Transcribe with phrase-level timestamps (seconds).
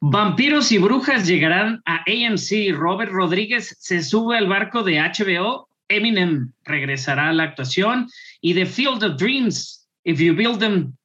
[0.00, 2.72] Vampiros y brujas llegarán a AMC.
[2.72, 5.68] Robert Rodríguez se sube al barco de HBO.
[5.88, 8.08] Eminem regresará a la actuación.
[8.40, 9.88] Y The Field of Dreams.
[10.04, 10.96] If you build them,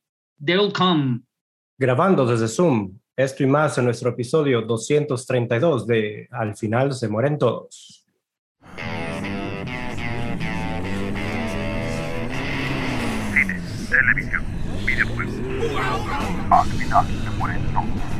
[0.45, 1.21] they'll come.
[1.79, 2.99] Grabando desde Zoom.
[3.15, 8.05] Esto y más en nuestro episodio 232 de Al final se mueren todos.
[13.31, 14.43] Cine, televisión,
[14.85, 15.35] videojuegos.
[16.51, 18.12] Al final se mueren todos.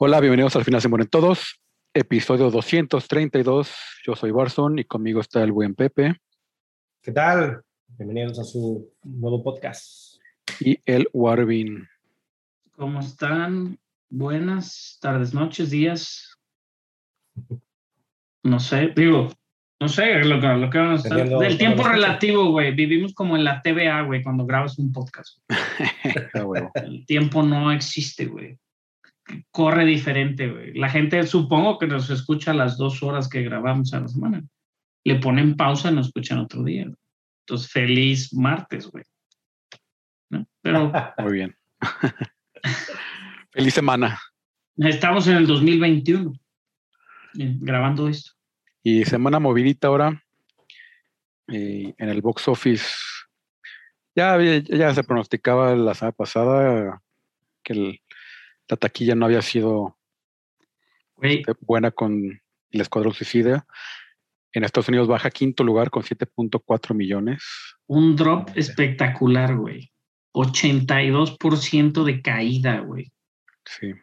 [0.00, 1.60] Hola, bienvenidos al final se mueren todos.
[1.92, 3.74] Episodio 232.
[4.06, 6.14] Yo soy Barson y conmigo está el buen Pepe
[7.02, 7.62] ¿Qué tal?
[7.88, 10.16] Bienvenidos a su nuevo podcast.
[10.60, 11.88] y el Warvin.
[12.72, 13.78] ¿Cómo están?
[14.08, 16.38] Buenas tardes, noches, días.
[18.42, 19.28] No sé, digo,
[19.80, 21.28] no sé lo que, lo que vamos a estar.
[21.28, 22.74] Del de tiempo relativo, güey.
[22.74, 25.38] Vivimos como en la TVA, güey, cuando grabas un podcast.
[26.34, 26.70] Ah.
[26.74, 28.58] El tiempo no existe, güey.
[29.50, 30.74] Corre diferente, güey.
[30.74, 34.42] La gente, supongo que nos escucha las dos horas que grabamos a la semana.
[35.04, 36.86] Le ponen pausa y nos escuchan otro día.
[37.40, 39.04] Entonces, feliz martes, güey.
[40.30, 40.46] ¿No?
[40.62, 41.56] Pero Muy bien.
[43.50, 44.18] Feliz semana.
[44.76, 46.32] estamos en el 2021
[47.38, 48.37] eh, grabando esto.
[48.82, 50.22] Y semana movidita ahora.
[51.50, 52.86] eh, en el box office.
[54.14, 57.02] Ya, ya se pronosticaba la semana pasada
[57.62, 58.02] que el-
[58.68, 59.96] la taquilla no había sido
[61.60, 62.12] buena con
[62.70, 63.66] el Escuadrón Suicida.
[64.52, 67.42] En Estados Unidos baja quinto lugar con 7.4 millones.
[67.86, 69.90] un drop espectacular, güey.
[70.32, 73.10] 82% de caída, güey.
[73.64, 73.94] Sí.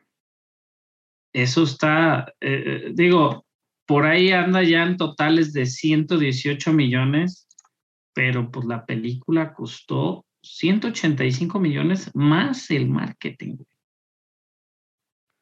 [1.31, 3.44] Eso está, eh, eh, digo,
[3.85, 7.47] por ahí anda ya en totales de 118 millones,
[8.13, 13.57] pero pues la película costó 185 millones más el marketing.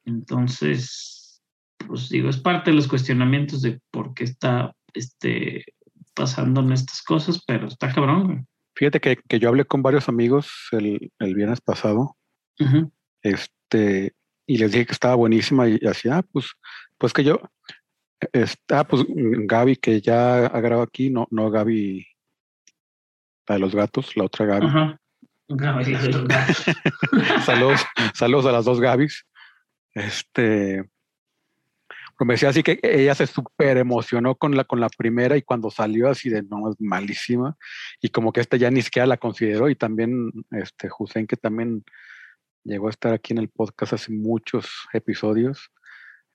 [0.06, 1.42] Entonces,
[1.78, 5.66] pues digo, es parte de los cuestionamientos de por qué está este,
[6.14, 8.40] pasando en estas cosas, pero está cabrón, güey.
[8.76, 12.18] Fíjate que, que yo hablé con varios amigos el, el viernes pasado
[13.22, 14.14] este,
[14.48, 16.48] y les dije que estaba buenísima y así, ah, pues,
[16.98, 17.40] pues que yo,
[18.32, 22.06] está, pues mm, Gaby que ya ha grabado aquí, no, no Gaby,
[23.48, 24.68] la de los gatos, la otra Gaby.
[24.68, 25.00] Ajá.
[25.48, 26.66] Gabriel de los gatos.
[27.46, 27.82] saludos,
[28.14, 29.26] saludos a las dos Gabis.
[29.94, 30.84] Este,
[32.18, 35.42] pero me decía así que ella se súper emocionó con la, con la primera y
[35.42, 37.58] cuando salió así de no, es malísima.
[38.02, 39.70] Y como que esta ya ni siquiera la consideró.
[39.70, 41.84] Y también este Hussein, que también
[42.64, 45.72] llegó a estar aquí en el podcast hace muchos episodios.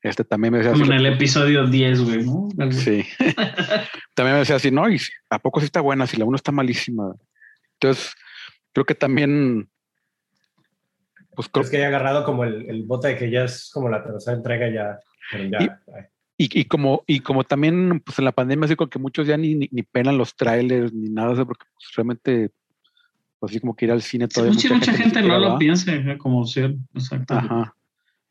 [0.03, 2.49] Este también me decía Como así, en el episodio 10, güey, ¿no?
[2.71, 3.05] Sí.
[4.15, 4.99] también me decía así, no, y
[5.29, 6.07] ¿a poco sí está buena?
[6.07, 7.15] Si la uno está malísima.
[7.75, 8.15] Entonces,
[8.73, 9.69] creo que también.
[11.35, 13.89] Pues creo Es que ya agarrado como el, el bote de que ya es como
[13.89, 14.99] la tercera entrega ya.
[15.31, 15.81] pero ya,
[16.37, 19.37] Y, y como, y como también pues en la pandemia, así como que muchos ya
[19.37, 22.51] ni, ni, ni pelan los trailers ni nada, o sea, porque pues, realmente,
[23.39, 24.59] pues así como que ir al cine todavía.
[24.59, 27.35] Sí, mucha, gente no lo piensa como ser, exacto.
[27.35, 27.75] Ajá.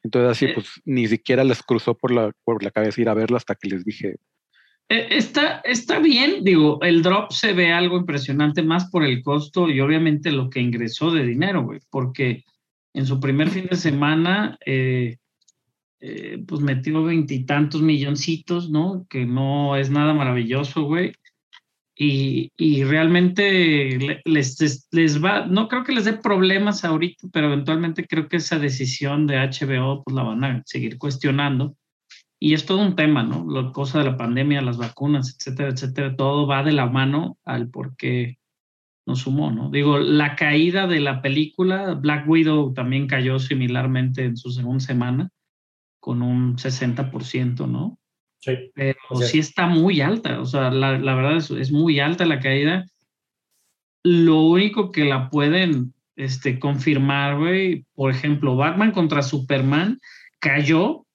[0.08, 0.52] Entonces así, Eh.
[0.56, 3.68] pues ni siquiera les cruzó por la, por la cabeza ir a verla hasta que
[3.68, 4.16] les dije,
[4.90, 9.70] Eh, Está, está bien, digo, el drop se ve algo impresionante más por el costo
[9.70, 12.46] y obviamente lo que ingresó de dinero, güey, porque
[12.94, 15.18] en su primer fin de semana, eh,
[16.48, 19.06] pues metió veintitantos milloncitos, ¿no?
[19.10, 21.12] Que no es nada maravilloso, güey.
[22.00, 27.48] Y, y realmente le- les, les va, no creo que les dé problemas ahorita, pero
[27.48, 31.76] eventualmente creo que esa decisión de HBO pues la van a seguir cuestionando.
[32.40, 33.48] Y es todo un tema, ¿no?
[33.50, 37.70] La cosa de la pandemia, las vacunas, etcétera, etcétera, todo va de la mano al
[37.70, 38.38] por qué
[39.08, 39.72] nos sumó, ¿no?
[39.72, 45.30] Digo, la caída de la película, Black Widow también cayó similarmente en su segunda semana,
[46.00, 47.98] con un 60%, ¿no?
[48.40, 48.72] Sí.
[48.74, 52.00] Pero O sea- sí está muy alta, o sea, la, la verdad es, es muy
[52.00, 52.86] alta la caída.
[54.04, 60.00] Lo único que la pueden este, confirmar, güey, por ejemplo, Batman contra Superman
[60.40, 61.06] cayó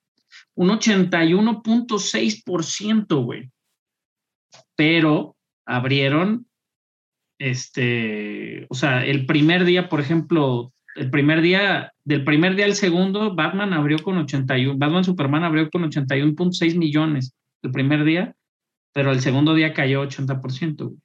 [0.54, 3.50] un 81.6%, güey.
[4.76, 5.36] Pero
[5.66, 6.46] abrieron,
[7.38, 12.74] este, o sea, el primer día, por ejemplo, el primer día, del primer día al
[12.74, 18.34] segundo, Batman abrió con 81, Batman Superman abrió con 81.6 millones el primer día,
[18.92, 20.76] pero el segundo día cayó 80%.
[20.76, 20.98] güey.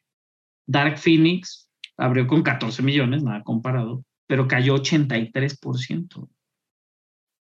[0.67, 6.17] Dark Phoenix abrió con 14 millones, nada comparado, pero cayó 83%.
[6.17, 6.29] O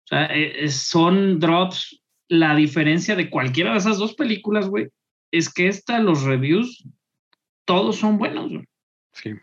[0.04, 4.88] sea, eh, eh, son drops, la diferencia de cualquiera de esas dos películas, güey,
[5.31, 6.84] es que esta, los reviews,
[7.66, 8.50] todos son buenos.
[8.50, 8.64] güey.
[9.12, 9.34] Sí.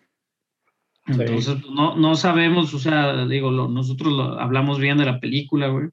[1.08, 5.20] Entonces, pues, no, no sabemos, o sea, digo, lo- nosotros lo- hablamos bien de la
[5.20, 5.88] película, güey.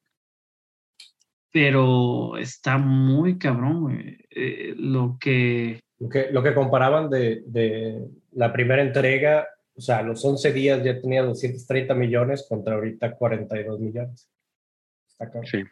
[1.52, 4.18] Pero está muy cabrón, güey.
[4.30, 5.80] Eh, lo que.
[6.00, 9.46] Lo que, lo que comparaban de, de la primera entrega,
[9.76, 14.28] o sea, a los 11 días ya tenía 230 millones contra ahorita 42 millones.
[15.08, 15.46] Está cabrón.
[15.46, 15.62] Sí.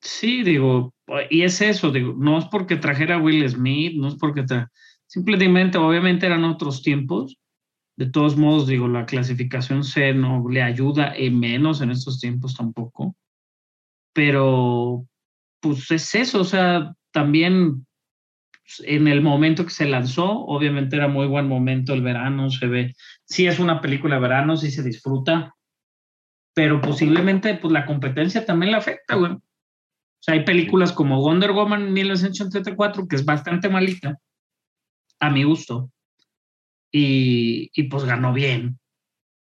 [0.00, 0.94] Sí, digo,
[1.28, 4.70] y es eso, digo, no es porque trajera a Will Smith, no es porque tra-
[5.06, 7.36] simplemente, obviamente eran otros tiempos.
[7.96, 12.54] De todos modos, digo, la clasificación C no le ayuda en menos en estos tiempos
[12.54, 13.14] tampoco.
[14.14, 15.06] Pero,
[15.60, 17.86] pues es eso, o sea, también
[18.64, 22.66] pues, en el momento que se lanzó, obviamente era muy buen momento el verano, se
[22.66, 22.94] ve,
[23.24, 25.54] sí es una película de verano, sí se disfruta,
[26.54, 29.32] pero posiblemente pues la competencia también le afecta, güey.
[29.32, 34.18] O sea, hay películas como Wonder Woman 1984, que es bastante malita,
[35.18, 35.90] a mi gusto,
[36.92, 38.78] y, y pues ganó bien.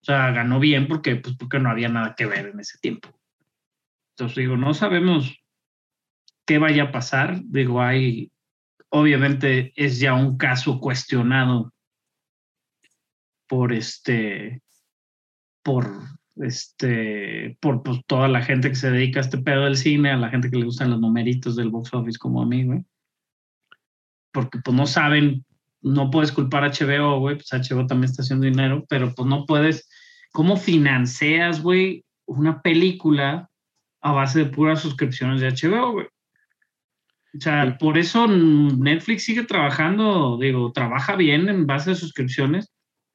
[0.01, 3.09] O sea, ganó bien porque, pues, porque no había nada que ver en ese tiempo.
[4.15, 5.35] Entonces digo, no sabemos
[6.45, 7.41] qué vaya a pasar.
[7.43, 8.31] Digo, hay,
[8.89, 11.73] obviamente es ya un caso cuestionado
[13.47, 14.61] por este,
[15.63, 15.89] por
[16.37, 20.17] este, por pues, toda la gente que se dedica a este pedo del cine, a
[20.17, 22.85] la gente que le gustan los numeritos del box office como a mí, güey.
[24.31, 25.45] Porque pues no saben,
[25.81, 29.45] no puedes culpar a HBO, güey, pues HBO también está haciendo dinero, pero pues no
[29.45, 29.89] puedes,
[30.31, 33.49] ¿cómo financias, güey, una película
[34.01, 36.07] a base de puras suscripciones de HBO, güey?
[37.35, 42.71] O sea, por eso Netflix sigue trabajando, digo, trabaja bien en base de suscripciones,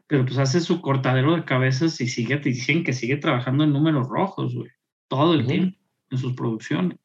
[0.06, 3.72] pero pues hace su cortadero de cabezas y sigue, te dicen que sigue trabajando en
[3.72, 4.70] números rojos, güey,
[5.08, 5.49] todo el Ujú.
[5.49, 5.78] tiempo
[6.11, 6.99] en sus producciones.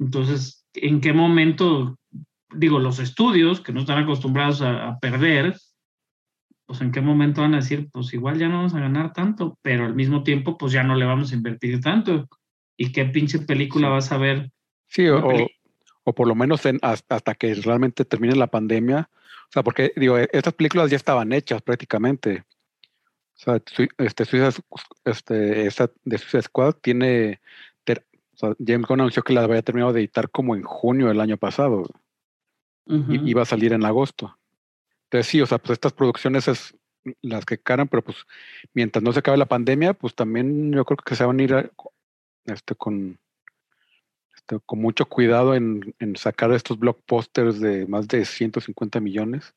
[0.00, 1.96] Entonces, ¿en qué momento,
[2.54, 5.56] digo, los estudios que no están acostumbrados a, a perder,
[6.66, 9.58] pues en qué momento van a decir, pues igual ya no vamos a ganar tanto,
[9.62, 12.28] pero al mismo tiempo, pues ya no le vamos a invertir tanto?
[12.76, 14.50] ¿Y qué pinche película vas a ver?
[14.88, 15.48] Sí, o,
[16.04, 19.08] o por lo menos en- hasta, que realmente termine la pandemia.
[19.12, 22.44] O sea, porque digo, e- estas películas ya estaban hechas prácticamente.
[23.34, 23.62] O sea,
[23.98, 24.64] este, Suicide
[25.04, 27.40] este, esa de Suicide Squad tiene.
[28.66, 31.84] James Gunn anunció que la había terminado de editar como en junio del año pasado.
[32.86, 34.36] Y iba a salir en agosto.
[35.04, 36.74] Entonces sí, o sea, pues estas producciones es
[37.20, 38.18] las que caran, pero pues
[38.74, 41.54] mientras no se acabe la pandemia, pues también yo creo que se van a ir
[41.54, 41.70] a-
[42.46, 43.18] este, con,
[44.34, 49.54] este, con mucho cuidado en, en sacar estos blockbusters de más de 150 millones.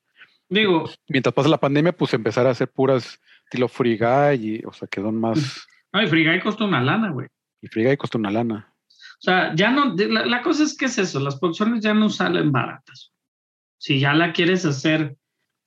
[0.49, 4.73] Digo, Mientras pasa la pandemia, pues empezar a hacer puras estilo Free Guy, y, o
[4.73, 5.67] sea, que son más...
[5.93, 7.27] no, y Free Guy costó una lana, güey.
[7.61, 8.71] Y Free Guy costó una lana.
[8.91, 12.09] O sea, ya no, la, la cosa es que es eso, las producciones ya no
[12.09, 13.11] salen baratas.
[13.85, 15.15] Si ya la quieres hacer,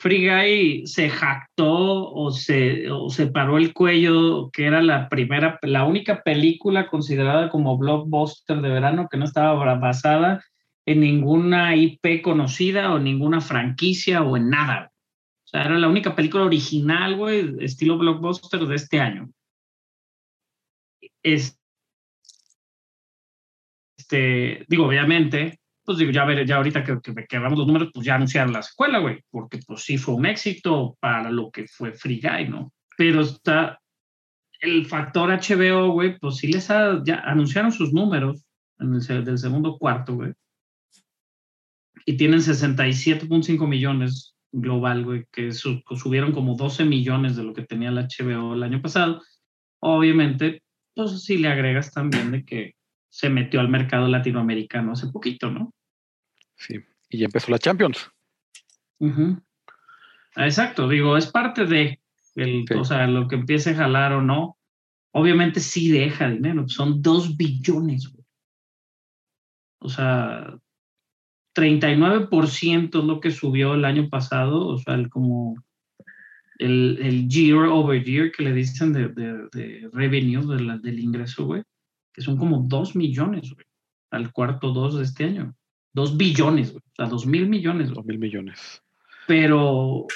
[0.01, 5.57] Free Guy se jactó o se, o se paró el cuello, que era la primera,
[5.63, 10.45] la única película considerada como blockbuster de verano que no estaba basada
[10.85, 14.91] en ninguna IP conocida o ninguna franquicia o en nada.
[15.45, 19.31] O sea, era la única película original, güey, estilo blockbuster de este año.
[21.23, 21.57] Es,
[23.97, 28.05] este, digo, obviamente, pues digo, ya ver, ya ahorita que, que, que los números, pues
[28.05, 31.95] ya anunciaron la secuela, güey, porque pues sí fue un éxito para lo que fue
[31.95, 32.75] Free Guy, ¿no?
[32.99, 33.81] Pero está
[34.61, 38.45] el factor HBO, güey, pues sí les ha, ya anunciaron sus números
[38.79, 40.35] en el del segundo cuarto, güey.
[42.05, 47.65] Y tienen 67.5 millones global, güey, que su- subieron como 12 millones de lo que
[47.65, 49.23] tenía la HBO el año pasado.
[49.81, 50.63] Obviamente,
[50.95, 52.75] pues sí le agregas también de que
[53.09, 55.73] se metió al mercado latinoamericano hace poquito, ¿no?
[56.59, 56.75] Sí.
[57.09, 58.11] Y ya empezó la Champions.
[60.37, 62.01] Exacto, digo, es parte de,
[62.35, 62.75] el, Sí.
[62.75, 64.57] o sea, lo que empiece a jalar o no.
[65.13, 68.25] Obviamente sí deja dinero, son dos billones, güey.
[69.81, 70.59] O sea,
[71.55, 75.57] 39% es lo que subió el año pasado, o sea, el como
[76.59, 80.99] el, el year over year que le dicen de, de, de revenue, de la- del
[81.01, 81.63] ingreso, güey,
[82.13, 83.67] que son como 2 millones, güey,
[84.11, 85.55] al cuarto dos de este año.
[85.99, 88.83] 2 billones, güey, o sea, 2 mil millones, güey Dos mil millones.
[89.27, 90.07] pero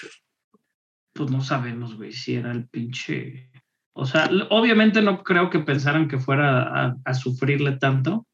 [1.14, 3.50] pues no sabemos, güey, si era el pinche.
[3.94, 8.26] O sea, obviamente no creo que pensaran que fuera a, a sufrirle tanto.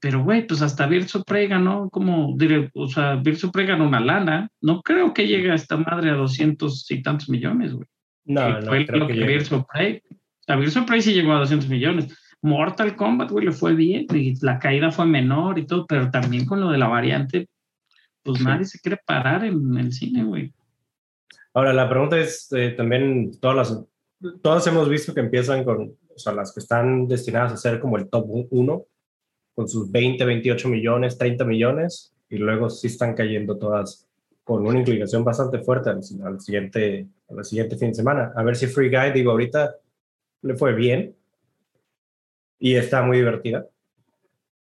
[0.00, 4.00] Pero, güey, pues hasta Virso Prey ganó como, dire- o sea, Virso Prey ganó una
[4.00, 4.48] lana.
[4.62, 7.86] No creo que llegue a esta madre a 200 y tantos millones, güey.
[8.24, 9.26] No, que no, fue creo lo que que.
[9.26, 10.00] Virso Prey.
[10.10, 12.16] O sea, Virso Prey sí llegó a 200 millones.
[12.42, 16.46] Mortal Kombat, güey, le fue bien y la caída fue menor y todo, pero también
[16.46, 17.48] con lo de la variante,
[18.22, 18.44] pues Sí.
[18.44, 20.52] nadie se quiere parar en el cine, güey.
[21.54, 23.84] Ahora, la pregunta es eh, también, todas las,
[24.42, 27.96] todas hemos visto que empiezan con, o sea, las que están destinadas a ser como
[27.96, 28.84] el top 1,
[29.54, 34.06] con sus 20, 28 millones, 30 millones, y luego sí están cayendo todas
[34.44, 38.32] con una inclinación bastante fuerte al, al siguiente, al siguiente fin de semana.
[38.36, 39.74] A ver si Free Guy, digo, ahorita
[40.42, 41.14] le fue bien
[42.58, 43.66] y está muy divertida.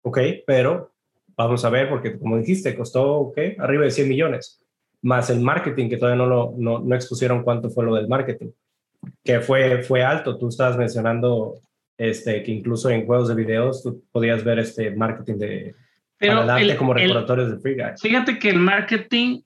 [0.03, 0.91] Ok, pero
[1.35, 4.57] vamos a ver, porque como dijiste, costó, ok, arriba de 100 millones
[5.03, 8.49] más el marketing, que todavía no, lo, no, no expusieron cuánto fue lo del marketing,
[9.23, 10.37] que fue, fue alto.
[10.37, 11.55] Tú estabas mencionando
[11.97, 15.75] este, que incluso en juegos de videos tú podías ver este marketing de,
[16.17, 17.91] Pero para darte el- como el- recordatorios de Free Guy.
[17.99, 19.41] Fíjate que el marketing,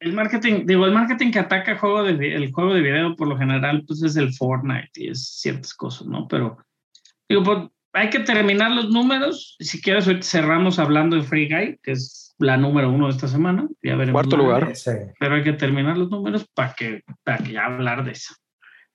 [0.00, 3.28] el marketing, digo, el marketing que ataca el juego de, el juego de video por
[3.28, 6.26] lo general, pues es el Fortnite y es ciertas cosas, ¿no?
[6.28, 6.56] Pero,
[7.28, 7.58] digo, pues,
[7.92, 9.56] hay que terminar los números.
[9.60, 13.68] Si quieres, cerramos hablando de Free Guy, que es la número uno de esta semana.
[13.82, 14.20] Ya veremos.
[14.20, 14.72] Cuarto lugar.
[15.18, 18.34] Pero hay que terminar los números para que, para que ya hablar de eso.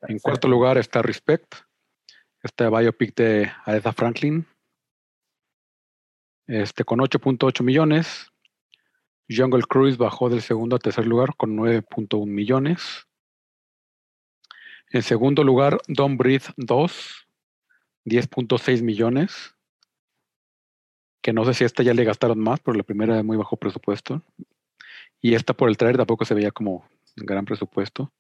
[0.07, 1.55] En cuarto lugar está Respect,
[2.41, 4.45] este biopic de Aretha Franklin,
[6.47, 8.29] este con 8.8 millones.
[9.29, 13.07] Jungle Cruise bajó del segundo a tercer lugar con 9.1 millones.
[14.89, 17.22] En segundo lugar, Don't Breathe 2,
[18.05, 19.55] 10.6 millones.
[21.21, 23.55] Que no sé si esta ya le gastaron más, pero la primera de muy bajo
[23.57, 24.21] presupuesto.
[25.21, 28.11] Y esta por el trailer tampoco se veía como gran presupuesto.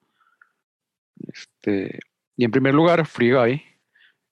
[1.27, 1.99] Este,
[2.37, 3.61] y en primer lugar, Free Guy,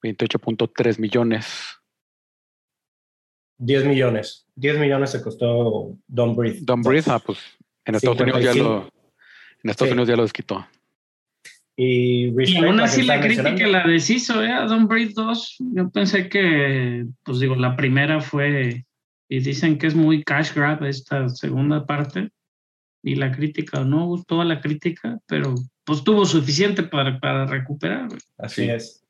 [0.02, 1.78] 28.3 millones.
[3.58, 4.48] 10 millones.
[4.56, 6.60] 10 millones se costó Don't Breathe.
[6.62, 7.40] Don't Breathe, ah, pues
[7.86, 8.70] en Estados Unidos ya 55.
[8.70, 8.92] lo,
[9.64, 9.94] en Estados Sí.
[9.94, 10.68] Unidos ya lo desquitó.
[11.84, 14.52] Y, Y aún así la crítica la deshizo, ¿eh?
[14.52, 15.56] A Don't Breathe 2.
[15.74, 18.86] Yo pensé que, pues digo, la primera fue,
[19.28, 22.30] y dicen que es muy cash grab esta segunda parte.
[23.04, 28.10] Y la crítica, no gustó a la crítica, pero pues tuvo suficiente para, para recuperar.
[28.10, 28.20] güey.
[28.38, 28.70] Así Sí.
[28.70, 29.04] es.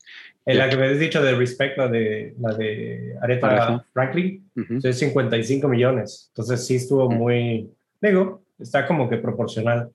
[0.45, 3.83] En la que me has dicho de Respect, la de, la de Aretha.
[3.93, 4.79] Franklin, Ujú.
[4.81, 6.29] es 55 millones.
[6.29, 7.15] Entonces sí estuvo Mm.
[7.15, 7.69] muy,
[8.01, 9.89] digo, está como que proporcional,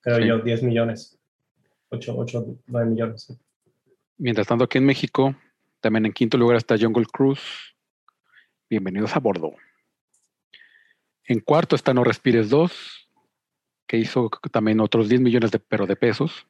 [0.00, 0.26] creo Sí.
[0.26, 1.18] yo, 10 millones.
[1.92, 3.22] 8, 8, 9 millones.
[3.22, 3.38] sí.
[4.16, 5.36] Mientras tanto, aquí en México,
[5.80, 7.74] también en quinto lugar está Jungle Cruise.
[8.70, 9.54] Bienvenidos a bordo.
[11.26, 13.10] En cuarto está No Respires 2,
[13.86, 16.46] que hizo también otros 10 millones de, pero de pesos.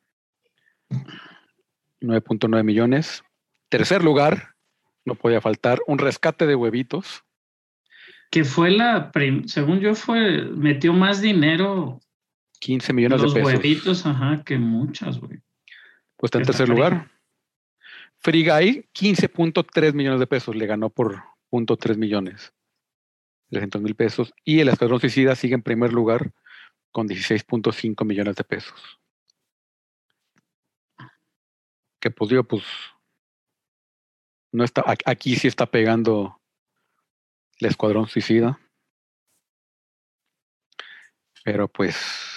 [2.00, 3.24] 9.9 millones.
[3.68, 4.54] Tercer lugar,
[5.04, 7.24] no podía faltar, un rescate de huevitos.
[8.30, 9.10] Que fue la,
[9.46, 12.00] según yo, fue, metió más dinero
[12.62, 13.54] 15 millones los de pesos.
[13.54, 15.40] huevitos, ajá, que muchas, güey.
[16.16, 16.76] Pues está en tercer Free.
[16.76, 17.10] lugar.
[18.18, 22.54] Free Guy, 15.3 millones de pesos, le ganó por punto .3 millones.
[23.50, 24.32] 300 mil pesos.
[24.44, 26.32] Y el Escuadrón Suicida sigue en primer lugar
[26.92, 29.00] con 16.5 millones de pesos.
[32.00, 32.62] Que pues digo, pues
[34.52, 36.40] no está, aquí sí está pegando
[37.58, 38.60] el Escuadrón Suicida.
[41.44, 42.31] Pero pues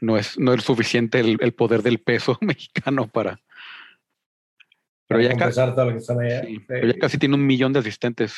[0.00, 3.40] no es, no es suficiente el, el poder del peso mexicano para.
[5.08, 6.42] Pero Para ya, ca- compensar todo lo que están allá.
[6.42, 6.64] sí, Sí.
[6.66, 8.34] pero ya casi tiene un millón de asistentes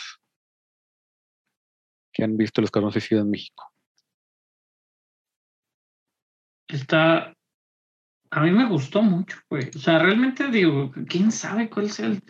[2.12, 3.64] que han visto el Escuadrón Suicida en México.
[6.68, 7.34] Está.
[8.30, 9.70] A mí me gustó mucho, güey.
[9.74, 12.22] O sea, realmente digo, quién sabe cuál sea el.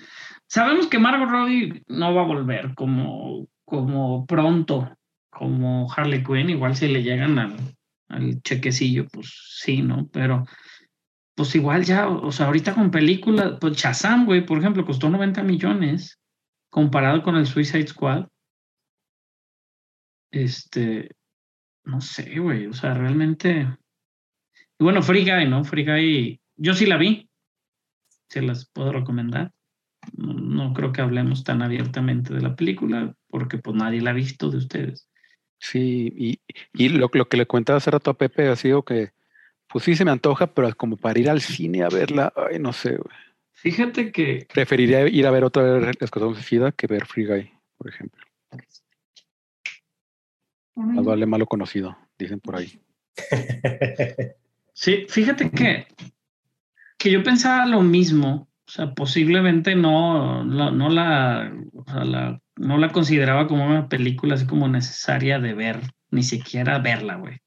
[0.46, 4.96] Sabemos que Margot Robbie no va a volver como, como pronto,
[5.30, 6.50] como Harley Quinn.
[6.50, 7.56] Igual si le llegan al,
[8.08, 10.08] al chequecillo, pues sí, ¿no?
[10.08, 10.44] Pero,
[11.34, 15.42] pues igual ya, o sea, ahorita con películas, pues Shazam, güey, por ejemplo, costó 90
[15.42, 16.18] millones
[16.70, 18.26] comparado con el Suicide Squad.
[20.30, 21.10] Este,
[21.84, 23.68] no sé, güey, o sea, realmente.
[24.78, 25.64] Y bueno, Free Guy, ¿no?
[25.64, 27.28] Free Guy, yo sí la vi.
[28.28, 29.52] Se las puedo recomendar.
[30.12, 34.50] No creo que hablemos tan abiertamente de la película, porque pues nadie la ha visto
[34.50, 35.07] de ustedes.
[35.58, 36.40] Sí, y,
[36.72, 39.10] y lo, lo que le comentaba hace rato a Pepe ha sido que,
[39.68, 42.72] pues sí se me antoja, pero como para ir al cine a verla, ay, no
[42.72, 43.16] sé, güey.
[43.52, 47.88] Fíjate que Preferiría ir a ver otra vez Escuadrón Suicida que ver Free Guy, por
[47.88, 48.24] ejemplo.
[50.76, 52.80] Más vale malo conocido, dicen por ahí.
[54.80, 55.88] Sí, fíjate que,
[56.96, 58.48] que yo pensaba lo mismo.
[58.64, 63.88] O sea, posiblemente no, la- no, la, o sea, la- no la consideraba como una
[63.88, 67.38] película así como necesaria de ver, ni siquiera verla, güey.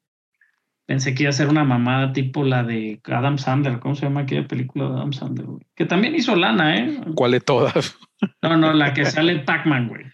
[0.85, 3.79] Pensé que iba a ser una mamada tipo la de Adam Sandler.
[3.79, 5.65] ¿Cómo se llama aquella película de Adam Sandler, güey?
[5.75, 7.01] Que también hizo lana, ¿eh?
[7.15, 7.97] ¿Cuál de todas?
[8.43, 10.05] No, no, la que sale Pac-Man, güey.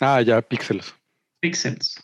[0.00, 0.94] Ah, ya, Pixels.
[1.40, 2.02] Pixels.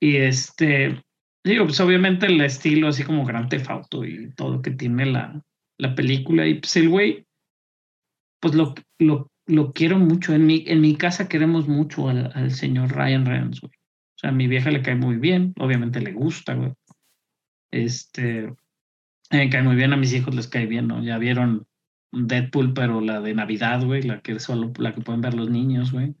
[0.00, 1.00] Y este,
[1.44, 5.40] digo, pues obviamente el estilo así como Grand Theft Auto y todo que tiene la,
[5.78, 6.46] la película.
[6.46, 7.26] Y pues el güey,
[8.40, 10.34] pues lo, lo, lo quiero mucho.
[10.34, 13.72] En mi, en mi casa queremos mucho al, al señor Ryan Reynolds, güey.
[13.72, 16.72] O sea, a mi vieja le cae muy bien, obviamente le gusta, güey.
[17.70, 18.52] Este,
[19.30, 21.02] me cae muy bien, a mis hijos les cae bien, ¿no?
[21.02, 21.66] Ya vieron
[22.12, 25.92] Deadpool, pero la de Navidad, güey, la que solo la que pueden ver los niños,
[25.92, 26.14] güey.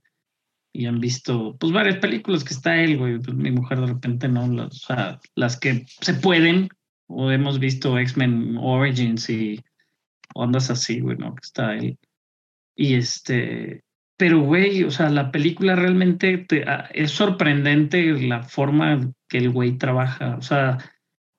[0.72, 3.18] Y han visto, pues, varias películas que está él, güey.
[3.18, 6.68] Pues, mi mujer de repente no, las, o sea, las que se pueden,
[7.08, 9.60] o hemos visto X-Men Origins y
[10.34, 11.34] ondas así, güey, ¿no?
[11.34, 11.98] Que está él.
[12.78, 13.82] Y este,
[14.16, 19.50] pero, güey, o sea, la película realmente te, ah, es sorprendente la forma que el
[19.50, 20.36] güey trabaja.
[20.36, 20.78] O sea,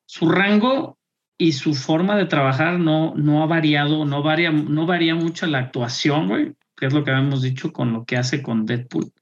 [0.06, 1.00] su rango
[1.38, 5.60] y su forma de trabajar no, no ha variado, no varía, no varía mucho la
[5.60, 9.14] actuación, güey, que es lo que habíamos dicho con lo que hace con Deadpool.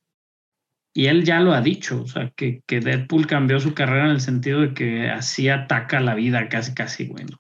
[0.96, 4.12] Y él ya lo ha dicho, o sea, que, que Deadpool cambió su carrera en
[4.12, 7.40] el sentido de que así ataca la vida casi, casi, bueno.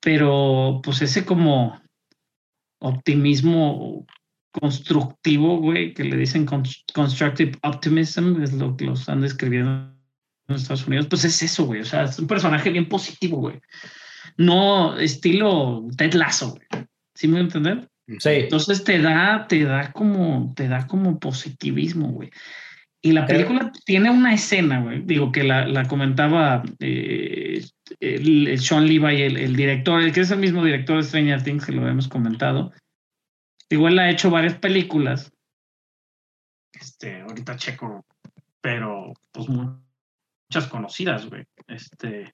[0.00, 1.83] Pero, pues ese como
[2.84, 4.06] optimismo
[4.52, 6.46] constructivo, güey, que le dicen
[6.94, 9.92] constructive optimism, es lo que los están describiendo
[10.46, 11.80] en Estados Unidos, pues es eso, güey.
[11.80, 13.60] O sea, es un personaje bien positivo, güey.
[14.36, 16.86] No estilo Ted Lasso, güey.
[17.14, 17.88] ¿Sí me entender?
[18.18, 18.30] Sí.
[18.30, 22.30] Entonces te da, te da como, te da como positivismo, güey.
[23.04, 25.02] Y la película tiene una escena, güey.
[25.02, 27.62] Digo que la, la comentaba eh,
[28.00, 31.42] el, el, Sean Levi, el, el, director, el que es el mismo director de Stranger
[31.42, 32.72] Things, que lo hemos comentado.
[33.68, 35.30] Igual ha hecho varias películas.
[36.72, 38.06] Este, ahorita checo,
[38.62, 41.44] pero pues muchas conocidas, güey.
[41.68, 42.32] Este.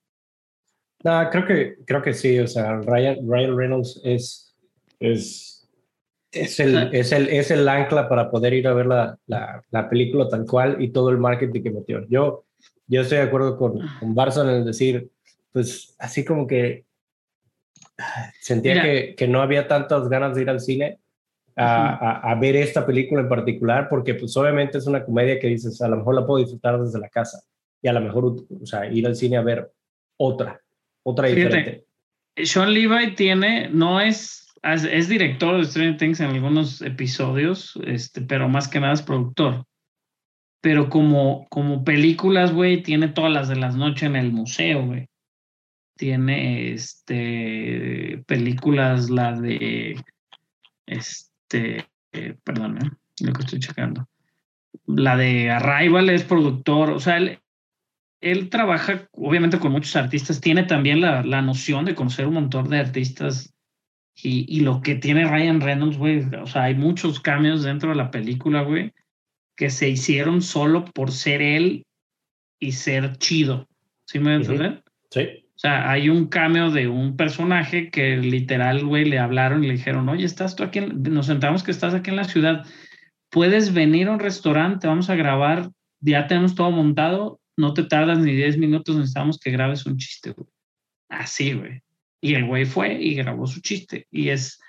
[1.03, 2.39] No, creo que, creo que sí.
[2.39, 4.55] O sea, Ryan, Ryan Reynolds es,
[5.01, 5.50] es,
[6.31, 9.89] es, el, es, el, es el ancla para poder ir a ver la, la, la,
[9.89, 12.07] película tal cual y todo el marketing que metió.
[12.07, 12.45] Yo,
[12.87, 15.09] yo estoy de acuerdo con, con Barson en el decir,
[15.51, 16.85] pues así como que
[18.39, 20.99] sentía que, que, no había tantas ganas de ir al cine
[21.55, 25.47] a, a, a, ver esta película en particular, porque pues obviamente es una comedia que
[25.47, 27.43] dices, a lo mejor la puedo disfrutar desde la casa
[27.81, 29.71] y a lo mejor, o sea, ir al cine a ver
[30.17, 30.61] otra,
[31.03, 31.85] otra diferente.
[32.35, 38.21] Fíjate, Sean Levi tiene, no es, es director de Stranger Things en algunos episodios, este,
[38.21, 39.65] pero más que nada es productor.
[40.61, 45.07] Pero como, como películas, güey, tiene todas las de las noches en el museo, güey.
[45.97, 49.99] Tiene este, películas, la de,
[50.85, 51.87] este,
[52.43, 52.89] perdón, ¿eh?
[53.21, 54.07] lo que estoy checando.
[54.85, 57.39] La de Arrival es productor, o sea, él,
[58.19, 62.69] él trabaja obviamente con muchos artistas, tiene también la, la noción de conocer un montón
[62.69, 63.53] de artistas
[64.23, 67.95] y, y, lo que tiene Ryan Reynolds, güey, o sea, hay muchos cambios dentro de
[67.95, 68.93] la película, güey,
[69.55, 71.85] que se hicieron solo por ser él
[72.59, 73.67] y ser chido.
[74.05, 74.83] ¿Sí me entienden?
[75.09, 75.21] Sí.
[75.21, 79.73] O sea, hay un cambio de un personaje que literal, güey, le hablaron y le
[79.73, 81.03] dijeron, oye, estás tú aquí, en...
[81.03, 82.65] nos sentamos que estás aquí en la ciudad,
[83.29, 88.17] puedes venir a un restaurante, vamos a grabar, ya tenemos todo montado, no te tardas
[88.17, 90.49] ni 10 minutos, necesitamos que grabes un chiste, güey.
[91.09, 91.81] Así, güey.
[92.21, 94.07] Y el güey fue y grabó su chiste.
[94.11, 94.61] Y es,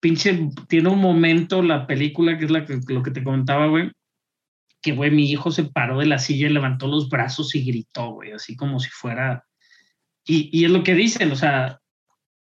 [0.00, 3.90] pinche, tiene un momento la película, que es la que, lo que te comentaba, güey,
[4.82, 8.12] que, güey, mi hijo se paró de la silla y levantó los brazos y gritó,
[8.12, 9.44] güey, así como si fuera...
[10.24, 11.80] Y, y es lo que dicen, o sea,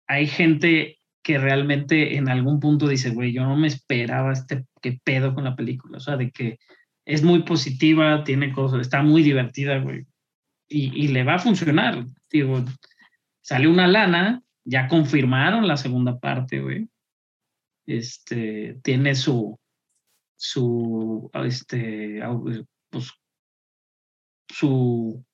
[0.06, 5.00] hay gente que realmente en algún punto dice, güey, yo no me esperaba este, qué
[5.02, 6.58] pedo con la película, o sea, de que
[7.04, 10.06] es muy positiva, tiene cosas, está muy divertida, güey.
[10.68, 12.04] Y, y, le va a funcionar.
[12.30, 12.64] Digo,
[13.40, 16.88] sale una lana, ya confirmaron la segunda parte, güey.
[17.86, 19.58] Este, tiene su,
[20.36, 22.20] su, este,
[22.90, 23.12] pues,
[24.48, 25.24] su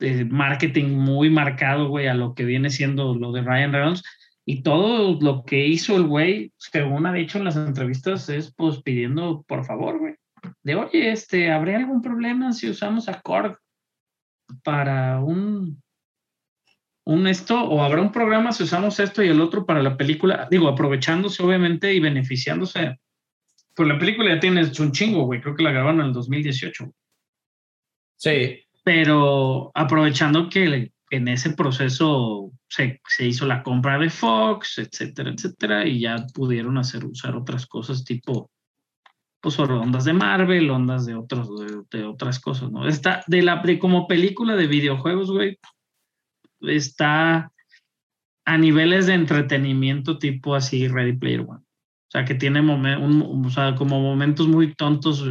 [0.00, 4.02] eh, marketing muy marcado, güey, a lo que viene siendo lo de Ryan Reynolds.
[4.44, 8.82] Y todo lo que hizo el güey, según ha dicho en las entrevistas, es pues
[8.82, 10.16] pidiendo por favor, güey
[10.62, 13.56] de, oye, este, ¿habría algún problema si usamos Accord
[14.62, 15.82] para un,
[17.10, 17.60] un esto?
[17.60, 20.46] ¿O habrá un programa si usamos esto y el otro para la película?
[20.50, 22.98] Digo, aprovechándose obviamente y beneficiándose.
[23.74, 25.40] Pues la película ya tiene un chingo, güey.
[25.40, 26.92] Creo que la grabaron en el 2018.
[28.16, 28.60] Sí.
[28.84, 35.86] Pero aprovechando que en ese proceso se, se, hizo la compra de Fox, etcétera, etcétera,
[35.86, 38.50] y ya pudieron hacer usar otras cosas tipo
[39.40, 42.86] pues ondas de Marvel, ondas de otros, de, de, otras cosas, ¿no?
[42.86, 45.58] Está, de la, de como película de videojuegos, güey,
[46.62, 47.52] está
[48.44, 51.60] a niveles de entretenimiento tipo así Ready Player One.
[51.60, 55.24] O sea, que tiene como momentos muy tontos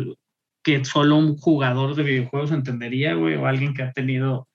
[0.64, 4.48] que solo un jugador de videojuegos entendería, güey, o alguien que ha tenido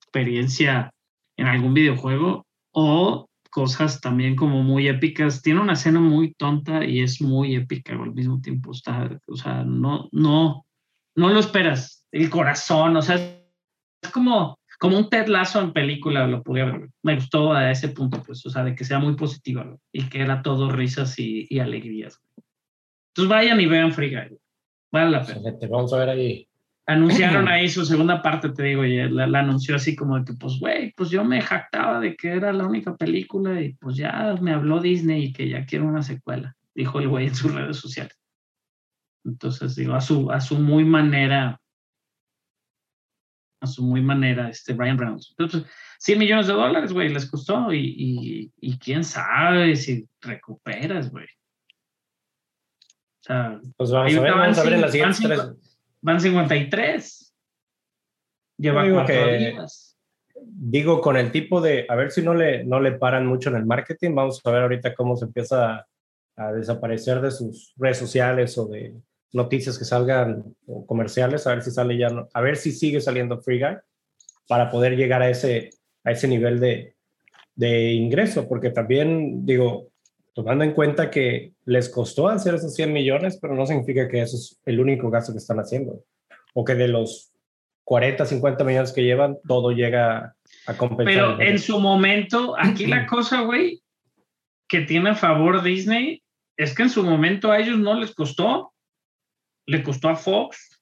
[0.00, 0.90] experiencia
[1.36, 5.42] en algún videojuego, o cosas también como muy épicas.
[5.42, 8.72] Tiene una escena muy tonta y es muy épica al mismo tiempo.
[8.72, 10.66] Está, o sea, no, no,
[11.14, 12.06] no lo esperas.
[12.12, 16.88] El corazón, o sea, es como, como un Ted Lasso en película, lo podía ver.
[17.02, 20.20] Me gustó a ese punto, pues, o sea, de que sea muy positiva y que
[20.20, 22.20] era todo risas y, y alegrías.
[23.08, 24.38] Entonces vayan y vean Free Guy.
[24.92, 25.38] Vale la pena.
[25.38, 26.48] Excelente, Vamos a ver ahí.
[26.86, 30.34] Anunciaron ahí su segunda parte, te digo, y la, la anunció así como de que,
[30.34, 34.36] pues, güey, pues yo me jactaba de que era la única película y pues ya
[34.40, 37.78] me habló Disney y que ya quiere una secuela, dijo el güey en sus redes
[37.78, 38.16] sociales.
[39.24, 41.60] Entonces, digo, a su, a su muy manera,
[43.60, 45.34] a su muy manera, este Ryan Reynolds.
[45.38, 51.10] Entonces, 100 millones de dólares, güey, les costó y, y, y quién sabe si recuperas,
[51.10, 51.24] güey.
[51.24, 55.40] O sea, Pues vamos a ver, van vamos a ver en las siguientes van tres.
[55.40, 55.60] cinco-
[56.02, 57.34] van 53.
[58.58, 59.98] Lleva digo cuatro que- días.
[60.48, 63.56] Digo, con el tipo de, a ver si no le, no le paran mucho en
[63.56, 65.86] el marketing, vamos a ver ahorita cómo se empieza a,
[66.36, 68.94] a desaparecer de sus redes sociales o de
[69.32, 70.44] noticias que salgan
[70.86, 73.76] comerciales, a ver si sale ya, a ver si sigue saliendo Free Guy
[74.48, 75.70] para poder llegar a ese,
[76.04, 76.96] a ese nivel de,
[77.54, 79.88] de ingreso, porque también, digo,
[80.32, 84.36] tomando en cuenta que les costó hacer esos 100 millones, pero no significa que eso
[84.36, 86.04] es el único gasto que están haciendo,
[86.54, 87.32] o que de los
[87.84, 90.34] 40, 50 millones que llevan, todo llega
[90.66, 91.36] a compensar.
[91.36, 93.82] Pero en su momento, aquí la cosa, güey,
[94.68, 96.22] que tiene a favor Disney
[96.56, 98.72] es que en su momento a ellos no les costó,
[99.66, 100.72] le costó a Fox.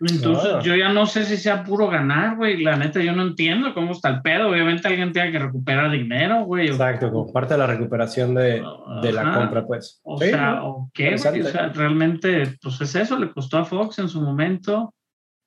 [0.00, 0.60] Entonces Ah.
[0.62, 2.62] yo ya no sé si sea puro ganar, güey.
[2.62, 4.48] La neta, yo no entiendo cómo está el pedo.
[4.50, 6.66] Obviamente alguien tiene que recuperar dinero, güey.
[6.66, 8.62] Exacto, como parte de la recuperación de,
[9.02, 10.00] de la compra, pues.
[10.02, 10.68] O Sí, sea, ¿no?
[10.68, 11.14] ¿o qué?
[11.14, 14.92] O sea, realmente, pues es eso, le costó a Fox en su momento.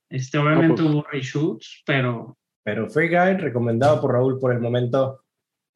[0.10, 0.94] Este, obviamente pues.
[0.96, 5.24] hubo reshoots, pero Pero Free Guy, recomendado por Raúl por el momento.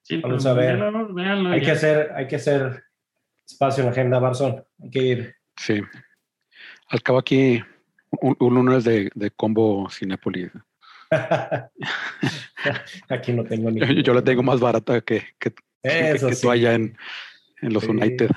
[0.01, 0.77] sí, Vamos a ver.
[0.77, 1.65] véanlo, véanlo Hay ya.
[1.65, 2.83] que hacer, hay que hacer
[3.53, 4.63] espacio en la agenda, Barzón.
[4.81, 5.35] Hay que ir.
[5.57, 5.81] Sí.
[6.89, 7.61] Al cabo aquí,
[8.21, 10.51] un, un lunes de, de combo Cinépolis.
[13.09, 13.79] Aquí no tengo ni.
[13.79, 16.41] Yo, yo la tengo más barata que, que, que- Eso que sí.
[16.43, 16.95] tú allá en,
[17.61, 17.89] en los Sí.
[17.89, 18.29] United.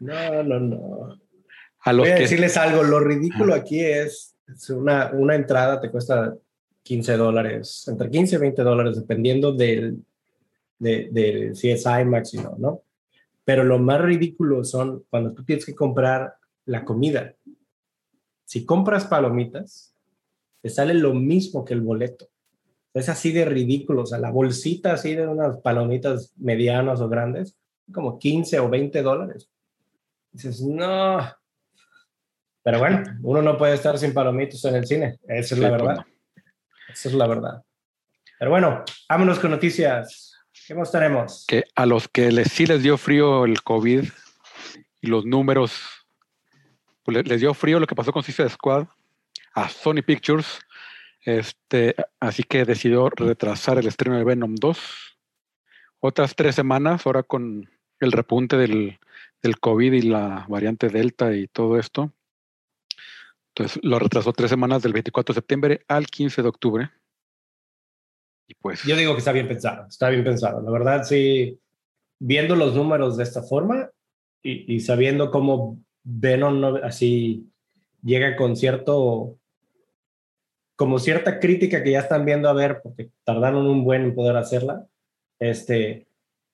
[0.00, 1.18] No, no, no.
[1.80, 2.82] A los Voy a decirles algo.
[2.82, 6.34] Lo ridículo aquí es, es una, una entrada te cuesta
[6.82, 9.98] 15 dólares, entre 15 y 20 dólares, dependiendo del,
[10.78, 12.82] de, de si es IMAX y no, ¿no?
[13.46, 17.32] Pero lo más ridículo son cuando tú tienes que comprar la comida.
[18.44, 19.94] Si compras palomitas,
[20.60, 22.28] te sale lo mismo que el boleto.
[22.92, 24.02] Es así de ridículo.
[24.02, 27.56] O sea, la bolsita así de unas palomitas medianas o grandes,
[27.92, 29.48] como 15 o 20 dólares.
[30.32, 31.20] Dices, no.
[32.64, 35.20] Pero bueno, uno no puede estar sin palomitas en el cine.
[35.28, 36.04] Esa es la verdad.
[36.92, 37.62] Esa es la verdad.
[38.40, 40.35] Pero bueno, vámonos con noticias.
[40.66, 40.90] ¿Qué más
[41.46, 44.04] que a los que les, sí les dio frío el COVID
[45.00, 45.80] y los números,
[47.02, 48.86] pues le- les dio frío lo que pasó con Suicide Squad
[49.54, 50.58] a Sony Pictures,
[51.22, 54.78] este, así que decidió retrasar el estreno de Venom 2
[56.00, 57.68] otras tres semanas, ahora con
[58.00, 58.98] el repunte del
[59.60, 62.12] COVID y la variante Delta y todo esto.
[63.54, 66.90] Entonces lo retrasó tres semanas del 24 de septiembre al 15 de octubre.
[68.48, 68.82] Y pues...
[68.84, 70.60] Yo digo que está bien pensado, está bien pensado.
[70.60, 71.58] La verdad, sí,
[72.18, 73.90] viendo los números de esta forma
[74.42, 77.50] y, y sabiendo cómo Venom no- así
[78.02, 79.38] llega con cierto,
[80.76, 84.36] como cierta crítica que ya están viendo a ver, porque tardaron un buen en poder
[84.36, 84.86] hacerla,
[85.40, 86.06] este,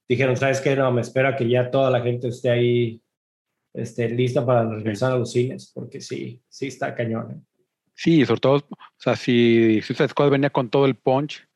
[0.08, 0.74] dijeron, ¿sabes qué?
[0.74, 3.02] No, me espero a que ya toda la gente esté ahí
[3.74, 7.30] este, lista para regresar a los cines, porque sí, sí está cañón.
[7.32, 7.40] ¿eh?
[7.94, 11.46] Sí, sobre todo, o sea, si Suicide Squad venía con todo el punch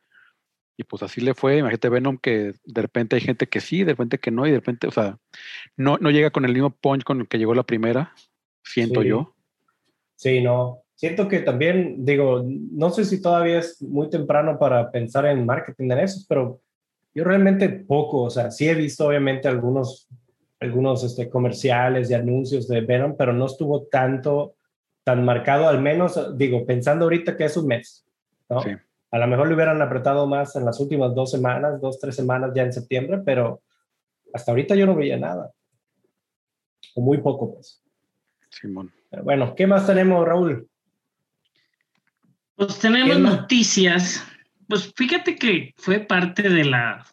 [0.77, 3.93] y pues así le fue, imagínate Venom que de repente hay gente que sí, de
[3.93, 5.19] repente que no y de repente, o sea,
[5.77, 8.13] no, no llega con el mismo punch con el que llegó la primera,
[8.63, 9.09] siento Sí.
[9.09, 9.35] yo.
[10.17, 10.83] Sí, no.
[10.95, 15.89] Siento que también, digo, no sé si todavía es muy temprano para pensar en marketing
[15.89, 16.61] de esos, pero
[17.15, 20.09] yo realmente poco, o sea, sí he visto obviamente algunos,
[20.61, 24.57] algunos este, comerciales y anuncios de Venom, pero no estuvo tanto,
[25.05, 28.07] tan marcado, al menos, digo, pensando ahorita que es un mes,
[28.49, 28.63] ¿no?
[28.63, 28.71] Sí.
[29.11, 32.51] A lo mejor le hubieran apretado más en las últimas dos semanas, dos, tres semanas
[32.55, 33.63] ya en septiembre, pero
[34.35, 35.53] hasta ahorita yo no veía nada.
[36.95, 37.83] O muy poco, pues.
[38.51, 38.93] Simón.
[39.11, 40.69] Pero bueno, ¿qué más tenemos, Raúl?
[42.57, 44.25] Pues tenemos noticias.
[44.69, 47.05] Pues fíjate que fue parte de la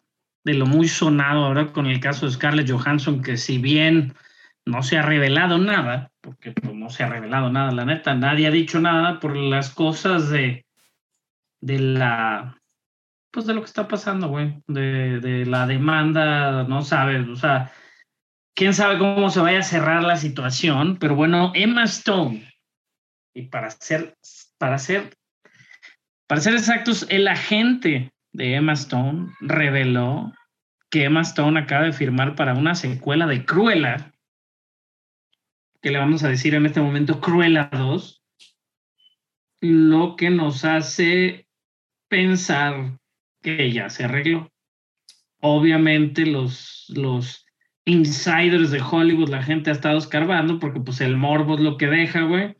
[0.44, 4.14] de lo muy sonado ahora con el caso de Scarlett Johansson, que si bien
[4.66, 8.46] no se ha revelado nada, porque pues, no se ha revelado nada, la neta, nadie
[8.46, 10.63] ha dicho nada por las cosas de,
[11.64, 12.60] de la,
[13.30, 17.72] pues de lo que está pasando, güey, de, de la demanda, no sabes, o sea,
[18.54, 22.52] quién sabe cómo se vaya a cerrar la situación, pero bueno, Emma Stone,
[23.34, 24.14] y para ser,
[24.58, 25.16] para ser,
[26.26, 30.34] para ser exactos, el agente de Emma Stone reveló
[30.90, 34.12] que Emma Stone acaba de firmar para una secuela de Cruella,
[35.80, 38.22] que le vamos a decir en este momento Cruella 2,
[39.62, 41.43] lo que nos hace
[42.14, 42.96] pensar
[43.42, 44.48] que ya se arregló.
[45.40, 47.44] Obviamente los, los
[47.86, 51.88] insiders de Hollywood, la gente ha estado escarbando porque pues el morbo es lo que
[51.88, 52.54] deja, güey.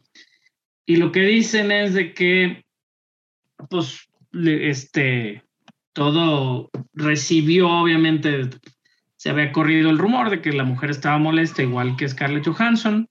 [0.87, 2.65] Y lo que dicen es de que,
[3.71, 5.45] pues, este,
[5.93, 8.51] todo recibió, obviamente,
[9.15, 13.09] se había corrido el rumor de que la mujer estaba molesta, igual que Scarlett Johansson.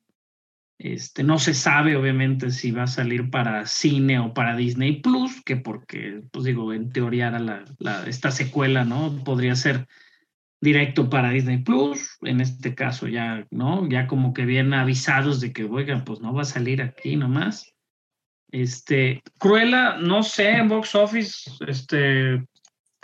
[0.77, 5.41] Este, no se sabe, obviamente, si va a salir para cine o para Disney Plus,
[5.43, 9.23] que porque, pues digo, en teoría la, la, esta secuela, ¿no?
[9.23, 9.88] Podría ser
[10.59, 13.88] directo para Disney Plus, en este caso ya, ¿no?
[13.88, 17.73] Ya como que vienen avisados de que, oigan, pues no va a salir aquí nomás.
[18.51, 22.45] Este, Cruella, no sé, en box office, este,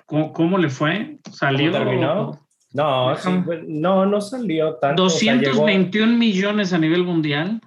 [0.05, 1.17] ¿cómo, cómo le fue?
[1.31, 1.71] ¿Salió?
[1.71, 2.48] terminó?
[2.73, 3.29] No, sí,
[3.67, 5.03] no, no salió tanto.
[5.03, 7.61] 221 o sea, llegó, millones a nivel mundial.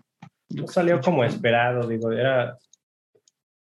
[0.50, 2.56] No salió como esperado, digo, era,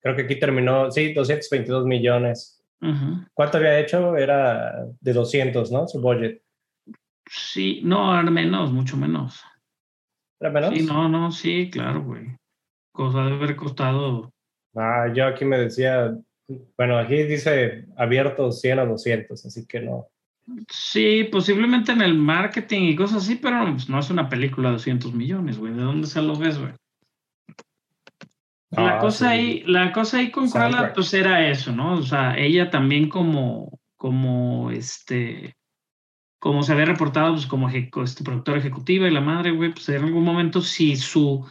[0.01, 2.63] creo que aquí terminó, sí, 222 millones.
[2.81, 3.27] Uh -huh.
[3.33, 4.15] ¿Cuánto había hecho?
[4.17, 5.87] Era de 200, ¿no?
[5.87, 6.41] Su budget.
[7.29, 9.41] Sí, no, al menos, mucho menos.
[10.39, 10.73] ¿Era menos?
[10.75, 12.35] Sí, no, no, sí, claro, güey.
[12.91, 14.31] Cosa de haber costado.
[14.75, 16.15] Ah, yo aquí me decía,
[16.77, 20.09] bueno, aquí dice abierto 100 a 200, así que no.
[20.69, 24.73] Sí, posiblemente en el marketing y cosas así, pero pues, no es una película de
[24.73, 25.73] 200 millones, güey.
[25.73, 26.73] ¿De dónde se lo ves, güey?
[28.71, 29.31] La, ah, cosa sí.
[29.31, 31.93] ahí, la cosa ahí con Cruella, pues era eso, ¿no?
[31.93, 35.55] O sea, ella también como, como este,
[36.39, 40.03] como se había reportado, pues como este, productora ejecutiva y la madre, güey, pues en
[40.03, 41.47] algún momento si su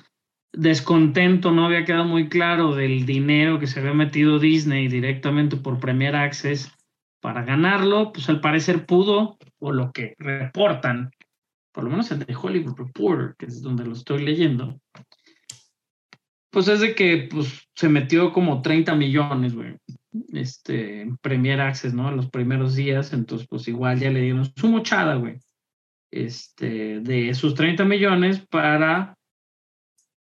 [0.53, 5.81] descontento no había quedado muy claro del dinero que se había metido Disney directamente por
[5.81, 6.73] Premier Access
[7.23, 11.13] para ganarlo, pues al parecer pudo, o lo que reportan,
[11.73, 14.81] por lo menos el de Hollywood Reporter, que es donde lo estoy leyendo,
[16.51, 19.77] pues es de que pues, se metió como 30 millones, güey,
[20.33, 22.09] este, en Premier Access, ¿no?
[22.09, 25.39] En los primeros días, entonces pues igual ya le dieron su mochada, güey,
[26.11, 29.17] este, de esos 30 millones para,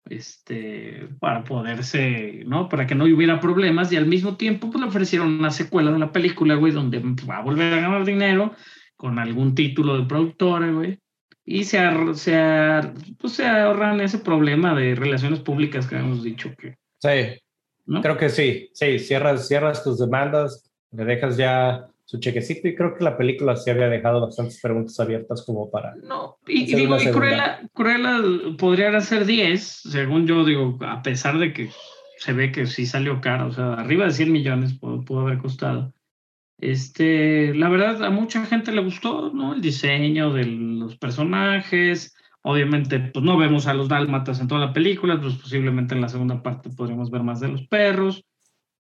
[0.10, 2.70] este, para poderse, ¿no?
[2.70, 6.00] Para que no hubiera problemas y al mismo tiempo pues le ofrecieron una secuela de
[6.00, 8.54] la película, güey, donde va a volver a ganar dinero
[8.96, 11.00] con algún título de productora, güey
[11.46, 11.80] y se,
[12.14, 12.82] se,
[13.20, 16.78] pues se ahorran ese problema de relaciones públicas que hemos dicho que.
[17.00, 17.42] Sí,
[17.86, 18.02] ¿no?
[18.02, 22.94] creo que sí, sí, cierras, cierras tus demandas, le dejas ya su chequecito y creo
[22.94, 25.96] que la película sí había dejado bastantes preguntas abiertas como para...
[25.96, 28.20] No, y, y digo, y Cruella, Cruella
[28.58, 31.70] podría ser 10, según yo digo, a pesar de que
[32.18, 35.38] se ve que sí salió caro, o sea, arriba de 100 millones pudo, pudo haber
[35.38, 35.94] costado.
[36.58, 39.54] Este, la verdad, a mucha gente le gustó, ¿no?
[39.54, 42.14] El diseño de los personajes.
[42.42, 46.10] Obviamente, pues no vemos a los dálmatas en toda la película, pues posiblemente en la
[46.10, 48.26] segunda parte podremos ver más de los perros.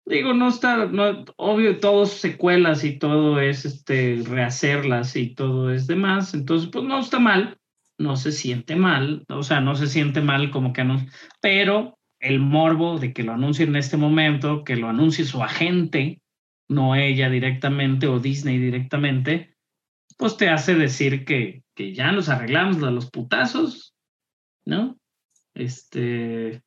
[0.05, 5.87] Digo, no está, no, obvio, todos secuelas y todo es este, rehacerlas y todo es
[5.87, 6.33] demás.
[6.35, 7.57] Entonces, pues no está mal,
[7.97, 11.03] no se siente mal, o sea, no se siente mal como que no,
[11.41, 16.21] pero el morbo de que lo anuncie en este momento, que lo anuncie su agente,
[16.67, 19.55] no ella directamente o Disney directamente,
[20.17, 23.95] pues te hace decir que, que ya nos arreglamos de los putazos,
[24.65, 24.97] ¿no?
[25.53, 26.61] Este,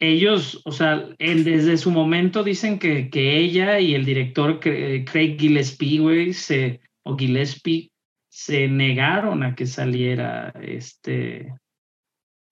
[0.00, 6.00] ellos, o sea, desde su momento dicen que, que, ella y el director Craig Gillespie,
[6.00, 7.90] güey, se, o Gillespie,
[8.28, 11.52] se negaron a que saliera este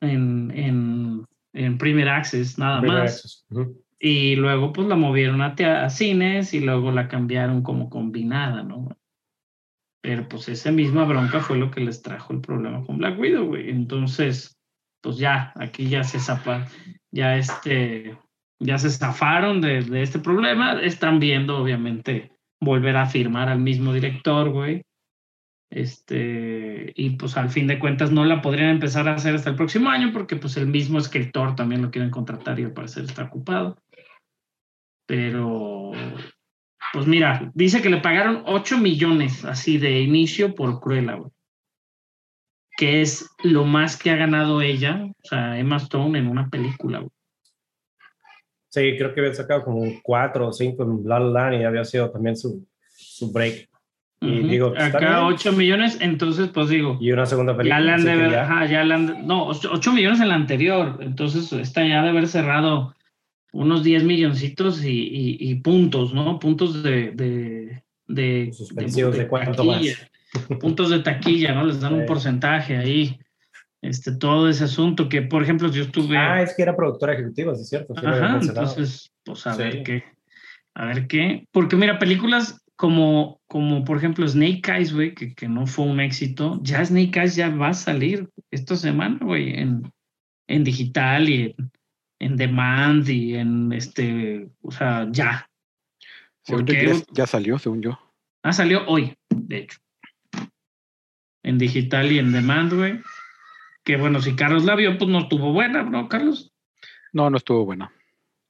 [0.00, 3.14] en, en, en Premier Access, nada más.
[3.14, 3.46] Access.
[3.50, 3.76] Uh -huh.
[4.00, 8.96] Y luego pues la movieron a, a, cines y luego la cambiaron como combinada, ¿no?
[10.00, 13.46] Pero pues esa misma bronca fue lo que les trajo el problema con Black Widow,
[13.46, 13.70] güey.
[13.70, 14.57] Entonces,
[15.00, 16.18] pues ya, aquí ya se
[17.10, 18.18] ya este,
[18.60, 20.80] ya se zafaron de, de este problema.
[20.80, 24.82] Están viendo, obviamente, volver a firmar al mismo director, güey.
[25.70, 29.56] Este, y pues al fin de cuentas no la podrían empezar a hacer hasta el
[29.56, 33.24] próximo año porque pues el mismo escritor también lo quieren contratar y al parecer está
[33.24, 33.76] ocupado.
[35.06, 35.92] Pero,
[36.92, 41.30] pues mira, dice que le pagaron 8 millones así de inicio por Cruella, güey.
[42.78, 46.98] Que es lo más que ha ganado ella, o sea, Emma Stone en una película.
[47.00, 47.10] güey.
[48.70, 51.84] Sí, creo que había sacado como cuatro o cinco en La La Land y había
[51.84, 52.64] sido también su,
[52.96, 53.68] su break.
[54.20, 54.48] Y Ujú.
[54.48, 55.32] digo, está acá bien.
[55.34, 57.80] 8 millones, entonces pues digo, Y una segunda ya película.
[57.80, 60.34] la han de ver, ya- ajá, ya la han de- no, 8 millones en la
[60.36, 62.94] anterior, entonces esta ya de haber cerrado
[63.52, 66.38] unos 10 milloncitos y, y- y puntos, ¿no?
[66.38, 67.10] Puntos de...
[67.12, 69.94] de, de Suspensivos de cuánto taquilla,
[70.60, 71.64] Puntos de taquilla, ¿no?
[71.66, 73.18] Les dan un porcentaje ahí.
[73.80, 76.16] Este, todo ese asunto que, por ejemplo, yo estuve...
[76.18, 77.94] Ah, es que era productora ejecutiva, sí es cierto.
[77.94, 79.58] sí Ajá, entonces, pues a Sí.
[79.62, 80.04] ver qué.
[80.74, 81.46] A ver qué.
[81.52, 86.00] Porque mira, películas como, como por ejemplo Snake Eyes, güey, que, que no fue un
[86.00, 89.92] éxito, ya Snake Eyes ya va a salir esta semana, güey, en,
[90.48, 91.70] en digital y en,
[92.20, 95.48] en demand y en este, o sea, ya.
[96.42, 97.98] Según yo, Porque- ya, ya salió, según yo.
[98.42, 99.78] Ah, salió hoy, de hecho.
[101.48, 103.00] En digital y en demand, güey.
[103.84, 106.52] Que bueno, si Carlos la vio, pues no estuvo buena, ¿no, Carlos?
[107.12, 107.90] No, no estuvo buena.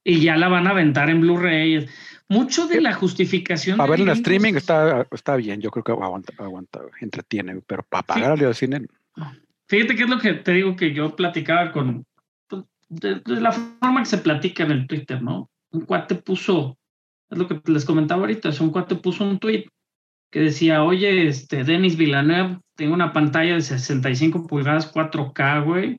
[0.05, 1.87] y ya la van a aventar en Blu-ray.
[2.31, 3.77] Mucho de la justificación.
[3.79, 7.83] De verla en streaming es- está, está bien, yo creo que aguanta, aguanta, entretiene, pero
[7.83, 8.07] para Sí.
[8.21, 8.87] pagarle al cine,
[9.69, 12.07] Fíjate que es lo que te digo que yo platicaba con.
[12.49, 15.51] pues, De, de la forma que se platica en el Twitter, ¿no?
[15.73, 16.79] Un cuate puso.
[17.29, 18.49] Es lo que les comentaba ahorita.
[18.49, 19.67] es un cuate puso un tweet
[20.31, 25.99] que decía: Oye, este, Denis Villeneuve, tengo una pantalla de 65 pulgadas 4K, güey.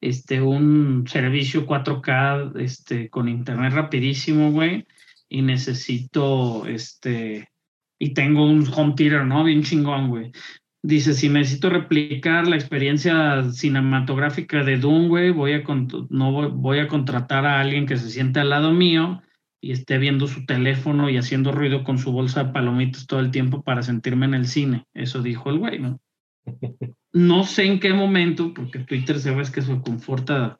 [0.00, 4.86] Este, un servicio 4K este, con internet rapidísimo, güey.
[5.28, 7.48] Y necesito, este,
[7.98, 9.44] y tengo un home theater, ¿no?
[9.44, 10.32] Bien chingón, güey.
[10.82, 15.62] Dice, si necesito replicar la experiencia cinematográfica de Doom, güey, voy a,
[16.08, 19.20] no voy a contratar a alguien que se siente al lado mío
[19.60, 23.30] y esté viendo su teléfono y haciendo ruido con su bolsa de palomitas todo el
[23.30, 24.86] tiempo para sentirme en el cine.
[24.94, 26.00] Eso dijo el güey, ¿no?
[27.10, 30.58] No sé en qué momento, porque Twitter se ve que se conforta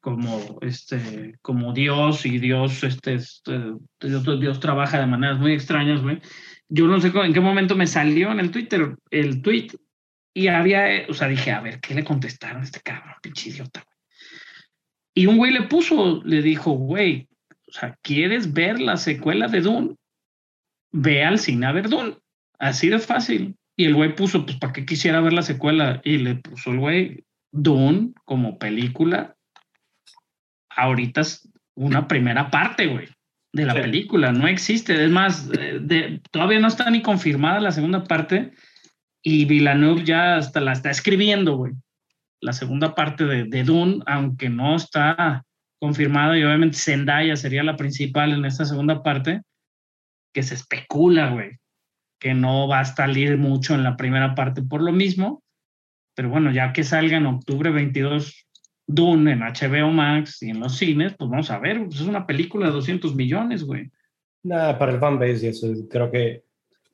[0.00, 6.02] como este como Dios y Dios este, este Dios, Dios trabaja de maneras muy extrañas,
[6.02, 6.20] güey.
[6.68, 9.68] Yo no sé en qué momento me salió en el Twitter el tweet
[10.34, 13.82] y había, o sea, dije, a ver, ¿qué le contestaron a este cabrón, pinche idiota?
[13.82, 13.96] güey?
[15.14, 17.26] Y un güey le puso, le dijo, güey,
[17.78, 19.94] sea, ¿quieres ver la secuela de Dune?
[20.92, 22.16] Ve al cine a ver Dune.
[22.58, 23.54] Así de fácil.
[23.76, 26.00] Y el güey puso, pues, ¿para qué quisiera ver la secuela?
[26.04, 29.34] Y le puso el güey, Dune como película.
[30.70, 33.08] Ahorita es una primera parte, güey,
[33.52, 33.80] de la Sí.
[33.80, 34.32] película.
[34.32, 35.04] No existe.
[35.04, 38.52] Es más, eh, de- todavía no está ni confirmada la segunda parte.
[39.22, 41.72] Y Villeneuve ya hasta la está escribiendo, güey.
[42.40, 45.44] La segunda parte de, de Dune, aunque no está
[45.86, 49.42] confirmada, y obviamente Zendaya sería la principal en esta segunda parte,
[50.34, 51.58] que se especula, güey,
[52.20, 55.42] que no va a salir mucho en la primera parte por lo mismo.
[56.16, 58.46] Pero bueno, ya que salga en octubre 22
[58.88, 62.26] Dune en HBO Max y en los cines, pues vamos a ver, pues es una
[62.26, 63.90] película de 200 millones, güey.
[64.42, 66.42] Nada, para el fanbase y eso, creo que.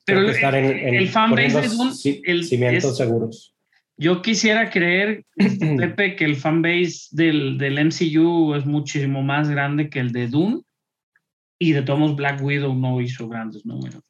[0.05, 1.93] Pero creo que el- estar en, en el fanbase es un-
[2.25, 3.55] el- cimientos es- seguros.
[3.97, 9.89] Yo quisiera creer, este, Pepe, que el fanbase del, del MCU es muchísimo más grande
[9.89, 10.61] que el de Dune.
[11.59, 14.01] Y de todos Black Widow no hizo grandes números.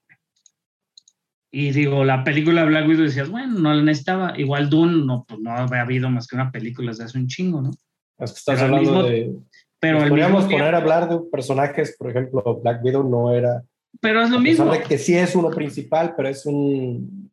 [1.52, 4.34] Y digo, la película Black Widow decías, bueno, no la necesitaba.
[4.40, 7.62] Igual Dune, no, pues no había habido más que una película desde hace un chingo,
[7.62, 7.70] ¿no?
[8.18, 9.36] Es que estás Pero hablando mismo- de.
[9.80, 13.62] Pero al podríamos mismo poner a hablar de personajes, por ejemplo, Black Widow no era.
[14.00, 14.72] pero es lo a pesar mismo.
[14.72, 17.30] de que sí es uno principal, pero es un.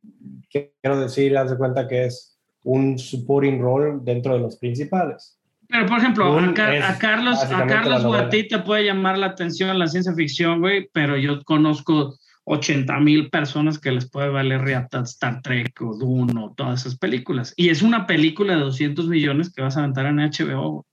[0.51, 5.37] Quiero decir, haz de cuenta que es un supporting role dentro de los principales.
[5.69, 9.79] Pero, por ejemplo, a, Car- a Carlos, a Carlos ti te puede llamar la atención
[9.79, 15.03] la ciencia ficción, güey, pero yo conozco 80 mil personas que les puede valer riata
[15.03, 17.55] Star Trek o Dune o todas esas películas.
[17.57, 20.71] Y es una película de 200 millones que vas a aventar en HBO.
[20.73, 20.85] güey.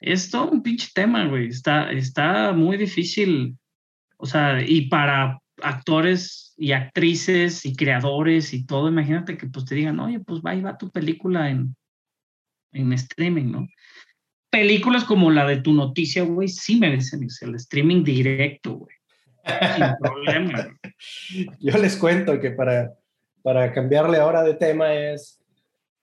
[0.00, 1.48] Es todo un pinche tema, güey.
[1.48, 3.56] Está, está muy difícil.
[4.16, 9.74] O sea, y para actores y actrices y creadores y todo, imagínate que pues te
[9.74, 11.76] digan, oye, pues va y va tu película en,
[12.72, 13.66] en streaming, ¿no?
[14.54, 18.94] películas como la de tu noticia, güey, sí merecen irse al streaming directo, güey.
[19.44, 20.68] Sin problema.
[21.58, 22.94] Yo les cuento que para,
[23.42, 25.40] para cambiarle ahora de tema es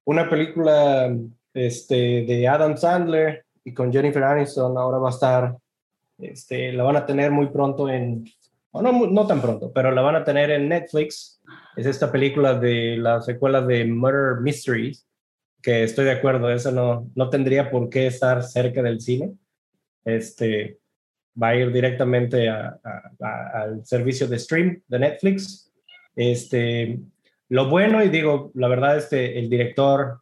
[0.04, 1.16] una película
[1.54, 4.78] este, de Adam Sandler y con Jennifer Aniston.
[4.78, 5.56] Ahora va a estar,
[6.18, 8.26] este, la van a tener muy pronto en,
[8.74, 11.42] no, no tan pronto, pero la van a tener en Netflix.
[11.76, 15.06] Es esta película de la secuela de Murder Mysteries,
[15.62, 19.34] que estoy de acuerdo, esa no, no tendría por qué estar cerca del cine.
[20.06, 20.80] Este,
[21.42, 25.72] va a ir directamente al servicio de stream de Netflix.
[26.16, 27.00] Este,
[27.50, 30.22] lo bueno, y digo, la verdad, este, el director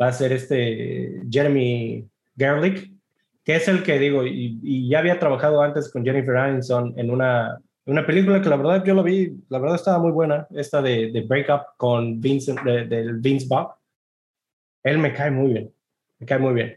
[0.00, 2.92] va a ser este Jeremy Gerlich,
[3.44, 7.10] que es el que digo, y, y ya había trabajado antes con Jennifer Aniston en
[7.10, 10.82] una, una película que la verdad yo lo vi, la verdad estaba muy buena, esta
[10.82, 13.74] de, de Break Up con Vince, de, del Vince Bob.
[14.82, 15.72] Él me cae muy bien,
[16.18, 16.76] me cae muy bien.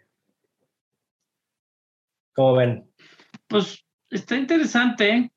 [2.33, 2.89] ¿Cómo ven?
[3.47, 5.31] Pues está interesante.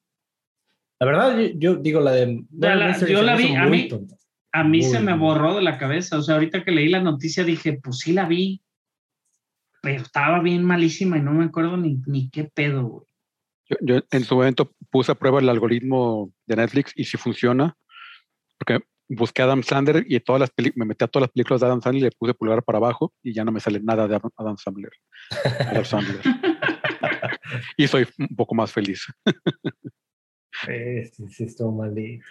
[1.00, 2.44] La verdad, yo, yo digo la de...
[2.52, 4.16] La- la- yo la vi, a mí- tonta.
[4.54, 6.18] A mí Muy se me borró de la cabeza.
[6.18, 8.60] O sea, ahorita que leí la noticia dije, pues sí la vi,
[9.80, 13.06] pero estaba bien malísima y no me acuerdo ni, ni qué pedo, güey.
[13.68, 17.76] Yo, yo en su momento puse a prueba el algoritmo de Netflix y si funciona,
[18.58, 21.66] porque busqué a Adam Sandler y todas las me metí a todas las películas de
[21.66, 24.16] Adam Sandler y le puse pulgar para abajo y ya no me sale nada de
[24.16, 24.92] Adam Adam Sandler.
[25.60, 26.20] Adam Sandler.
[27.76, 29.06] y soy un poco más feliz.
[30.66, 32.24] Sí, sí, sí, estuvo maldito.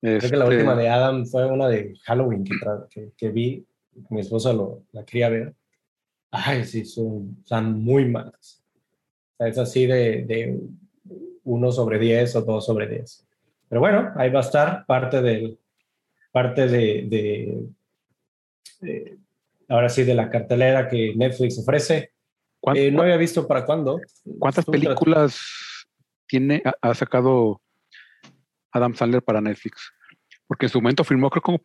[0.00, 3.28] Creo que la Este, última de Adam fue una de Halloween que, tra- que, que
[3.30, 3.66] vi.
[4.08, 5.54] Mi esposa lo, la quería ver.
[6.30, 8.59] Ay, sí, son, son muy malas.
[9.40, 10.60] Es así de, de
[11.44, 13.26] 1 sobre 10 o 2 sobre 10.
[13.68, 15.58] Pero bueno, ahí va a estar parte del
[16.32, 17.64] parte de, de-
[18.80, 19.18] de-
[19.68, 22.12] ahora sí de la cartelera que Netflix ofrece.
[22.60, 24.00] ¿cuán- Eh, no había visto para cuándo.
[24.38, 25.40] ¿Cuántas películas
[26.26, 27.60] tiene, ha, ha sacado
[28.72, 29.90] Adam Sandler para Netflix?
[30.46, 31.60] Porque en su momento firmó, creo como,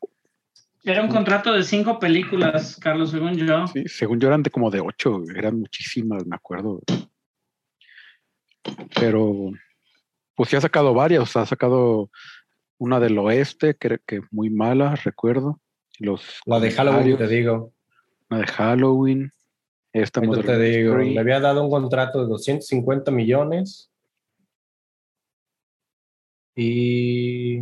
[0.84, 3.68] Era un contrato de cinco películas, Carlos, según yo.
[3.68, 6.82] sí, según yo eran de como de ocho, eran muchísimas, me acuerdo.
[9.00, 9.52] Pero,
[10.36, 12.10] pues sí ha sacado varias, ha sacado
[12.78, 15.62] una del oeste, que, que muy mala, recuerdo.
[16.00, 17.74] Los La de Halloween, te digo.
[18.30, 19.32] Una de Halloween.
[19.94, 21.14] Esta te digo, Mystery.
[21.14, 23.90] le había dado un contrato de 250 millones.
[26.54, 27.62] Y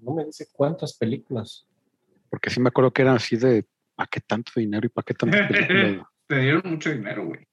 [0.00, 1.66] no me dice cuántas películas.
[2.30, 5.14] Porque sí me acuerdo que eran así de, ¿para qué tanto dinero y para qué
[5.14, 6.06] tantas películas?
[6.26, 7.46] Te dieron mucho dinero, güey.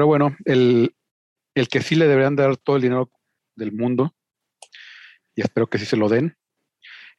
[0.00, 0.94] Pero bueno, el,
[1.54, 3.10] el que sí le deberían dar todo el dinero
[3.54, 4.14] del mundo,
[5.34, 6.38] y espero que sí se lo den,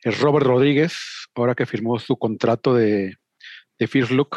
[0.01, 3.17] es Robert Rodríguez, ahora que firmó su contrato de,
[3.77, 4.35] de First Look.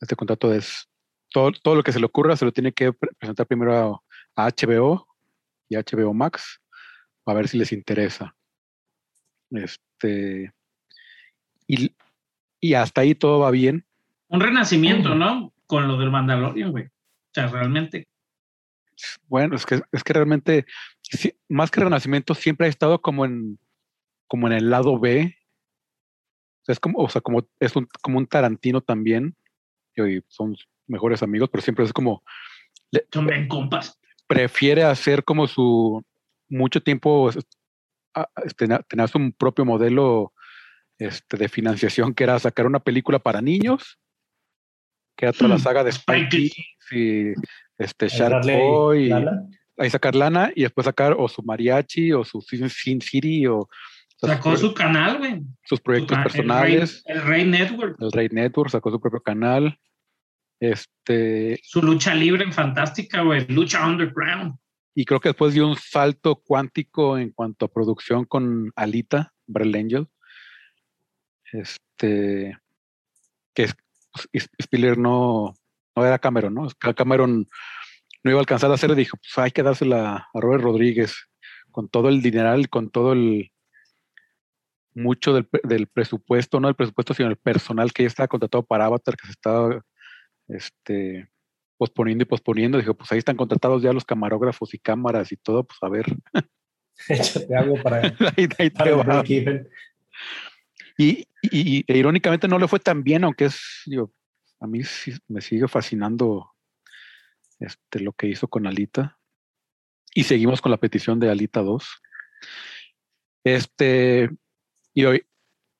[0.00, 0.88] Este contrato es
[1.28, 4.02] todo, todo lo que se le ocurra, se lo tiene que pre- presentar primero
[4.34, 5.06] a, a HBO
[5.68, 6.62] y HBO Max,
[7.26, 8.34] a ver si les interesa.
[9.50, 10.50] Este,
[11.66, 11.94] y,
[12.58, 13.84] y hasta ahí todo va bien.
[14.28, 15.52] Un renacimiento, ¿no?
[15.66, 16.88] Con lo del Mandalorian, güey.
[17.32, 18.06] O sea, realmente.
[19.26, 20.66] Bueno, es que, es que realmente,
[21.48, 23.58] más que Renacimiento, siempre ha estado como en,
[24.28, 25.34] como en el lado B.
[26.60, 29.34] O sea, es como, o sea, como, es un, como un Tarantino también.
[29.96, 30.56] Y son
[30.86, 32.22] mejores amigos, pero siempre es como,
[33.12, 33.98] Son bien compas.
[34.26, 36.02] prefiere hacer como su,
[36.48, 37.38] mucho tiempo, es-
[38.14, 40.32] a- a- tener, tener su propio modelo
[40.98, 43.98] este, de financiación, que era sacar una película para niños,
[45.16, 46.50] que era toda la Hmm, saga de Spike
[46.92, 47.32] y
[47.78, 49.12] este, Shark Boy,
[49.78, 52.68] ahí sacar lana y después sacar o su mariachi o su Sin,
[53.00, 53.68] City o,
[54.16, 55.40] Sacó su canal, güey.
[55.64, 57.02] sus Su proyectos personales.
[57.06, 57.96] El Rey, el Rey Network.
[58.00, 59.76] El Rey Network sacó su propio canal.
[60.60, 63.46] Este, Su lucha libre en fantástica, güey.
[63.48, 64.54] Lucha underground.
[64.94, 69.74] y creo que después dio un salto cuántico en cuanto a producción con Alita, Brell
[69.74, 70.06] Angel.
[71.50, 72.56] Este,
[73.54, 73.74] que es-
[74.62, 75.54] Spiller no,
[75.96, 76.68] no era Cameron, ¿no?
[76.96, 77.46] Cameron
[78.24, 81.28] no iba a alcanzar a hacer dijo, pues hay que dársela a Robert Rodríguez
[81.70, 83.50] con todo el dineral, con todo el
[84.94, 88.84] mucho del, del presupuesto, no el presupuesto, sino el personal que ya estaba contratado para
[88.84, 89.82] Avatar, que se estaba
[90.48, 91.28] este,
[91.78, 92.78] posponiendo y posponiendo.
[92.78, 96.06] Dijo, pues ahí están contratados ya los camarógrafos y cámaras y todo, pues a ver,
[97.08, 98.02] Échate algo para,
[98.36, 98.90] ahí, para
[99.22, 99.68] el.
[100.96, 104.12] Y, e irónicamente no le fue tan bien, aunque es, digo,
[104.60, 106.52] a mí sí me sigue fascinando
[107.58, 109.18] este, lo que hizo con Alita.
[110.14, 111.88] Y seguimos con la petición de Alita 2.
[113.44, 114.30] Este,
[114.94, 115.24] y hoy,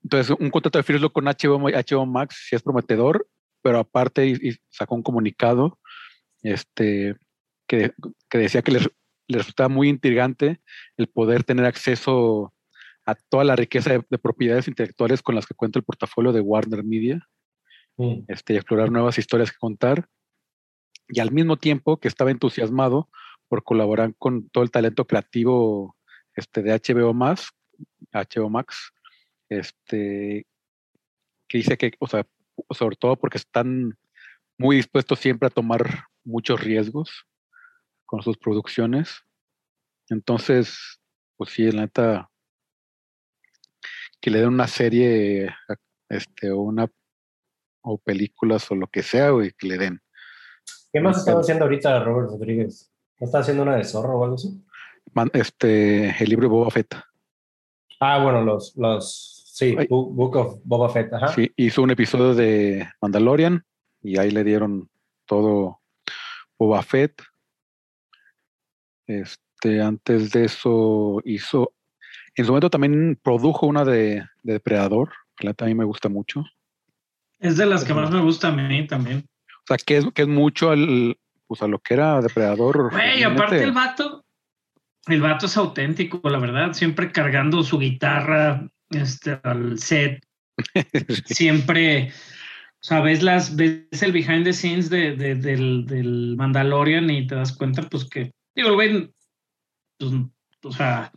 [0.02, 3.28] entonces, un contrato de First Look con HBO, HBO Max sí es prometedor,
[3.62, 5.78] pero aparte sacó un comunicado
[6.42, 7.16] este,
[7.68, 7.92] que,
[8.28, 8.90] que decía que les,
[9.28, 10.60] les resultaba muy intrigante
[10.96, 12.52] el poder tener acceso
[13.06, 16.40] a toda la riqueza de, de propiedades intelectuales con las que cuenta el portafolio de
[16.40, 17.26] Warner Media
[17.96, 18.24] Mm.
[18.28, 20.08] este, y explorar nuevas historias que contar.
[21.08, 23.10] Y al mismo tiempo que estaba entusiasmado
[23.48, 25.96] por colaborar con todo el talento creativo
[26.34, 27.50] este, de HBO Max,
[28.12, 28.92] HBO Max,
[29.48, 30.46] este,
[31.48, 32.26] que dice que, o sea,
[32.70, 33.98] sobre todo porque están
[34.56, 37.26] muy dispuestos siempre a tomar muchos riesgos
[38.06, 39.22] con sus producciones.
[40.08, 41.00] Entonces,
[41.36, 42.30] pues sí, la neta,
[44.22, 45.50] que le den una serie,
[46.08, 46.88] este, o una,
[47.82, 50.00] o películas o lo que sea, güey, que le den.
[50.92, 52.90] ¿Qué más Este- estaba haciendo ahorita Robert Rodríguez?
[53.18, 54.64] ¿No está haciendo una de zorro o algo así?
[55.12, 56.94] Man- este, el libro de Boba Fett.
[57.98, 59.86] Ah, bueno, los, los, sí, Ay.
[59.90, 61.28] Book of Boba Fett, ajá.
[61.28, 63.64] Sí, hizo un episodio de Mandalorian
[64.02, 64.88] y ahí le dieron
[65.26, 65.80] todo
[66.58, 67.20] Boba Fett.
[69.06, 71.74] Este, antes de eso hizo,
[72.36, 76.44] en su momento también produjo una de, de Depredador, que la mí me gusta mucho.
[77.38, 79.26] Es de las que más me gusta a mí también.
[79.46, 82.90] O sea, que es, que es mucho al, pues a lo que era Depredador.
[82.90, 84.24] Güey, aparte el vato,
[85.06, 90.24] el vato es auténtico, la verdad, siempre cargando su guitarra este, al set,
[91.26, 97.10] siempre, o sea, ves, las, ves el behind the scenes de, de- del, del Mandalorian
[97.10, 99.10] y te das cuenta, pues que, digo, el güey,
[99.98, 100.12] pues,
[100.64, 101.12] o sea,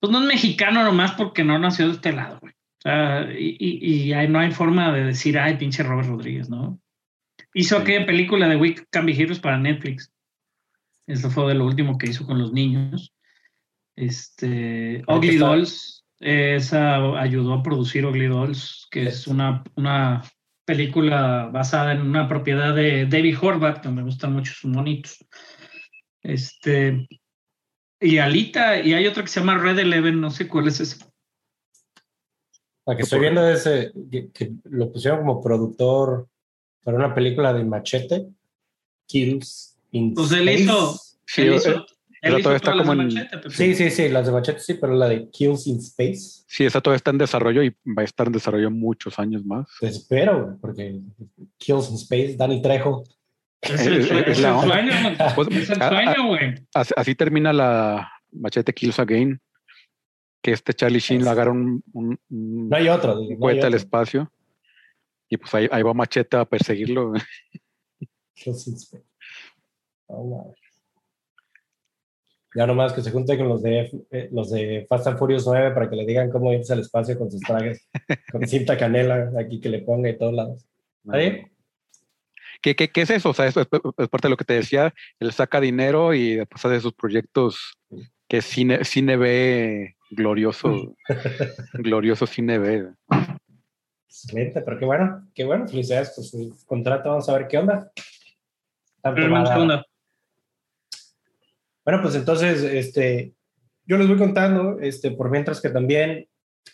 [0.00, 2.52] pues no es mexicano nomás porque no nació de este lado, güey.
[2.52, 6.80] O sea, y, y, no hay forma de decir, ay, pinche Robert Rodríguez, ¿no?
[7.52, 7.82] Hizo Sí.
[7.82, 10.10] aquella película de Week Can Be Heroes para Netflix.
[11.06, 13.12] Eso fue de lo último que hizo con los niños.
[13.96, 15.36] Este, Ugly.
[15.36, 20.22] Dolls, esa ayudó a producir Ugly Dolls, que es una, una
[20.64, 25.18] película basada en una propiedad de David Horvath, que me gustan mucho sus monitos.
[26.22, 27.06] Este,
[28.00, 30.96] y Alita, y hay otra que se llama Red Eleven, no sé cuál es ese.
[32.86, 36.28] La que estoy viendo es eh, que, que lo pusieron como productor
[36.82, 38.26] para una película de Machete,
[39.06, 40.62] Kills in Pues él Space.
[40.64, 41.70] hizo- Sí, él eh, hizo,
[42.22, 43.50] él hizo todavía está como de en- Machete.
[43.50, 46.42] Sí, sí, sí, las de Machete sí, pero la de Kills in Space.
[46.48, 49.68] Sí, esa todavía está en desarrollo y va a estar en desarrollo muchos años más.
[49.78, 51.00] Pues espero, porque
[51.58, 53.04] Kills in Space, Danny Trejo.
[53.62, 54.80] Es el, Es- sueño, es es la onda.
[54.80, 56.54] es el güey.
[56.74, 59.40] Así, así termina la Machete Kills Again,
[60.42, 63.16] que este Charlie Sheen le agarra un, un, un No hay otro.
[63.20, 64.32] no cohete al espacio
[65.28, 67.12] y pues ahí, ahí va Machete a perseguirlo.
[70.06, 70.54] Oh.
[72.54, 75.70] Ya nomás que se junte con los de, eh, los de Fast and Furious 9
[75.72, 77.88] para que le digan cómo irse al espacio con sus trajes,
[78.32, 80.66] con cinta canela aquí que le ponga y todos lados.
[81.04, 81.49] ¿Está bien?
[82.60, 83.30] ¿Qué, qué, qué es eso?
[83.30, 84.92] O sea, eso es, es parte de lo que te decía.
[85.18, 87.78] Él saca dinero y después hace sus proyectos
[88.28, 90.94] que cine, cine B glorioso,
[91.74, 92.92] glorioso cine B.
[94.08, 97.90] Excelente, pero qué bueno, qué bueno, felicidades por su contrato, vamos a ver qué onda.
[99.00, 99.84] Tanto Pero.
[101.84, 103.34] Bueno, pues entonces, este,
[103.86, 106.28] yo les voy contando, este, por mientras que también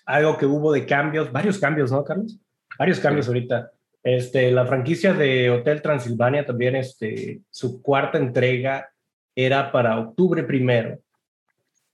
[0.05, 2.39] algo que hubo de cambios, varios cambios, ¿no, Carlos?
[2.79, 3.73] Varios cambios ahorita.
[4.07, 8.89] Este, la franquicia de Hotel Transilvania también, este, su cuarta entrega
[9.35, 11.01] era para octubre primero,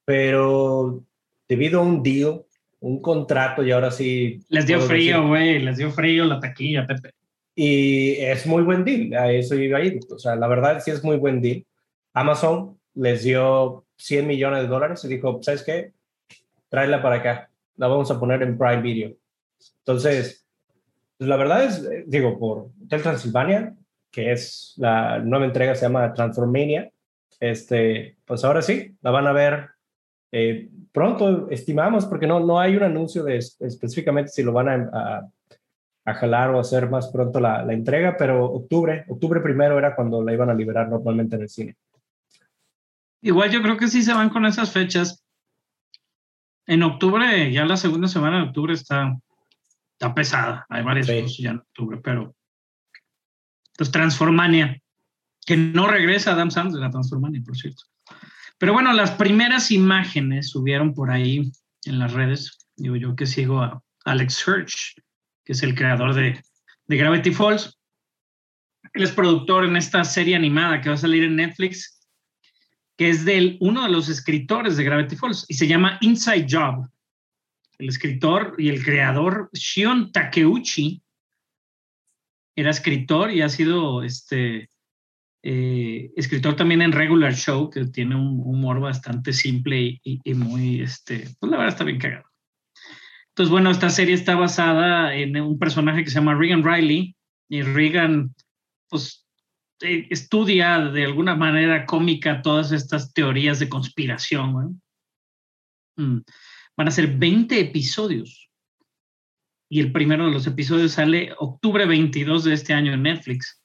[0.04, 1.02] pero
[1.48, 2.42] debido a un deal,
[2.80, 4.44] un contrato, y ahora sí.
[4.50, 5.60] Les dio frío, güey.
[5.60, 7.14] Les dio frío la taquilla, Pepe.
[7.54, 9.98] y es muy buen deal, a eso iba a ir.
[10.10, 11.64] O sea, la verdad sí es muy buen deal.
[12.12, 15.92] Amazon les dio 100 millones de dólares y dijo, ¿sabes qué?
[16.68, 19.16] Tráela para acá, la vamos a poner en Prime Video.
[19.78, 20.41] Entonces,
[21.22, 23.76] pues la verdad es, eh, digo, por Hotel Transilvania,
[24.10, 26.90] que es la nueva entrega, se llama Transformania,
[27.38, 29.68] este, pues ahora sí, la van a ver
[30.32, 34.68] eh, pronto, estimamos, porque no, no hay un anuncio de es- específicamente si lo van
[34.68, 35.28] a, a
[36.04, 40.20] a jalar o hacer más pronto la, la entrega, pero octubre, octubre primero era cuando
[40.20, 41.76] la iban a liberar normalmente en el cine.
[43.20, 45.24] Igual yo creo que sí se van con esas fechas.
[46.66, 49.16] En octubre, ya la segunda semana de octubre está,
[50.02, 50.66] está pesada.
[50.68, 51.20] Hay varias Sí.
[51.22, 52.34] cosas ya en octubre, pero.
[53.76, 54.80] Pues Transformania,
[55.46, 57.84] que no regresa Adam Sandler a Transformania, por cierto.
[58.58, 61.50] Pero bueno, las primeras imágenes subieron por ahí
[61.84, 62.58] en las redes.
[62.76, 65.00] Digo yo que sigo a Alex Hirsch,
[65.44, 66.42] que es el creador de,
[66.86, 67.78] de Gravity Falls.
[68.92, 72.00] Él es productor en esta serie animada que va a salir en Netflix,
[72.98, 76.88] que es de uno de los escritores de Gravity Falls y se llama Inside Job.
[77.82, 81.02] El escritor y el creador Shion Takeuchi
[82.54, 84.70] era escritor y ha sido este,
[85.42, 91.28] eh, escritor también en Regular Show, que tiene un humor bastante simple y, muy, este,
[91.40, 92.24] pues la verdad está bien cagado.
[93.30, 97.16] Entonces, bueno, esta serie está basada en un personaje que se llama Regan Riley
[97.48, 98.32] y Regan,
[98.88, 99.26] pues,
[99.80, 104.80] eh, estudia de alguna manera cómica todas estas teorías de conspiración.
[105.96, 106.20] Mm.
[106.76, 108.50] Van a ser 20 episodios.
[109.70, 113.62] Y el primero de los episodios sale octubre 22 de este año en Netflix.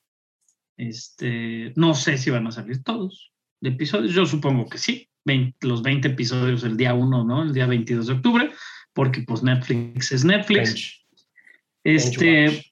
[0.78, 4.14] Este, no sé si van a salir todos de episodios.
[4.14, 5.10] Yo supongo que sí.
[5.26, 7.44] 20 los 20 episodios el día 1, ¿no?
[7.44, 8.52] El día 22 de octubre.
[8.94, 10.74] porque pues Netflix es Netflix.
[10.74, 11.06] Bench.
[11.84, 12.72] Este,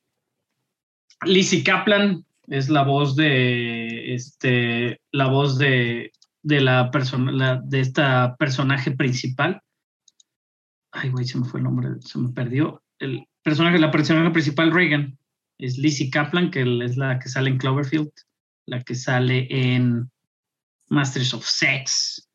[1.24, 6.12] Lizzie Kaplan es la voz de, este, la voz de,
[6.42, 9.62] de la persona, de esta personaje principal.
[10.96, 12.82] Ay, güey, se me fue el nombre, se me perdió.
[13.00, 15.18] El personaje, la personaje principal, Reagan,
[15.58, 18.12] es Lizzie Kaplan, que es la que sale en Cloverfield,
[18.66, 20.10] la que sale en
[20.88, 22.30] Masters of Sex.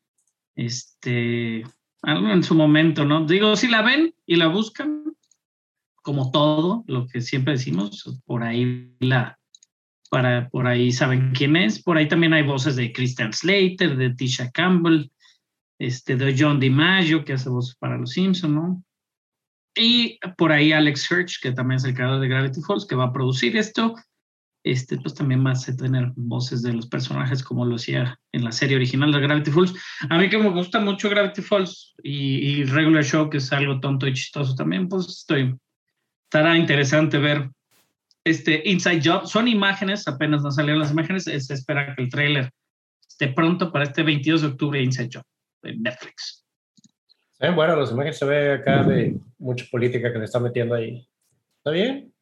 [0.55, 1.63] Este,
[2.03, 3.25] algo en su momento, ¿no?
[3.25, 5.05] Digo, si la ven y la buscan,
[6.03, 9.39] como todo, lo que siempre decimos, por ahí la,
[10.11, 11.81] para, por ahí saben quién es.
[11.81, 15.09] Por ahí también hay voces de Christian Slater, de Tisha Campbell,
[15.81, 18.85] este, de John DiMaggio, que hace voces para Los Simpson.
[19.75, 23.05] Y por ahí Alex Hirsch, que también es el creador de Gravity Falls, que va
[23.05, 23.95] a producir esto.
[24.63, 28.51] Este, pues también va a tener voces de los personajes como lo hacía en la
[28.51, 29.73] serie original de Gravity Falls.
[30.07, 34.05] A mí que me gusta mucho Gravity Falls y, Regular Show, que es algo tonto
[34.05, 35.57] y chistoso también, pues estoy,
[36.25, 37.49] estará interesante ver
[38.23, 39.25] este Inside Job.
[39.25, 42.51] Son imágenes, apenas no salieron las imágenes, se espera que el trailer
[43.09, 45.23] esté pronto para este 22 de octubre Inside Job
[45.61, 46.45] de Netflix.
[47.39, 51.07] Bueno, los imágenes se ve acá de mucha política que le está metiendo ahí.
[51.57, 52.13] ¿Está bien?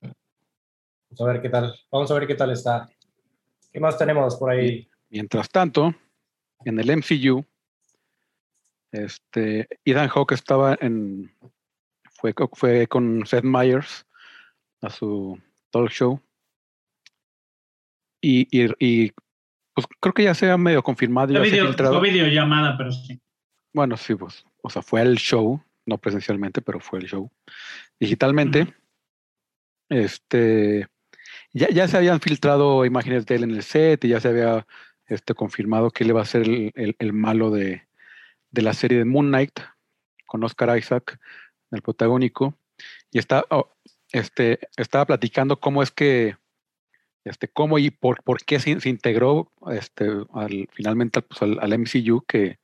[0.00, 1.74] Vamos a ver qué tal.
[1.90, 2.88] Vamos a ver qué tal está.
[3.70, 4.88] ¿Qué más tenemos por ahí?
[5.10, 5.94] Mientras tanto,
[6.64, 7.44] en el MCU,
[8.92, 11.30] este, Ethan Hawke estaba en,
[12.14, 14.06] fue, fue con Seth Meyers
[14.80, 15.38] a su
[15.70, 16.20] talk show.
[18.22, 19.12] Y, y, y,
[19.76, 21.32] pues creo que ya se ha medio confirmado.
[21.32, 22.00] Ya Fue, se ha video, filtrado.
[22.00, 23.20] videollamada, pero sí.
[23.72, 27.30] Bueno, sí, pues, o sea, fue el show, no presencialmente, pero fue el show.
[28.00, 28.74] Digitalmente,
[29.88, 30.88] este,
[31.52, 34.66] ya, ya se habían filtrado imágenes de él en el set y ya se había
[35.06, 37.86] este, confirmado que él iba a ser el, el- el malo de,
[38.50, 39.60] de la serie de Moon Knight
[40.26, 41.18] con Oscar Isaac,
[41.70, 42.58] el protagónico.
[43.12, 43.72] Y está, oh,
[44.12, 46.36] este, estaba platicando cómo es que,
[47.26, 51.72] este, cómo y por, por qué se, se integró este, al, finalmente pues, al, al
[51.72, 52.58] MCU, que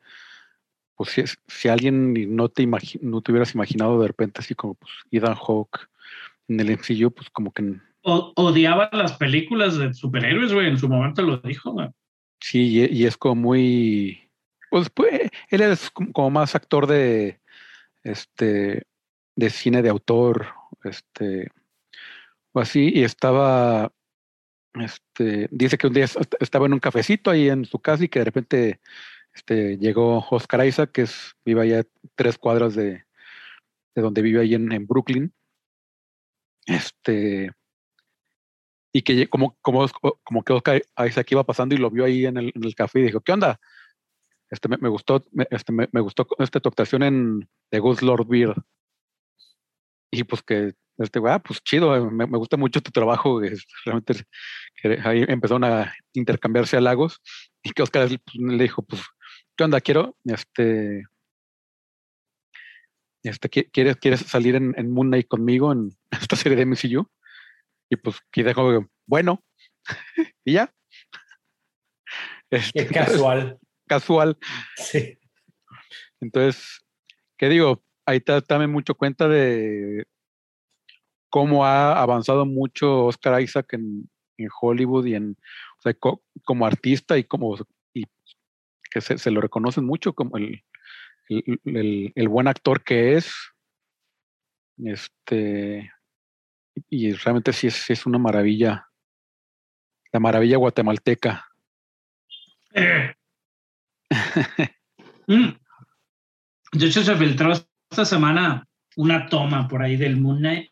[0.96, 4.92] pues si, si alguien no te, no te hubieras imaginado de repente así como pues,
[5.10, 5.88] Ethan Hawke
[6.48, 10.68] en el MCU, pues como que O- odiaba las películas de superhéroes, güey.
[10.68, 11.88] En su momento lo dijo, güey.
[12.40, 14.28] sí, y, y es como muy,
[14.70, 17.40] pues, pues él es como, como más actor de,
[18.04, 18.82] este,
[19.36, 20.46] de cine de autor,
[20.84, 21.48] este,
[22.52, 23.92] o así, y estaba,
[24.74, 28.08] este, dice que un día est- estaba en un cafecito ahí en su casa y
[28.08, 28.80] que de repente
[29.34, 33.04] este, llegó Oscar Isaac, que es, vive allá tres cuadras de,
[33.94, 35.32] de donde vive ahí en, en Brooklyn.
[36.66, 37.50] Este,
[38.92, 39.86] y que como, como,
[40.22, 43.00] como que Oscar Isaac iba pasando y lo vio ahí en el, en el café
[43.00, 43.58] y dijo, ¿qué onda?
[44.50, 48.54] Este, me, gustó, me, este, me, gustó este, tu actuación en The Ghost Lord Beer.
[50.10, 53.42] Y pues que, este, ah, pues chido, eh, me, me gusta mucho tu trabajo.
[53.42, 54.24] es- realmente
[54.76, 57.20] que ahí empezaron a intercambiarse halagos
[57.62, 59.02] y que Oscar pues, le dijo, pues,
[59.56, 59.80] ¿qué onda?
[59.80, 61.04] Quiero, este,
[63.22, 67.08] este, ¿qui- ¿quieres, quieres salir en, en Moon Knight conmigo en esta serie de MCU?
[67.90, 69.42] Y pues, que dijo, bueno,
[70.44, 70.72] y ya.
[72.50, 73.58] Este, Qué casual.
[73.86, 74.36] casual.
[74.76, 75.18] Sí.
[76.20, 76.80] Entonces,
[77.38, 77.82] ¿qué digo?
[78.04, 80.04] Ahí te también mucho cuenta de
[81.32, 84.06] cómo ha avanzado mucho Oscar Isaac en,
[84.60, 85.36] Hollywood y en,
[86.44, 87.56] como artista y como
[87.94, 88.04] y
[88.90, 90.62] que se, lo reconocen mucho como el,
[91.28, 93.32] el, buen actor que es.
[94.84, 95.90] Este,
[96.90, 98.88] y realmente sí es, es una maravilla,
[100.12, 101.46] la maravilla guatemalteca.
[102.74, 103.14] Eh.
[105.28, 105.54] Mm.
[106.72, 108.66] De hecho, se filtró esta semana
[108.96, 110.71] una toma por ahí del Moon Knight.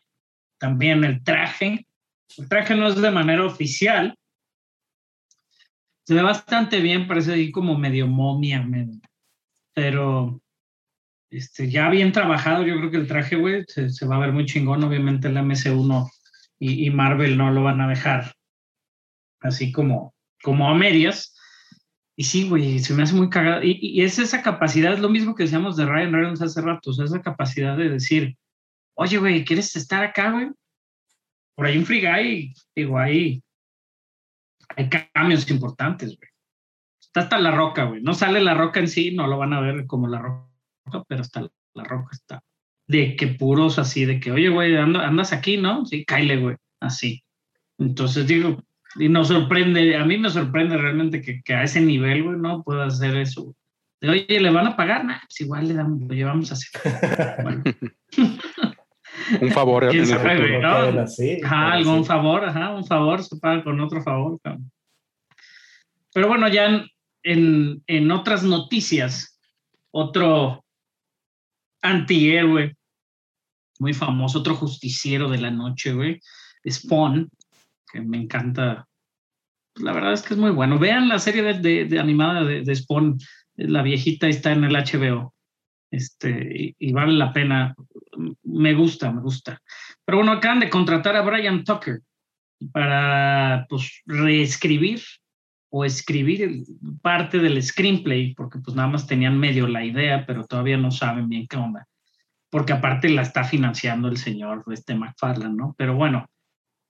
[0.61, 1.87] También el traje.
[2.37, 4.15] El traje no es de manera oficial.
[6.05, 9.01] Se ve bastante bien, parece ahí como medio momia, medio-
[9.73, 10.39] pero
[11.31, 12.63] este, ya bien trabajado.
[12.63, 14.83] Yo creo que el traje, güey, se, se va a ver muy chingón.
[14.83, 16.09] Obviamente el MC1
[16.59, 18.33] y, y Marvel no lo van a dejar
[19.39, 21.35] así como, como a medias.
[22.15, 23.63] Y sí, güey, se me hace muy cagado.
[23.63, 26.91] Y, y es esa capacidad, es lo mismo que decíamos de Ryan Reynolds hace rato,
[26.91, 28.37] o sea, esa capacidad de decir,
[29.01, 30.49] oye, güey, ¿quieres estar acá, güey?
[31.55, 33.43] Por ahí un free guy, digo, ahí
[34.77, 36.29] hay cambios importantes, güey.
[37.01, 38.01] Está hasta la roca, güey.
[38.01, 41.21] No sale la roca en sí, no lo van a ver como la roca, pero
[41.21, 41.41] hasta
[41.73, 42.43] la roca está.
[42.87, 45.85] De que puros así, de que, oye, güey, anda- andas aquí, ¿no?
[45.85, 47.23] Sí, cáile, güey, así.
[47.79, 48.63] Entonces digo,
[48.95, 52.63] y nos sorprende, a mí me sorprende realmente que, que a ese nivel, güey, no
[52.63, 53.55] pueda hacer eso.
[53.99, 55.03] De, Oye, ¿le van a pagar?
[55.05, 56.71] Nah, pues igual le damos, lo llevamos a hacer.
[57.43, 57.63] Bueno.
[59.39, 60.59] Un favor ¿Quién sabe?
[60.59, 60.67] No
[61.43, 62.07] Ajá, algún sí.
[62.07, 64.39] favor, ajá, un favor se paga con otro favor.
[66.13, 66.85] Pero bueno, ya en,
[67.23, 69.39] en, en otras noticias,
[69.91, 70.63] otro
[71.81, 72.75] antihéroe
[73.79, 76.19] muy famoso, otro justiciero de la noche, güey,
[76.69, 77.29] Spawn,
[77.91, 78.87] que me encanta.
[79.75, 80.77] La verdad es que es muy bueno.
[80.77, 83.17] Vean la serie de, de- de animada de, de Spawn,
[83.55, 85.33] la viejita está en el HBO.
[85.89, 87.73] Este, y, y vale la pena.
[88.43, 89.61] Me gusta, me gusta.
[90.05, 92.01] Pero bueno, acaban de contratar a Brian Tucker
[92.71, 95.01] para pues, reescribir
[95.69, 96.63] o escribir
[97.01, 101.29] parte del screenplay, porque pues nada más tenían medio la idea, pero todavía no saben
[101.29, 101.87] bien qué onda.
[102.49, 105.73] Porque aparte la está financiando el señor este McFarlane, ¿no?
[105.77, 106.27] Pero bueno,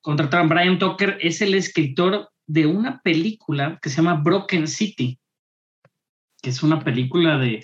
[0.01, 5.19] contrataron Brian Tucker, es el escritor de una película que se llama Broken City,
[6.41, 7.63] que es una película de,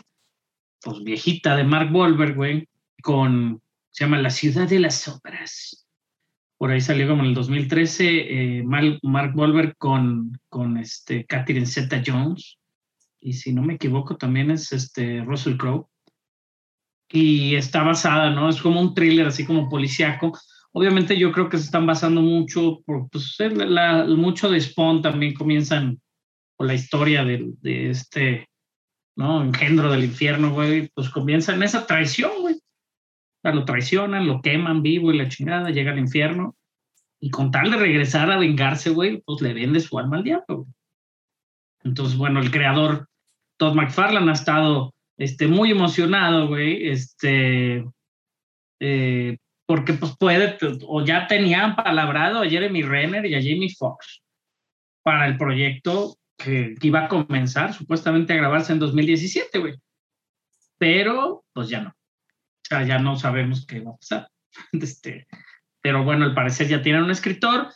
[0.81, 2.69] pues viejita, de Mark Wahlberg, güey,
[3.01, 5.87] con, se llama La Ciudad de las Sombras.
[6.57, 12.57] Por ahí salió como en el 2013 eh, Mark Wahlberg con, con este Catherine Zeta-Jones.
[13.19, 15.87] Y si no me equivoco, también es este Russell Crowe.
[17.09, 18.49] Y está basada, ¿no?
[18.49, 20.37] Es como un thriller así como policíaco.
[20.73, 25.01] Obviamente yo creo que se están basando mucho, por, pues, la- la- mucho de Spawn
[25.01, 25.99] también comienzan
[26.55, 28.49] con la historia del- de, este,
[29.15, 29.41] ¿no?
[29.43, 30.89] Engendro del infierno, güey.
[30.93, 32.46] Pues comienza en esa traición, güey.
[33.53, 36.55] Lo traicionan, lo queman vivo y la chingada, llega al infierno.
[37.19, 40.67] Y con tal de regresar a vengarse, güey, pues le vende su alma al diablo.
[41.83, 43.07] Entonces, bueno, el creador
[43.57, 47.85] Todd McFarlane ha estado este, muy emocionado, güey, este,
[48.79, 54.21] eh, porque pues puede, o ya tenían palabrado a Jeremy Renner y a Jamie Foxx
[55.01, 59.75] para el proyecto que, que iba a comenzar supuestamente a grabarse en 2017, güey.
[60.77, 61.96] Pero, pues ya no.
[62.67, 64.29] O sea, ya no sabemos qué va a pasar.
[64.73, 65.27] Este,
[65.81, 67.69] pero bueno, al parecer ya tienen un escritor.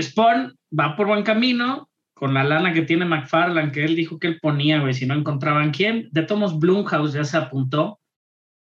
[0.00, 4.26] Spawn va por buen camino con la lana que tiene McFarlane, que él dijo que
[4.26, 6.08] él ponía, güey, si no encontraban quién.
[6.10, 8.00] De Tomos Blumhouse ya se apuntó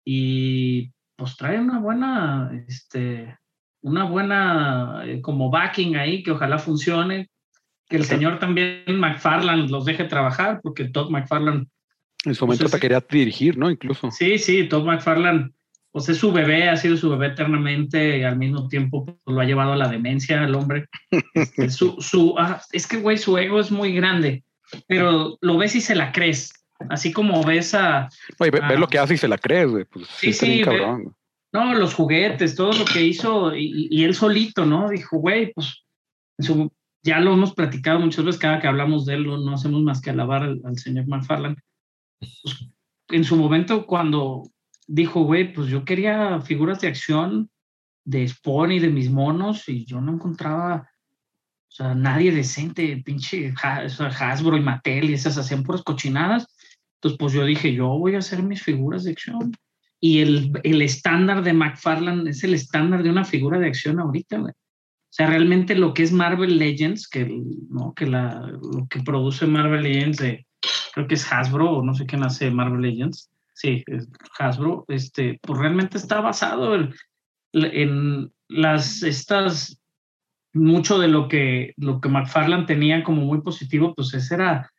[0.05, 3.37] y pues trae una buena, este,
[3.81, 7.29] una buena eh, como backing ahí que ojalá funcione.
[7.89, 11.65] Que el señor también McFarlane los deje trabajar, porque Todd McFarlane
[12.25, 13.69] En su momento Pues te quería dirigir, ¿no?
[13.71, 14.11] Incluso.
[14.11, 15.51] Sí, sí, Todd McFarlane,
[15.91, 19.39] pues es su bebé, ha sido su bebé eternamente y al mismo tiempo pues, lo
[19.41, 20.85] ha llevado a la demencia el hombre.
[21.33, 24.43] Este, su, su, ah, es que, güey, su ego es muy grande,
[24.87, 26.53] pero lo ves y se la crees.
[26.89, 28.07] Así como ves a,
[28.37, 29.85] Oye, ve- ves lo que hace y se la crees, güey.
[29.85, 31.13] Pues Sí, sí, cabrón.
[31.53, 34.89] no, los juguetes, todo lo que hizo y, y él solito, ¿no?
[34.89, 35.83] Dijo, güey, pues
[36.37, 36.71] su-
[37.03, 40.09] ya lo hemos platicado muchas veces, cada que hablamos de él, no, hacemos más que
[40.09, 41.55] alabar al, al señor McFarlane.
[43.09, 44.43] En su momento, cuando
[44.87, 47.49] dijo, güey, pues yo quería figuras de acción
[48.05, 50.89] de Spawn y de mis monos y yo no encontraba,
[51.67, 56.47] o sea, nadie decente, pinche Hasbro y Mattel y esas hacían puras cochinadas.
[56.95, 59.51] Entonces, pues yo dije, yo voy a hacer mis figuras de acción.
[60.01, 64.37] Y el, el estándar de McFarlane es el estándar de una figura de acción ahorita,
[64.37, 64.51] güey.
[64.51, 67.25] O sea, realmente lo que es Marvel Legends, que,
[67.69, 67.93] ¿no?
[67.95, 70.45] que la, lo que produce Marvel Legends, de,
[70.93, 74.07] creo que es Hasbro, o no sé quién hace Marvel Legends, sí, es
[74.37, 76.93] Hasbro, este, pues realmente está basado en,
[77.53, 79.81] en las, estas,
[80.53, 84.71] mucho de lo que, lo que McFarlane tenía como muy positivo, pues ese era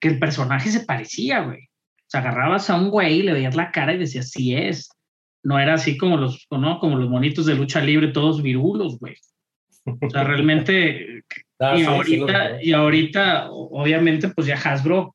[0.00, 1.64] que el personaje se parecía, güey.
[1.64, 4.90] O sea, agarrabas a un güey, le veías la cara y decías, sí es.
[5.44, 6.78] No era así como los, ¿no?
[6.80, 9.14] como los monitos de lucha libre, todos virulos, güey.
[9.84, 11.24] O sea, realmente
[11.62, 15.14] Ah, y, ahorita, y ahorita, obviamente, pues ya Hasbro,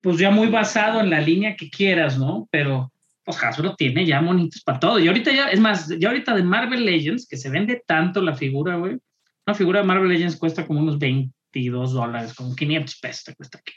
[0.00, 2.48] pues ya muy basado en la línea que quieras, ¿no?
[2.50, 2.92] Pero
[3.24, 4.98] pues Hasbro tiene ya monitos para todo.
[4.98, 8.34] Y ahorita ya, es más, ya ahorita de Marvel Legends, que se vende tanto la
[8.34, 8.98] figura, güey.
[9.46, 13.58] Una figura de Marvel Legends cuesta como unos 22 dólares, como 500 pesos te cuesta
[13.58, 13.74] aquí.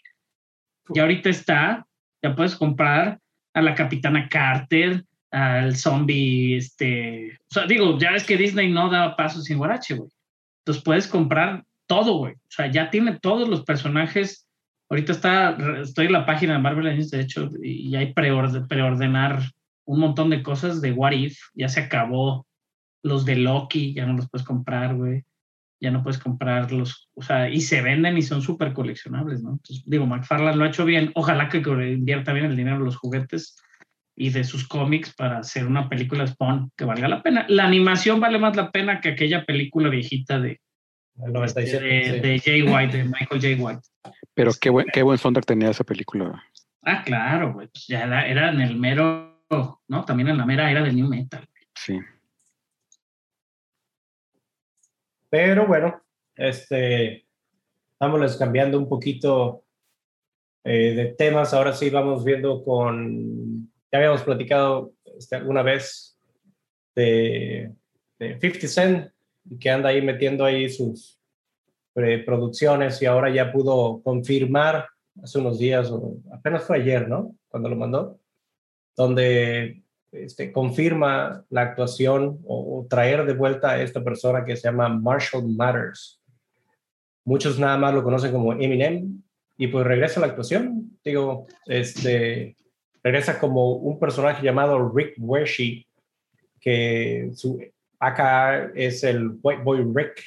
[0.94, 1.86] Y ahorita está,
[2.22, 3.20] ya puedes comprar
[3.54, 8.90] a la Capitana Carter, al zombie, este, o sea, digo, ya ves que Disney no
[8.90, 10.10] da pasos sin guarache, güey.
[10.60, 12.34] Entonces puedes comprar todo, güey.
[12.34, 14.48] O sea, ya tiene todos los personajes.
[14.90, 19.40] Ahorita está, estoy en la página de Marvel Legends, de hecho, y hay preorde- preordenar
[19.86, 21.40] un montón de cosas de What If.
[21.56, 22.46] Ya se acabó
[23.04, 25.24] los de Loki, ya no los puedes comprar, güey.
[25.82, 29.52] Ya no puedes comprar los, o sea, y se venden y son súper coleccionables, ¿no?
[29.52, 31.12] Entonces, digo, McFarlane lo ha hecho bien.
[31.16, 33.58] Ojalá que invierta bien el dinero en los juguetes
[34.16, 37.46] y de sus cómics para hacer una película Spawn que valga la pena.
[37.50, 40.62] La animación vale más la pena que aquella película viejita de,
[41.26, 41.86] El 97.
[41.86, 42.20] de, sí.
[42.20, 43.48] de Jay White, de Michael J.
[43.62, 43.82] White.
[44.34, 46.44] Pero qué buen, qué buen soundtrack tenía esa película.
[46.82, 47.68] Ah, claro, güey.
[47.68, 49.42] Pues ya era, era en el mero,
[49.88, 50.06] ¿no?
[50.06, 51.48] También en la mera era del New Metal.
[51.76, 52.00] Sí.
[55.30, 56.02] Pero bueno,
[56.36, 57.26] este,
[57.92, 59.64] estamos cambiando un poquito
[60.64, 61.54] eh, de temas.
[61.54, 66.18] Ahora sí vamos viendo con, ya habíamos platicado este, alguna vez
[66.96, 67.72] de,
[68.20, 69.12] de 50 Cent,
[69.60, 71.20] que anda ahí metiendo ahí sus
[71.94, 74.88] producciones y ahora ya pudo confirmar
[75.22, 77.36] hace unos días, o apenas fue ayer, ¿no?
[77.48, 78.20] Cuando lo mandó,
[78.96, 84.90] donde este, confirma la actuación o, traer de vuelta a esta persona que se llama
[84.90, 86.22] Marshall Matters.
[87.26, 89.22] Muchos nada más lo conocen como Eminem
[89.58, 90.98] y pues regresa a la actuación.
[91.04, 92.56] Digo, este,
[93.02, 95.88] regresa como un personaje llamado Rick Wershey,
[96.60, 97.60] que su
[98.00, 100.22] acá es el White Boy Rick,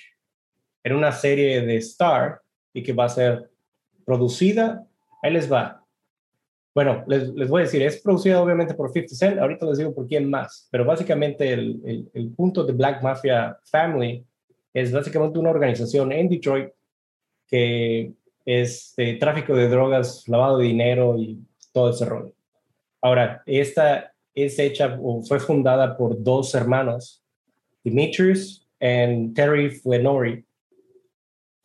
[0.86, 2.40] en una serie de Star
[2.72, 3.50] y que va a ser
[4.04, 4.86] producida,
[5.20, 5.84] ahí les va.
[6.72, 9.92] Bueno, les, les, voy a decir, es producida obviamente por 50 Cent, ahorita les digo
[9.92, 14.24] por quién más, pero básicamente el, el, el punto de Black Mafia Family
[14.72, 16.68] es básicamente una organización en Detroit
[17.48, 18.12] que
[18.44, 21.40] es de tráfico de drogas, lavado de dinero y
[21.72, 22.32] todo ese rollo.
[23.00, 27.24] Ahora, esta es hecha o fue fundada por dos hermanos,
[27.82, 30.46] Demetrius y Terry Flenori,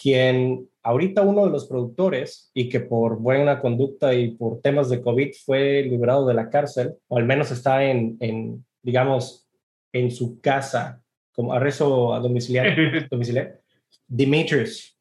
[0.01, 5.01] quien ahorita uno de los productores y que por buena conducta y por temas de
[5.01, 9.47] COVID fue liberado de la cárcel, o al menos está en, en digamos,
[9.93, 11.01] en su casa,
[11.33, 13.61] como arresto a domiciliario, domiciliario
[14.07, 14.97] Demetrius.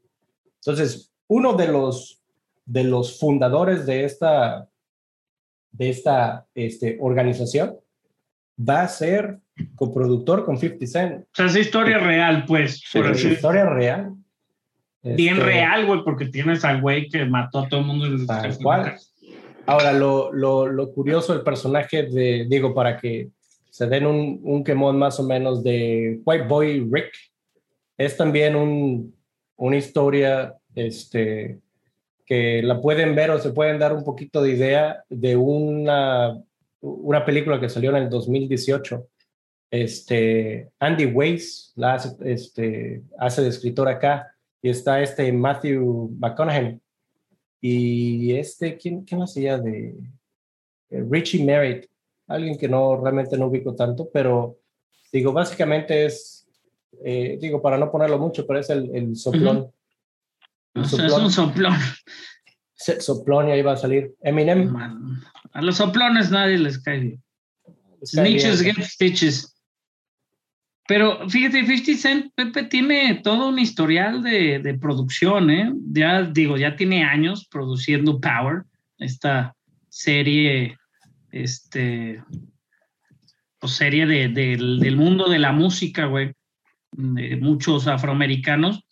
[0.57, 2.23] Entonces, uno de los,
[2.67, 4.69] de los fundadores de esta,
[5.73, 7.77] de esta este, organización
[8.59, 9.39] va a ser
[9.75, 11.25] coproductor con 50 Cent.
[11.25, 12.83] O sea, es historia real, pues.
[12.93, 14.15] Por es historia real.
[15.03, 18.07] Bien este, real, güey, porque tienes al güey que mató a todo el mundo.
[18.07, 18.97] En tal cual.
[19.67, 23.31] Ahora, lo, lo, lo, curioso del personaje de, digo, para que
[23.71, 27.13] se den un, un, quemón más o menos de White Boy Rick,
[27.97, 29.15] es también un,
[29.57, 31.61] una historia este,
[32.27, 36.37] que la pueden ver o se pueden dar un poquito de idea de una,
[36.81, 39.07] una película que salió en el 2018.
[39.71, 46.81] Este, Andy Weiss la hace, este, hace de escritor acá y está este Matthew McConaughey.
[47.61, 49.95] Y este, ¿quién, quién hacía de
[50.91, 51.87] Richie Merritt?
[52.27, 54.59] Alguien que no realmente no ubico tanto, pero
[55.13, 56.47] digo, básicamente es,
[57.05, 59.59] eh, digo, para no ponerlo mucho, pero es el, el soplón.
[59.59, 59.73] Uh -huh.
[60.75, 61.11] el soplón.
[61.11, 61.75] es un soplón.
[62.75, 64.71] Soplón y ahí va a salir Eminem.
[64.71, 65.21] Man.
[65.53, 67.23] A los soplones nadie les cae bien.
[68.05, 69.60] Snitches get stitches.
[70.91, 75.73] Pero fíjate, 50 Cent, Pepe, tiene todo un historial de, de, producción, ¿eh?
[75.93, 78.65] Ya digo, ya tiene años produciendo Power,
[78.99, 79.55] esta
[79.89, 80.77] serie,
[81.31, 82.25] este,
[83.61, 86.33] o serie de, de, del mundo de la música, güey,
[86.91, 88.83] de muchos afroamericanos.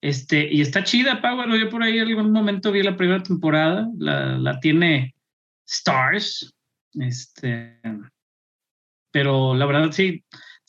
[0.00, 3.86] Este, y está chida, Power, yo por ahí en algún momento vi la primera temporada,
[3.98, 5.14] la, la tiene
[5.66, 6.54] Stars,
[6.94, 7.82] este,
[9.10, 10.24] pero la verdad sí,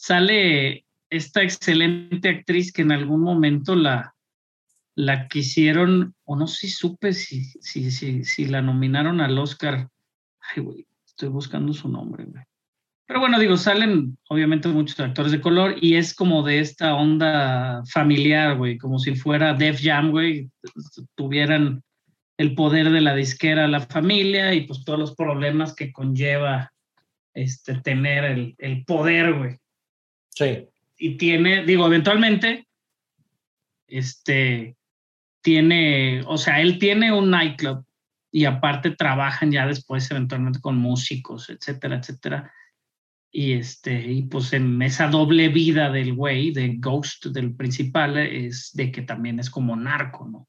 [0.06, 4.16] sale esta excelente actriz que en algún momento la,
[4.94, 7.90] la quisieron, o no sé si supe si, si,
[8.24, 9.90] si, la nominaron al Oscar.
[10.40, 12.44] Ay, güey, estoy buscando su nombre, güey.
[13.08, 17.84] Pero bueno, digo, salen obviamente muchos actores de color y es como de esta onda
[17.86, 20.50] familiar, güey, como si fuera Def Jam, güey,
[21.16, 21.84] tuvieran
[22.38, 26.74] el poder de la disquera la familia y pues todos los problemas que conlleva
[27.34, 29.60] este, tener el, el poder, güey.
[30.36, 30.68] Sí.
[30.98, 32.68] Y tiene, digo, eventualmente,
[33.88, 34.76] este,
[35.42, 37.86] tiene, o sea, él tiene un nightclub
[38.32, 42.54] y aparte trabajan ya después eventualmente con músicos, etcétera, etcétera.
[43.32, 48.72] Y este, y pues en esa doble vida del güey, de Ghost, del principal, es
[48.74, 50.48] de que también es como narco, ¿no?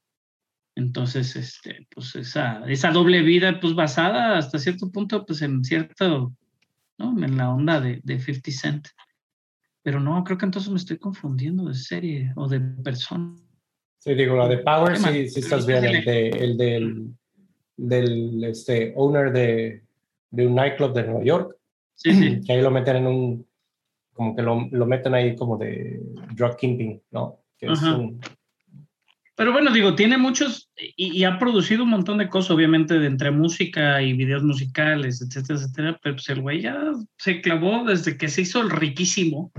[0.75, 6.33] Entonces, este, pues esa, esa doble vida, pues basada hasta cierto punto, pues en cierto,
[6.97, 7.25] ¿no?
[7.25, 8.87] En la onda de, de 50 Cent.
[9.87, 13.33] Pero no, creo que entonces me estoy confundiendo de serie o de persona.
[13.99, 17.13] Sí, digo, la de Power, sí, sí estás bien, el, de, el del,
[17.77, 19.85] del este, owner de,
[20.29, 21.55] de un nightclub de Nueva York.
[21.95, 22.41] Sí, sí.
[22.45, 23.47] Que ahí lo meten en un,
[24.11, 26.01] como que lo, lo meten ahí como de
[26.35, 27.39] drug kimping, ¿no?
[27.57, 28.19] Que es un,
[29.37, 33.05] pero bueno, digo, tiene muchos y, y, ha producido un montón de cosas, obviamente, de
[33.05, 35.99] entre música y videos musicales, etcétera, etcétera.
[36.01, 36.75] Pero pues el güey ya
[37.19, 39.51] se clavó desde que se hizo el riquísimo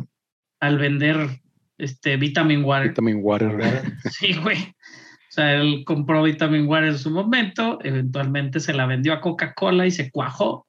[0.60, 1.40] al vender
[1.78, 2.90] este Vitamin Water.
[2.90, 3.82] Vitamin Water.
[4.10, 4.58] Sí, güey.
[4.58, 9.86] O sea, él compró Vitamin Water en su momento, eventualmente se la vendió a Coca-Cola
[9.86, 10.66] y se cuajó,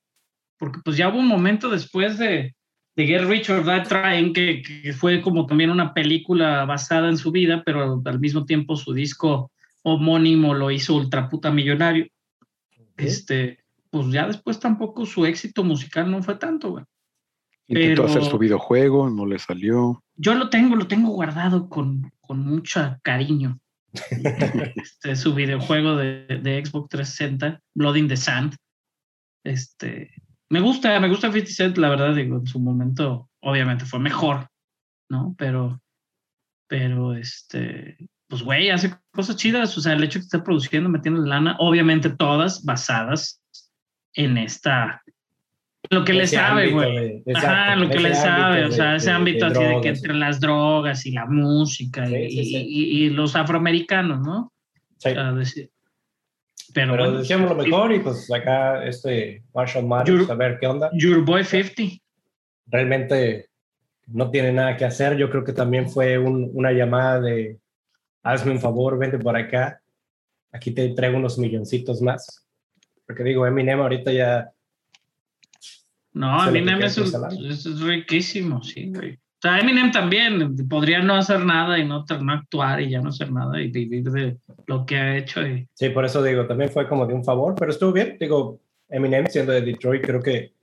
[0.58, 2.54] porque pues ya hubo un momento después de,
[2.96, 7.18] de Get Rich or Die Trying, que, que fue como también una película basada en
[7.18, 12.08] su vida, pero al mismo tiempo su disco homónimo lo hizo ultra puta millonario.
[12.98, 13.60] Este,
[13.90, 16.86] pues ya después tampoco su éxito musical no fue tanto, güey.
[17.70, 20.04] Intentó hacer su videojuego, no le salió.
[20.16, 23.60] Yo lo tengo, lo tengo guardado con, con mucho cariño.
[24.76, 28.56] Este, su videojuego de, de Xbox 360, Blood in the Sand.
[29.44, 30.12] Este,
[30.50, 34.48] me gusta, me gusta 50 Cent, la verdad, digo, en su momento, obviamente fue mejor,
[35.10, 35.36] ¿no?
[35.38, 35.80] Pero,
[36.68, 37.98] pero, este,
[38.28, 42.10] pues, güey, hace cosas chidas, o sea, el hecho que esté produciendo, metiendo lana, obviamente
[42.10, 43.42] todas basadas
[44.14, 45.04] en esta,
[45.92, 47.24] lo que le sabe, güey.
[47.34, 49.98] Ajá, lo que le sabe, o sea, de- ese ámbito de así de que drogas.
[49.98, 52.58] entre las drogas y la música y, Sí, sí, sí.
[52.58, 54.54] y- y- y los afroamericanos, ¿no?
[54.98, 55.10] Sí.
[55.10, 55.70] O sea, decir-
[56.74, 60.58] pero, Pero bueno, decíamos lo mejor y pues acá este Marshall Mathers, Your- a ver
[60.60, 60.90] qué onda.
[60.94, 62.00] Your Boy 50.
[62.68, 63.48] Realmente
[64.08, 65.18] no tiene nada que hacer.
[65.18, 67.58] Yo creo que también fue un- una llamada de
[68.24, 69.82] hazme un favor, vente por acá.
[70.52, 72.46] Aquí te traigo unos milloncitos más.
[73.08, 74.52] Porque digo, Eminem ahorita ya
[76.14, 77.06] No, Eminem es, un-
[77.50, 79.14] es- es riquísimo, sí, güey.
[79.14, 83.10] O sea, Eminem también podría no hacer nada y no, no actuar y ya no
[83.10, 84.38] hacer nada y vivir de
[84.68, 85.46] lo que ha hecho.
[85.48, 88.18] Y, Sí, por eso digo, también fue como de un favor, pero estuvo bien.
[88.20, 90.54] Digo, Eminem siendo de Detroit, creo que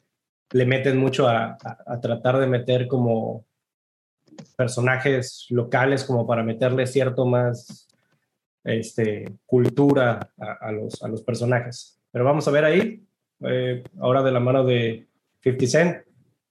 [0.52, 3.46] le meten mucho a, a- a tratar de meter como
[4.56, 7.88] personajes locales, como para meterle cierto más
[8.64, 11.98] este, cultura a, a los, a los personajes.
[12.10, 13.02] Pero vamos a ver ahí,
[13.40, 15.06] eh, ahora de la mano de
[15.46, 15.96] 50 Cent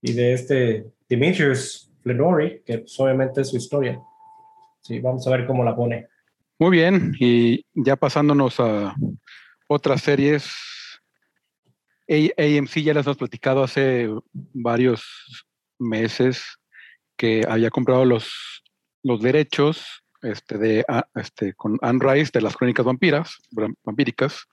[0.02, 4.00] y de este Demetrius Flannery, que pues, obviamente es su historia.
[4.82, 6.08] Sí, vamos a ver cómo la pone.
[6.60, 8.96] Muy bien, y ya pasándonos a
[9.68, 10.50] otras series.
[12.08, 14.08] AMC ya les hemos platicado hace
[14.54, 15.04] varios
[15.80, 16.46] meses
[17.18, 18.32] que había comprado los,
[19.04, 24.46] los derechos este, de, ah, este, con Anne Rice de las crónicas vampiras, vam- vampíricas.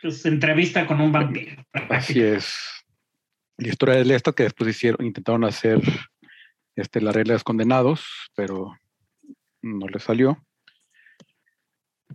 [0.00, 1.62] pues, entrevista con un vampiro.
[1.90, 2.54] Así es.
[3.62, 5.80] La historia de esta que después hicieron, intentaron hacer
[6.74, 8.04] este, la regla de los condenados,
[8.34, 8.74] pero
[9.62, 10.44] no le salió.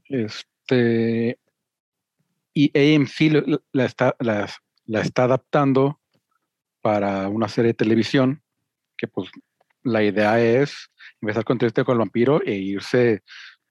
[0.10, 1.40] Este,
[2.54, 4.50] y AMC la está, la,
[4.88, 6.02] está adaptando
[6.82, 8.44] para una serie de televisión
[8.98, 9.30] que pues
[9.84, 10.90] la idea es
[11.22, 13.24] empezar con Entrevista con el vampiro e irse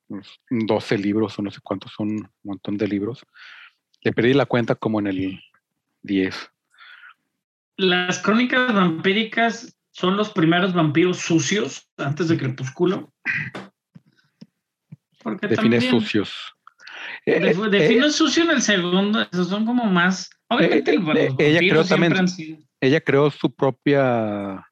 [0.09, 3.22] unos 12 libros o no sé cuántos son, un montón de libros.
[4.01, 5.41] Le perdí la cuenta como en el
[6.01, 6.53] 10.
[7.77, 13.12] Las crónicas vampíricas son los primeros vampiros sucios antes de Crepúsculo.
[15.22, 16.35] Porque Define también, sucios.
[17.24, 20.31] Eh, eh, define sucio en el segundo, esos son como más.
[20.49, 24.64] Obviamente, eh, los eh, ella siempre también- han sido- ella creó su propia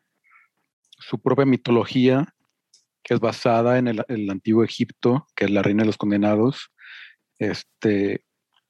[0.99, 2.33] su propia mitología
[3.03, 6.71] que es basada en el, el antiguo Egipto, que es la reina de los condenados.
[7.39, 8.25] Este,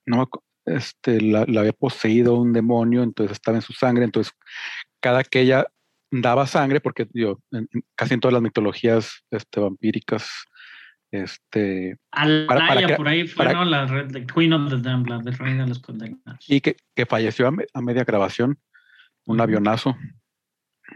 [0.06, 0.28] no,
[0.66, 4.32] este, la, la había poseído un demonio, entonces estaba en su sangre, entonces
[5.00, 5.66] cada que ella
[6.10, 10.28] daba sangre, porque yo, en- en- casi en todas las mitologías este, vampíricas,
[11.10, 13.64] este, Alaya, para- para que- por ahí fue, para- ¿no?
[13.64, 16.44] La red de Queen of the Damned, la de Reina de los Condenados.
[16.48, 18.58] y que, que falleció a, me- a media grabación,
[19.26, 19.96] un avionazo.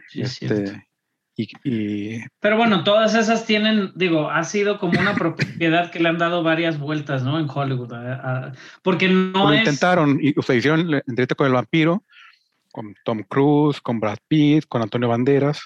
[0.09, 0.88] Sí, es este,
[1.39, 6.09] y, y Pero bueno, todas esas tienen, digo, ha sido como una propiedad que le
[6.09, 7.39] han dado varias vueltas, ¿no?
[7.39, 7.93] En Hollywood.
[7.93, 8.15] a-
[8.49, 9.61] a- porque no lo es.
[9.61, 12.05] intentaron, y o sea, hicieron la entrevista con el vampiro,
[12.73, 15.61] con Tom Cruise, con Brad Pitt, con Antonio Banderas.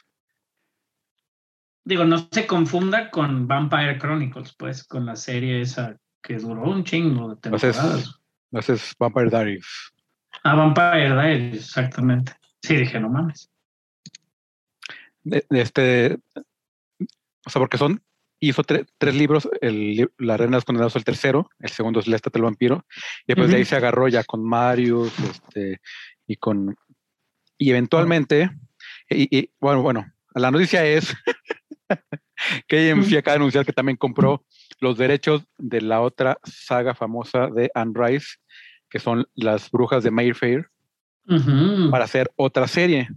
[1.84, 6.84] Digo, no se confunda con Vampire Chronicles, pues, con la serie esa que duró un
[6.84, 8.20] chingo de temporadas.
[8.52, 9.66] Entonces, Vampire Diaries.
[10.44, 12.32] Ah, Vampire Diaries, exactamente.
[12.62, 13.50] Sí, dije, no mames.
[15.24, 16.18] De- de este,
[17.46, 18.02] o sea, porque son,
[18.40, 22.08] hizo tre- tres libros, el, La Reina de los Condenados el tercero, el segundo es
[22.08, 22.84] Lestat el Vampiro,
[23.26, 25.80] y después de ahí se agarró ya con Marius, este,
[26.26, 26.74] y con,
[27.58, 28.50] y eventualmente,
[29.08, 31.14] y, y, bueno, bueno, la noticia es
[32.66, 34.44] que AMC acaba de anunciar que también compró
[34.80, 38.36] los derechos de la otra saga famosa de Anne Rice,
[38.90, 40.68] que son las brujas de Mayfair,
[41.90, 43.08] para hacer otra serie.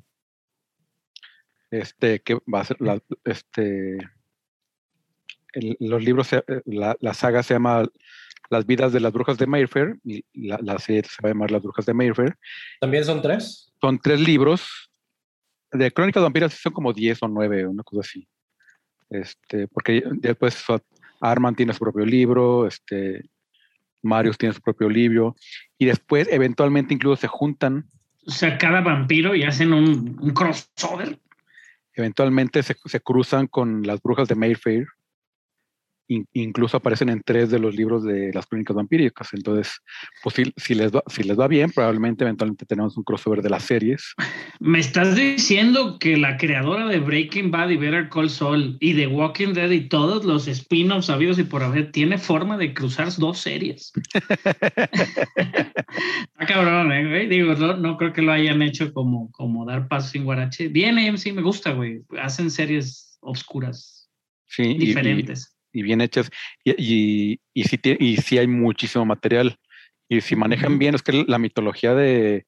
[1.82, 3.98] Este, que va a ser la, este,
[5.54, 7.86] el- los libros, eh, la, la saga se llama
[8.50, 11.52] Las vidas de las brujas de Mayfair y la, la serie se va a llamar
[11.52, 12.38] Las brujas de Mayfair.
[12.80, 13.74] ¿También son tres?
[13.82, 14.90] Son tres libros.
[15.72, 18.28] De Crónicas Vampiras son como 10 o 9, una cosa así.
[19.10, 20.64] Este, porque después
[21.20, 23.26] Arman tiene su propio libro, este,
[24.02, 25.36] Marius tiene su propio libro,
[25.78, 27.86] y después eventualmente incluso se juntan.
[28.26, 31.20] O sea, cada vampiro y hacen un, un crossover.
[31.96, 34.88] Eventualmente se, se, cruzan con las brujas de Mayfair
[36.08, 39.30] incluso aparecen en tres de los libros de las crónicas vampíricas.
[39.34, 39.80] Entonces,
[40.24, 43.64] pues si, les va, si les va bien, probablemente eventualmente tenemos un crossover de las
[43.64, 44.14] series.
[44.60, 49.08] Me estás diciendo que la creadora de Breaking Bad y Better Call Saul y de
[49.08, 53.40] Walking Dead y todos los spin-offs sabidos y por haber tiene forma de cruzar dos
[53.40, 53.92] series.
[54.14, 54.90] Está
[56.48, 57.28] cabrón, ¿eh, güey?
[57.28, 60.68] Digo, no, no, creo que lo hayan hecho como, como dar paso sin guarache.
[60.68, 62.02] Bien, AMC me gusta, güey.
[62.20, 64.10] Hacen series oscuras.
[64.48, 66.32] Sí, diferentes y bien hechas
[66.64, 69.58] y, y, y, sí, y sí hay muchísimo material.
[70.08, 72.46] Y si manejan bien, es que la mitología de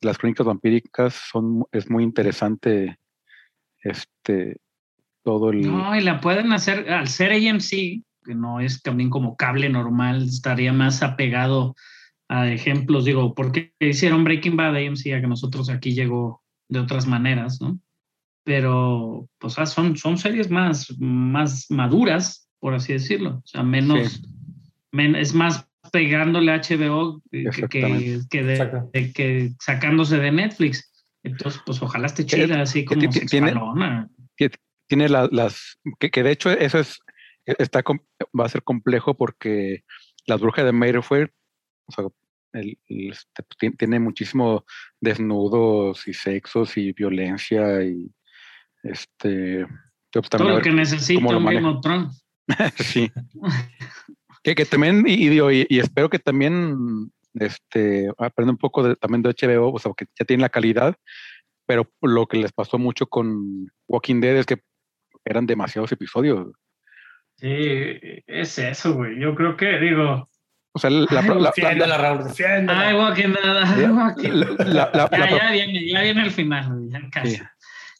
[0.00, 2.98] las crónicas vampíricas son, es muy interesante.
[3.82, 4.56] Este,
[5.22, 5.60] todo el.
[5.60, 7.70] No, y la pueden hacer al ser AMC,
[8.24, 11.74] que no es también como cable normal, estaría más apegado
[12.28, 13.04] a ejemplos.
[13.04, 17.78] Digo, porque hicieron Breaking Bad AMC a que nosotros aquí llegó de otras maneras, ¿no?
[18.44, 23.42] Pero, pues, ah, son, son series más, más maduras por así decirlo.
[23.44, 24.22] O sea, menos,
[24.92, 30.92] es más pegándole a HBO que, que, que, sacándose de Netflix.
[31.22, 33.54] Entonces, pues ojalá esté chida, así como tiene,
[34.86, 36.98] tiene las, que, de hecho eso es,
[37.44, 37.82] está,
[38.38, 39.84] va a ser complejo porque
[40.26, 41.32] las brujas de Mayfair,
[41.86, 42.04] o sea,
[42.52, 44.64] el, este, tiene muchísimo
[45.00, 48.10] desnudos y sexos y violencia y
[48.82, 49.66] este
[50.12, 51.84] pues, todo lo que necesita un Game of
[52.76, 53.10] sí.
[54.42, 59.22] que, que, también, y, y, y, espero que también este, aprenda un poco de, también
[59.22, 60.96] de HBO, o sea, que ya tiene la calidad,
[61.66, 64.60] pero lo que les pasó mucho con Walking Dead es que
[65.24, 66.48] eran demasiados episodios.
[67.36, 67.48] Sí,
[68.26, 69.18] es eso, güey.
[69.18, 70.28] Yo creo que, digo,
[70.72, 72.26] o sea, la, Ay, la, Raúl,
[72.68, 73.50] Ay, Walking Dead.
[75.10, 77.36] Ya, viene, ya viene el final, ya casi.
[77.36, 77.42] Sí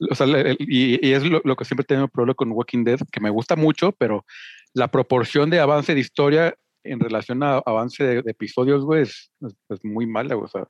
[0.09, 0.27] o sea,
[0.59, 3.57] y, y, es lo, lo, que siempre tengo problema con Walking Dead, que me gusta
[3.57, 4.25] mucho, pero
[4.73, 9.31] la proporción de avance de historia en relación a avance de, de episodios, güey, es,
[9.69, 10.67] es, muy mala, o sea,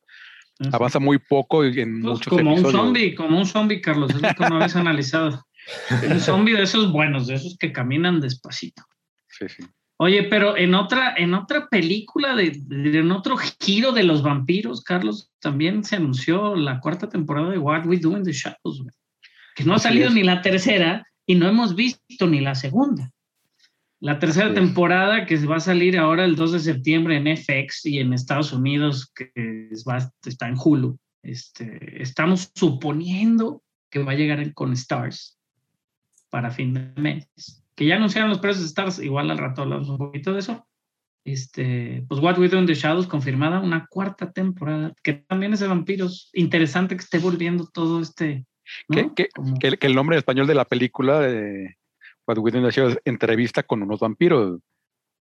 [0.73, 2.75] avanza muy poco y en pues muchos como episodios.
[2.75, 5.45] un zombie, como un zombie, Carlos, es lo que no habéis analizado.
[6.09, 8.83] un zombie de esos buenos, de esos que caminan despacito.
[9.29, 9.63] Sí, sí.
[9.99, 14.83] Oye, pero en otra, en otra película, de, de, en otro giro de los vampiros,
[14.83, 18.95] Carlos, también se anunció la cuarta temporada de What We Do in the Shadows, güey
[19.61, 23.11] que no ha salido ni la tercera y no hemos visto ni la segunda.
[24.01, 27.99] La tercera temporada que va a salir ahora el 2 de septiembre en FX y
[27.99, 29.31] en Estados Unidos, que
[29.87, 30.99] va, está en Hulu.
[31.23, 35.39] Este, estamos suponiendo que va a llegar con Stars
[36.31, 37.29] para fin de mes.
[37.75, 40.67] Que ya anunciaron los precios de Stars, igual al rato hablamos un poquito de eso.
[41.27, 45.61] Este, pues What We Do in the Shadows confirmada una cuarta temporada, que también es
[45.61, 46.31] de vampiros.
[46.33, 48.47] Interesante que esté volviendo todo este
[48.89, 49.29] que,
[49.61, 51.77] que, el nombre español de la película de
[52.27, 54.61] What We Do es entrevista con unos vampiros.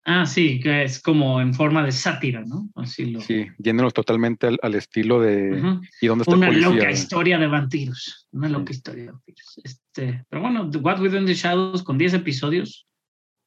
[0.05, 2.69] Ah, sí, que es como en forma de sátira, ¿no?
[2.75, 3.21] Así lo...
[3.21, 8.27] Sí, yéndonos totalmente al, estilo de ¿Y dónde está Una loca historia de vampiros.
[8.31, 9.61] Una loca historia de vampiros.
[9.63, 12.85] Este, pero bueno, What We Do in the Shadows con 10 episodios.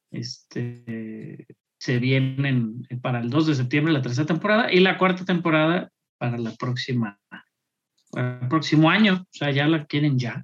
[0.09, 1.45] Este
[1.79, 6.37] se vienen para el 2 de septiembre la tercera temporada y la cuarta temporada para
[6.37, 7.19] la próxima
[8.17, 10.43] el próximo año, o sea, ya la quieren ya.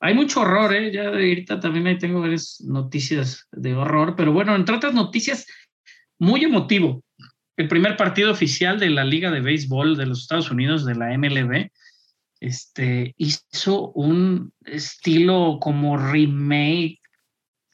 [0.00, 0.90] Hay mucho horror, ¿eh?
[0.92, 5.46] Ya ahorita también ahí tengo varias noticias de horror, pero bueno, entre otras noticias,
[6.18, 7.04] muy emotivo.
[7.56, 11.16] El primer partido oficial de la Liga de Béisbol de los Estados Unidos, de la
[11.16, 11.70] MLB,
[12.40, 16.98] este, hizo un estilo como remake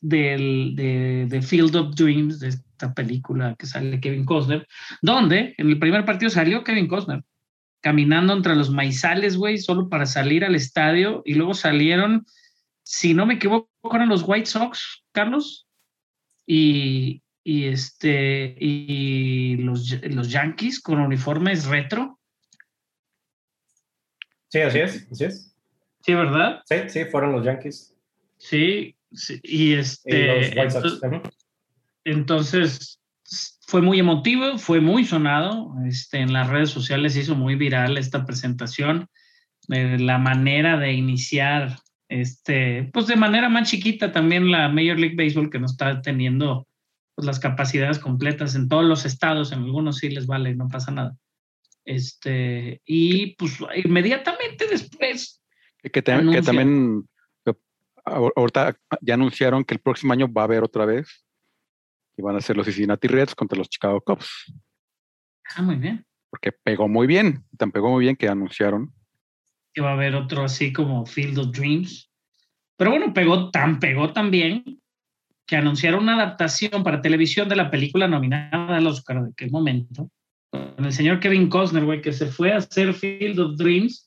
[0.02, 4.68] del, de, de, Field of Dreams, de esta película que sale Kevin Costner,
[5.00, 7.22] donde en el primer partido salió Kevin Costner
[7.88, 12.26] caminando entre los maizales, güey, solo para salir al estadio y luego salieron,
[12.82, 15.66] si no me equivoco, eran los White Sox, Carlos,
[16.44, 22.20] y, y este, y los, los Yankees con uniformes retro.
[24.48, 25.56] Sí, así es, así es.
[26.02, 26.60] Sí, ¿verdad?
[26.66, 27.96] Sí, sí, fueron los Yankees.
[28.36, 30.10] Sí, sí y este.
[30.10, 31.00] Y los White Sox.
[32.04, 37.54] Entonces, entonces fue muy emotivo, fue muy sonado, este, en las redes sociales hizo muy
[37.54, 39.08] viral esta presentación,
[39.68, 41.76] eh, la manera de iniciar,
[42.08, 46.66] este, pues de manera más chiquita también la Major League Baseball que no está teniendo
[47.14, 50.90] pues, las capacidades completas en todos los estados, en algunos sí les vale, no pasa
[50.90, 51.14] nada.
[51.84, 55.42] Este, y pues inmediatamente después...
[55.82, 57.06] Que, que también
[58.06, 61.26] ahor- ahorita ya anunciaron que el próximo año va a haber otra vez
[62.18, 64.52] y van a ser los Cincinnati Reds contra los Chicago Cubs,
[65.56, 66.04] Ah, muy bien.
[66.30, 68.92] porque pegó muy bien, tan pegó muy bien que anunciaron.
[69.72, 72.10] Que va a haber otro así como Field of Dreams.
[72.76, 74.80] Pero bueno, pegó tan, pegó tan bien
[75.46, 80.10] que anunciaron una adaptación para televisión de la película nominada al Oscar de qué momento.
[80.50, 84.04] Con el señor Kevin Costner, güey, que se fue a hacer Field of Dreams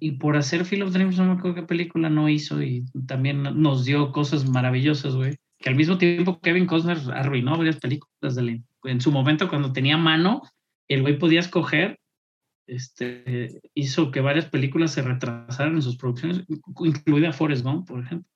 [0.00, 3.42] y por hacer Field of Dreams no me acuerdo qué película no hizo y también
[3.42, 5.36] nos dio cosas maravillosas, güey.
[5.62, 9.96] Que al mismo tiempo Kevin Costner arruinó varias películas de en su momento cuando tenía
[9.96, 10.42] mano,
[10.88, 12.00] el güey podía escoger
[12.66, 16.42] este, hizo que varias películas se retrasaran en sus producciones,
[16.80, 18.28] incluida Forrest Gump, por ejemplo.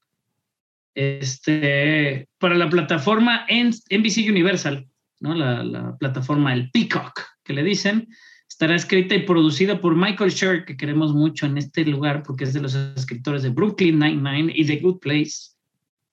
[0.94, 4.86] Este, para la plataforma NBC Universal,
[5.20, 5.34] ¿no?
[5.34, 8.08] la, la plataforma El Peacock, que le dicen,
[8.48, 12.54] estará escrita y producida por Michael Schur, que queremos mucho en este lugar porque es
[12.54, 15.55] de los escritores de Brooklyn Nine-Nine y The Good Place.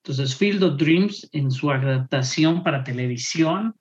[0.04, 3.74] Entonces, Field of Dreams en su adaptación para televisión,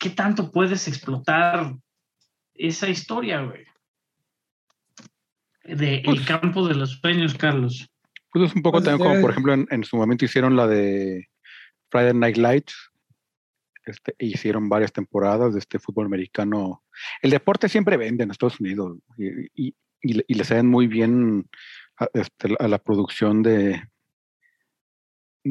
[0.00, 1.76] ¿qué tanto puedes explotar
[2.54, 3.64] esa historia, güey?
[5.62, 7.88] De El Pues- campo de los sueños, Carlos.
[8.32, 10.66] Pues es un poco Pues también como, por ejemplo, en, en su momento hicieron la
[10.66, 11.28] de
[11.90, 12.74] Friday Night Lights.
[13.86, 16.84] Este, e hicieron varias temporadas de este fútbol americano.
[17.22, 20.86] El deporte siempre vende en Estados Unidos y, y, y le- y le saben muy
[20.88, 21.48] bien
[21.98, 23.82] a, este, a la producción de,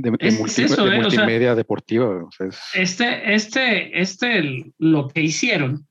[0.02, 2.24] de, de Es multi- eso, de eh, o sea, multimedia deportiva.
[2.26, 5.88] o sea, es- Este, este, este, lo que hicieron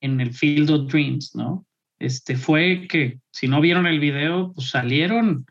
[0.00, 1.66] en el Field of Dreams, ¿no?
[1.98, 5.44] Este fue que, si no vieron el video, pues salieron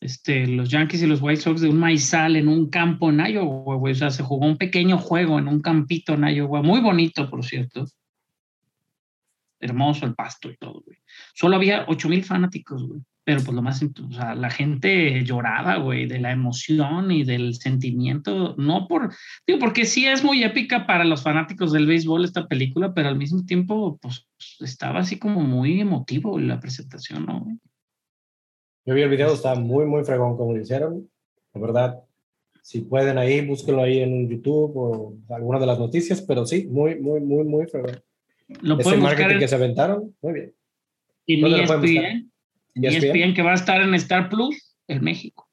[0.00, 3.76] este, los Yankees y los White Sox de un maizal en un campo en Iowa,
[3.76, 3.92] güey.
[3.92, 7.44] O sea, se jugó un pequeño juego en un campito en Iowa, muy bonito, por
[7.44, 7.84] cierto.
[9.60, 10.96] Hermoso el pasto y todo, güey.
[11.34, 13.00] Solo había ocho mil fanáticos, güey.
[13.30, 17.54] Pero pues lo más, o sea, la gente lloraba, güey, de la emoción y del
[17.54, 19.14] sentimiento, no por,
[19.46, 23.16] digo, porque sí es muy épica para los fanáticos del béisbol esta película, pero al
[23.16, 24.26] mismo tiempo, pues
[24.58, 27.46] estaba así como muy emotivo la presentación, ¿no?
[28.84, 31.08] Yo vi el video, está muy, muy fregón como lo hicieron.
[31.54, 32.00] La verdad,
[32.62, 36.98] si pueden ahí, búsquenlo ahí en YouTube o alguna de las noticias, pero sí, muy,
[36.98, 38.02] muy, muy, muy fregón.
[38.60, 40.54] Lo Ese marketing en, que se aventaron, muy bien.
[41.28, 42.29] en
[42.74, 43.06] ESPN, ESPN.
[43.06, 45.48] ESPN que va a estar en Star Plus en México.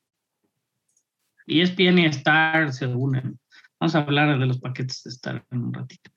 [1.48, 3.39] ESPN y Star se unen.
[3.80, 6.11] Vamos a hablar de los paquetes de Star en un ratito.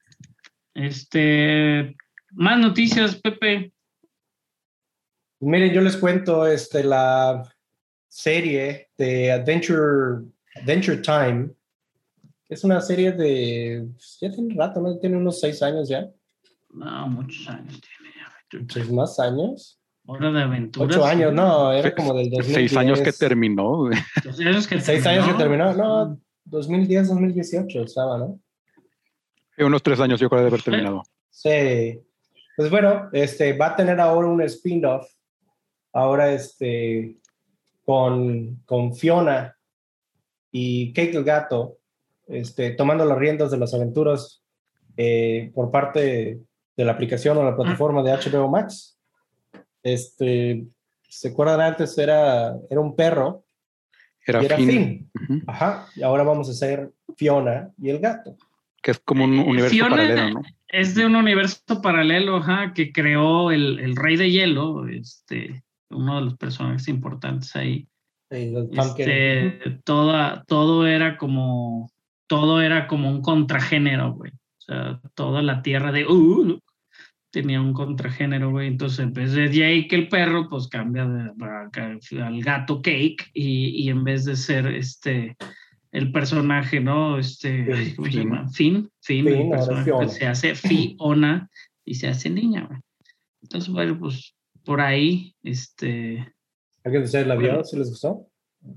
[0.74, 1.96] Este,
[2.32, 3.72] más noticias, Pepe.
[5.40, 7.42] Miren, yo les cuento este, la
[8.08, 11.50] serie de Adventure, Adventure Time.
[12.48, 13.88] Es una serie de.
[14.20, 14.98] Ya tiene un rato, ¿no?
[14.98, 16.10] Tiene unos seis años ya.
[16.70, 18.66] No, muchos años tiene.
[18.68, 19.79] Seis más años.
[20.12, 20.96] Hora de aventuras.
[20.96, 22.52] Ocho años, no, era como del 2010.
[22.52, 23.88] seis años que terminó.
[24.24, 28.40] Los años que Seis años que terminó, no, 2010, 2018 estaba, ¿no?
[29.56, 31.04] Sí, unos tres años yo creo de haber terminado.
[31.30, 32.00] Sí.
[32.56, 35.06] Pues bueno, este, va a tener ahora un spin-off.
[35.92, 37.16] Ahora, este,
[37.84, 39.56] con, con Fiona
[40.50, 41.78] y Kate el gato,
[42.26, 44.42] este, tomando las riendas de las aventuras
[44.96, 46.40] eh, por parte
[46.76, 48.96] de la aplicación o la plataforma de HBO Max.
[49.82, 50.64] Este,
[51.08, 51.96] ¿se acuerdan antes?
[51.98, 53.44] Era, era un perro
[54.26, 55.10] Era, y era Finn, Finn.
[55.38, 55.86] ujú, Ajá.
[55.96, 58.36] Y ahora vamos a hacer Fiona y el gato.
[58.82, 60.42] que es como un universo Fiona- paralelo, ¿no?
[60.68, 66.16] Es de un universo paralelo, ajá, que creó el, el Rey de Hielo, este, uno
[66.16, 67.88] de los personajes importantes ahí.
[68.30, 71.90] Este, toda, todo era como,
[72.28, 74.30] todo era como un contragénero, güey.
[74.32, 76.60] O sea, toda la tierra de uh,
[77.30, 78.68] tenía un contragénero, güey.
[78.68, 83.88] Entonces, en vez de Jake el perro, pues cambia de- al gato Cake y, y
[83.88, 85.36] en vez de ser este
[85.92, 87.18] el personaje, ¿no?
[87.18, 88.22] Este, ay, ¿cómo se Finn.
[88.22, 88.48] llama?
[88.50, 91.50] Finn, Finn, Finn, el personaje, pues, se hace Fiona
[91.84, 92.80] y se hace niña, güey.
[93.42, 94.34] Entonces, bueno, pues
[94.64, 96.32] por ahí, este,
[96.84, 97.48] ¿Alguien de ustedes la vio?
[97.48, 97.64] Bueno.
[97.64, 98.26] ¿Sí les gustó?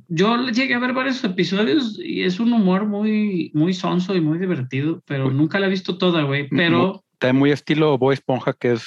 [0.07, 4.21] yo le llegué a ver varios episodios y es un humor muy, muy sonso y
[4.21, 5.33] muy divertido, pero Uy.
[5.33, 6.47] nunca la he visto toda, güey.
[6.49, 8.85] Pero Está muy estilo Bob Esponja, que es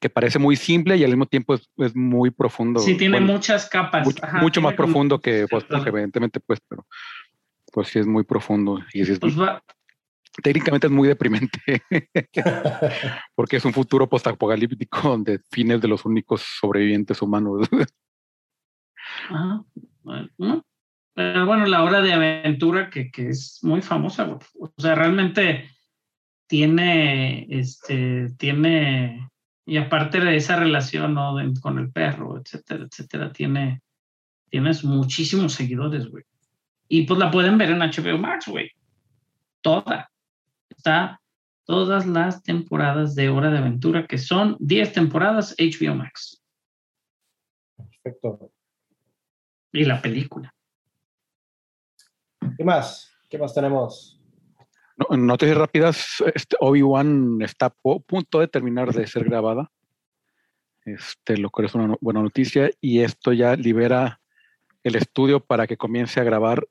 [0.00, 2.80] que parece muy simple y al mismo tiempo es, es muy profundo.
[2.80, 4.04] sí tiene Bueno, muchas capas.
[4.06, 6.86] mucho, Ajá, mucho más como- profundo que Bob Esponja, evidentemente, pues, pero
[7.72, 9.62] pues sí es muy profundo y sí es- Pues va,
[10.42, 11.60] técnicamente es muy deprimente
[13.34, 17.66] porque es un futuro postapocalíptico donde Finn es de los únicos sobrevivientes humanos.
[19.30, 19.64] ajá,
[20.02, 20.62] bueno,
[21.14, 24.26] Pero bueno, la hora de aventura que, que es muy famosa.
[24.58, 25.70] O sea, realmente
[26.50, 29.30] tiene, este, tiene,
[29.64, 31.36] y aparte de esa relación, ¿no?
[31.36, 33.80] de- con el perro, etcétera, etcétera, tiene,
[34.50, 36.24] Tienes muchísimos seguidores, güey.
[36.88, 38.72] Y pues la pueden ver en HBO Max, güey.
[39.60, 40.10] Toda.
[40.68, 41.20] Está
[41.64, 46.42] todas las temporadas de Hora de Aventura, que son 10 temporadas HBO Max.
[48.02, 48.50] Perfecto.
[49.72, 50.52] Y la película.
[52.56, 53.16] ¿Qué más?
[53.28, 54.19] ¿Qué más tenemos?
[55.08, 59.70] No- Noticias rápidas, este, Obi-Wan está a punto de terminar de ser grabada,
[60.84, 64.20] este, lo cual es una no- buena noticia, y esto ya libera
[64.82, 66.66] el estudio para que comience a grabar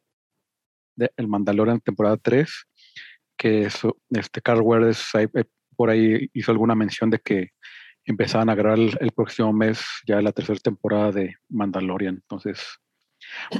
[0.95, 2.68] de El Mandalorian temporada 3,
[3.38, 5.27] que eso, este, Carl Weathers eh,
[5.76, 7.49] por ahí hizo alguna mención de que
[8.03, 12.80] empezaban a grabar el, el próximo mes ya la tercera temporada de Mandalorian, entonces,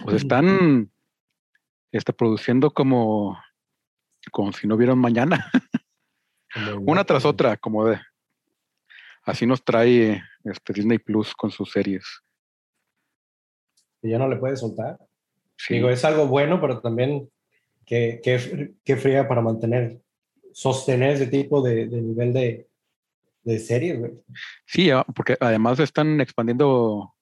[0.04, 0.92] pues están
[1.92, 3.38] está produciendo como
[4.32, 5.52] como si no vieran mañana,
[6.82, 8.00] una tras otra, como de
[9.24, 12.06] así nos trae este Disney Plus con sus series.
[14.02, 14.98] que ya no le puede soltar.
[15.58, 17.30] Sí, Digo, es algo bueno, pero también
[17.86, 20.00] que, que, que fría para mantener,
[20.54, 22.68] sostener ese tipo de, de nivel de,
[23.44, 24.12] de series, güey.
[24.66, 27.14] sí, ah, porque además están expandiendo,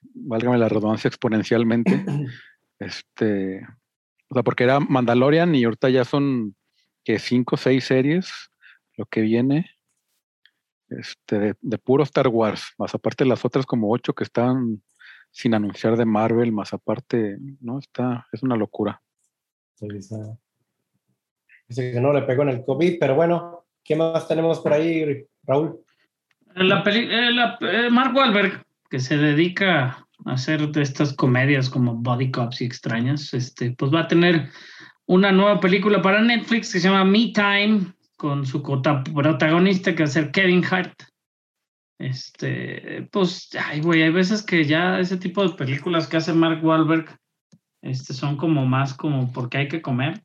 [0.00, 2.04] válgame la redundancia, exponencialmente.
[2.78, 3.66] este,
[4.30, 6.54] o sea, porque era Mandalorian y ahorita ya son
[7.04, 8.30] que cinco o seis series
[8.96, 9.70] lo que viene.
[10.90, 14.82] Este, de, de puro Star Wars, más aparte las otras como ocho que están
[15.30, 19.02] sin anunciar de Marvel, más aparte, no, está, es una locura.
[19.80, 20.16] Dice
[21.68, 25.26] dice que no le pegó en el COVID, pero bueno, ¿qué más tenemos por ahí,
[25.42, 25.78] Raúl?
[26.54, 31.94] La peli eh, la- eh, Mark Wahlberg, que se dedica hacer de estas comedias como
[31.94, 34.50] Body Cops y extrañas, este, pues va a tener
[35.06, 40.08] una nueva película para Netflix que se llama Me Time, con su protagonista que va
[40.08, 41.02] a ser Kevin Hart.
[42.00, 46.64] Este, pues, ay, güey, hay veces que ya ese tipo de películas que hace Mark
[46.64, 47.18] Wahlberg
[47.82, 50.22] este, son como más como porque hay que comer,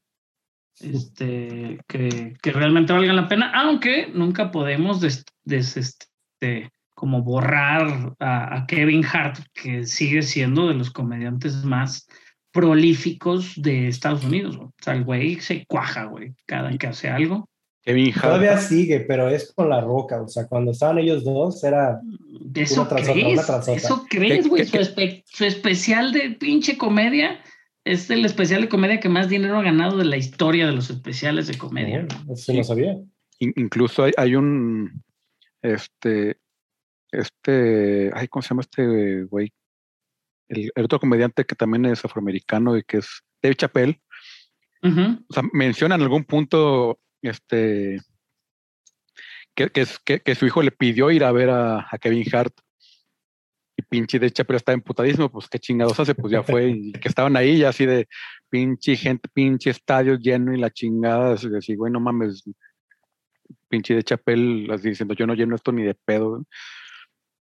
[0.79, 8.13] este, que, que realmente valgan la pena, aunque nunca podemos des- des- este, como borrar
[8.19, 12.07] a, a Kevin Hart, que sigue siendo de los comediantes más
[12.51, 14.55] prolíficos de Estados Unidos.
[14.57, 17.49] O sea, el güey se cuaja, güey, cada que hace algo.
[17.81, 18.21] Kevin Hart.
[18.21, 20.21] Todavía sigue, pero es con la roca.
[20.21, 21.99] O sea, cuando estaban ellos dos, era.
[22.55, 23.33] ¿Eso Una tras otra, crees?
[23.33, 23.73] una tras otra.
[23.73, 24.65] ¿Eso crees, ¿Qué- güey?
[24.65, 27.41] Su, espe- su especial de pinche comedia
[27.83, 30.89] es el especial de comedia que más dinero ha ganado de la historia de los
[30.89, 32.07] especiales de comedia.
[32.31, 32.95] Eso sí no sabía.
[33.39, 35.03] In- incluso hay, hay un
[35.61, 36.37] este
[37.13, 39.51] este ay cómo se llama este güey
[40.49, 44.01] el, el otro comediante que también es afroamericano y que es Dave Chappelle.
[45.29, 47.99] O sea menciona en algún punto este
[49.55, 52.25] que, que, es- que- que su hijo le pidió ir a ver a, a Kevin
[52.33, 52.53] Hart.
[53.77, 57.07] Y pinche Dave Chappelle está emputadísimo pues qué chingados hace pues ya fue y que
[57.07, 58.07] estaban ahí ya así de
[58.49, 62.43] pinche gente pinche estadio lleno y la chingada así, así, güey no mames.
[63.69, 66.45] Pinche de Chapel así diciendo yo no lleno esto ni de pedo.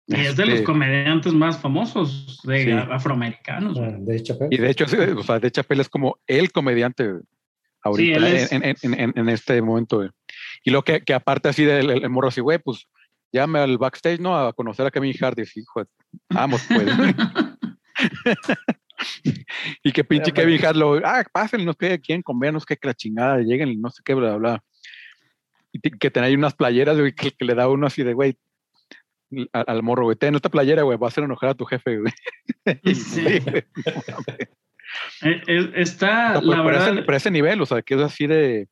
[0.08, 2.72] Y es de los Este, comediantes más famosos de Sí.
[2.72, 3.78] afroamericanos.
[3.80, 7.12] Ah, De hecho, y de hecho, sí, o sea, de Chapel es como el comediante
[7.82, 10.08] ahorita es- en, en- en- en- en este momento.
[10.64, 12.88] Y lo que, que aparte así del el, el morro así, güey, pues
[13.32, 14.38] llame al backstage, ¿no?
[14.38, 15.90] A conocer a Kevin Hart y así, hijo, de-
[16.30, 16.86] vamos pues.
[19.84, 22.00] y que pinche Pero, Kevin Hart lo, ah, pasen, no sé qué,
[22.60, 24.64] sé qué, que la chingada, lleguen, no sé qué, bla, bla, bla.
[25.72, 28.38] Y que tener ahí unas playeras, güey, que, que le da uno así de, güey,
[29.54, 31.98] al, al morro, güey, ten esta playera, güey, va a hacer enojar a tu jefe,
[32.00, 32.14] güey.
[32.96, 33.40] Sí.
[35.22, 38.02] Eh, eh, Está, No, la pero verdad, ese, pero ese nivel, o sea, que es
[38.02, 38.68] así de,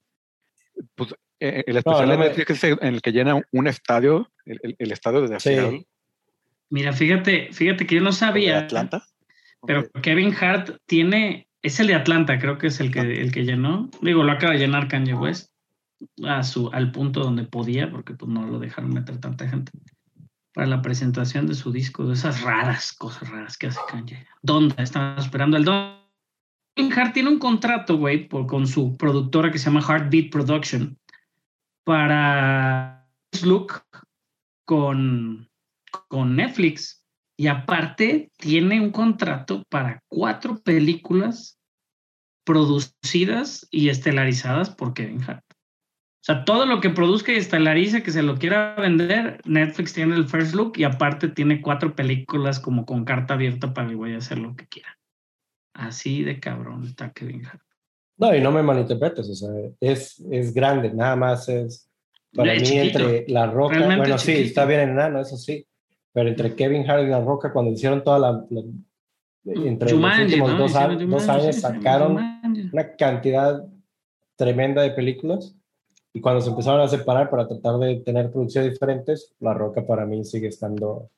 [0.95, 4.29] pues, eh, el especial no de me- Netflix es en el que llena un estadio,
[4.45, 5.49] el, el- el estadio de Sí.
[5.49, 5.85] Seattle,
[6.69, 9.03] mira, fíjate, fíjate que yo no de sabía, Atlanta.
[9.65, 13.43] pero Kevin Hart tiene, es el de Atlanta, creo que es el que, el que
[13.43, 13.89] llenó.
[14.01, 15.51] Digo, lo acaba de llenar Kanye West
[16.25, 19.71] a su, al punto donde podía, porque pues no lo dejaron meter tanta gente.
[20.53, 24.27] Para la presentación de su disco, de esas raras, cosas raras que hace Kanye.
[24.41, 24.75] ¿Dónde?
[24.77, 25.97] Estaban esperando el don.
[26.75, 30.97] Kevin Hart tiene un contrato, güey, con su productora que se llama Heartbeat Production
[31.83, 33.07] para
[33.43, 33.83] Look
[34.65, 35.49] con,
[36.07, 37.03] con Netflix.
[37.37, 41.59] Y aparte tiene un contrato para cuatro películas
[42.43, 45.43] producidas y estelarizadas por Kevin Hart.
[46.23, 50.15] O sea, todo lo que produzca y estelarice que se lo quiera vender, Netflix tiene
[50.15, 54.15] el first look y aparte tiene cuatro películas como con carta abierta para que vaya
[54.15, 54.97] a hacer lo que quiera.
[55.73, 57.59] Así de cabrón está Kevin Hart.
[58.17, 59.49] No, y no me malinterpretes, o sea,
[59.81, 61.89] es, es grande, nada más es.
[62.33, 64.47] Para Es mí, chiquito, entre La Roca, bueno, sí, chiquito.
[64.47, 65.67] está bien enano, eso sí,
[66.13, 68.61] pero entre Kevin Hart y La Roca, cuando hicieron toda la, la,
[69.65, 70.57] entre Jumanji, los últimos ¿no?
[70.57, 72.69] dos, a- dos años sí, sacaron Jumanji.
[72.71, 73.61] una cantidad
[74.37, 75.53] tremenda de películas
[76.13, 80.05] y cuando se empezaron a separar para tratar de tener producciones diferentes, La Roca para
[80.05, 81.09] mí sigue estando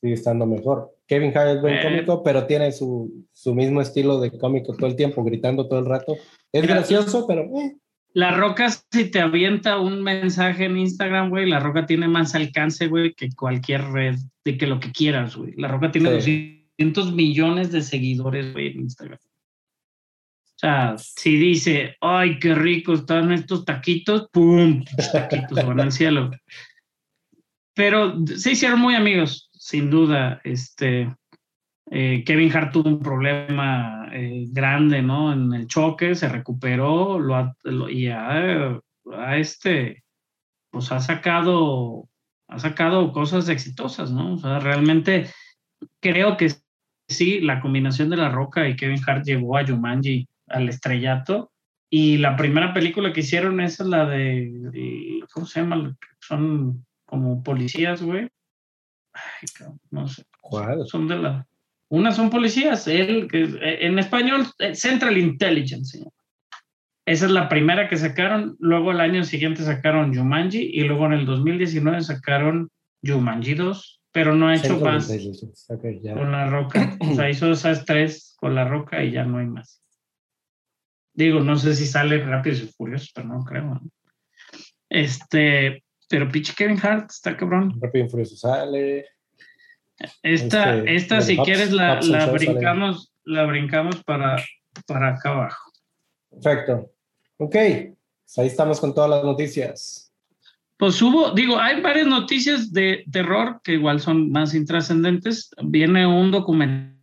[0.00, 0.90] sigue estando mejor.
[1.06, 1.82] Kevin Hart es buen Eh.
[1.82, 5.86] cómico, pero tiene su, su mismo estilo de cómico todo el tiempo, gritando todo el
[5.86, 6.14] rato.
[6.52, 7.76] Es Mira, gracioso, pero eh,
[8.12, 12.86] La Roca, si te avienta un mensaje en Instagram, güey, La Roca tiene más alcance,
[12.88, 15.54] güey, que cualquier red, de que lo que quieras, güey.
[15.56, 16.66] La Roca tiene Sí.
[16.78, 19.18] 200 millones de seguidores, güey, en Instagram.
[20.56, 24.84] O sea, si dice, ay, qué rico están estos taquitos, ¡pum!
[24.96, 26.30] Los taquitos van al cielo.
[27.74, 30.40] Pero se hicieron muy amigos, sin duda.
[30.44, 31.12] Este,
[31.90, 35.32] eh, Kevin Hart tuvo un problema eh, grande, ¿no?
[35.32, 38.78] En el choque, se recuperó lo ha- lo- y ha,
[39.36, 40.04] este,
[40.70, 42.08] pues ha sacado,
[42.48, 44.34] ha sacado cosas exitosas, ¿no?
[44.34, 45.26] O sea, realmente
[46.00, 46.52] creo que
[47.08, 51.52] sí, la combinación de La Roca y Kevin Hart llevó a Jumanji al estrellato.
[51.90, 55.96] Y la primera película que hicieron es la de, ¿cómo se llama?
[56.20, 58.28] Son como policías, güey.
[59.12, 60.86] Ay, cabrón, no sé ¿cuál?
[60.86, 61.46] son de la.
[61.88, 66.02] Unas son policías, él, que, eh, en español, eh, Central Intelligence.
[67.06, 68.56] Esa es la primera que sacaron.
[68.58, 72.70] Luego el año siguiente sacaron Jumanji y luego en el 2019 sacaron
[73.06, 75.72] Jumanji 2, pero no ha hecho Central más Intelligence.
[75.72, 76.14] Ok, ya.
[76.14, 76.96] con la roca.
[77.00, 79.83] O sea, hizo esas tres con la roca y ya no hay más.
[81.14, 83.62] Digo, no sé si sale Rápidos y Furiosos, pero no creo.
[83.64, 83.80] ¿no?
[84.88, 87.74] Este, pero pinche Kevin Hart está cabrón.
[87.80, 89.06] Rápido y Furioso sale.
[90.22, 92.32] Esta, Este, esta si Hobbs- quieres, la, la sale.
[92.32, 94.36] brincamos, la brincamos para,
[94.86, 95.72] para acá abajo.
[96.30, 96.90] Perfecto.
[97.36, 100.12] Ok, pues ahí estamos con todas las noticias.
[100.76, 105.50] Pues hubo, digo, hay varias noticias de terror que igual son más intrascendentes.
[105.62, 106.93] Viene un documental,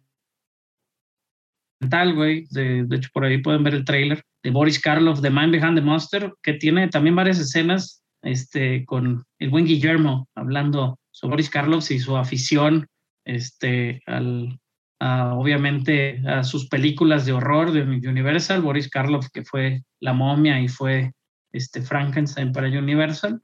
[2.16, 5.52] güey, de, de hecho por ahí pueden ver el trailer, de Boris Karloff, The Man
[5.52, 11.34] Behind the Monster, que tiene también varias escenas este, con el buen Guillermo hablando sobre
[11.34, 12.88] Boris Karloff y su afición
[13.26, 14.60] este, al,
[15.00, 18.62] obviamente a sus películas de horror de Universal.
[18.62, 21.12] Boris Karloff, que fue La momia y fue
[21.52, 23.42] este, Frankenstein para Universal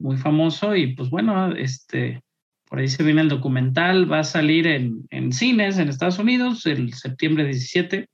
[0.00, 2.22] muy famoso y pues bueno, este,
[2.68, 6.66] por ahí se viene el documental, va a salir en, en cines en Estados Unidos
[6.66, 8.08] el septiembre 17,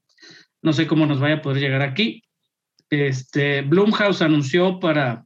[0.62, 2.22] no sé cómo nos vaya a poder llegar aquí.
[2.89, 5.24] Este, Blumhouse anunció para,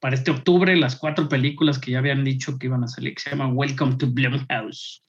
[0.00, 3.22] para este octubre las cuatro películas que ya habían dicho que iban a salir, que
[3.22, 5.02] se llaman Welcome to Blumhouse.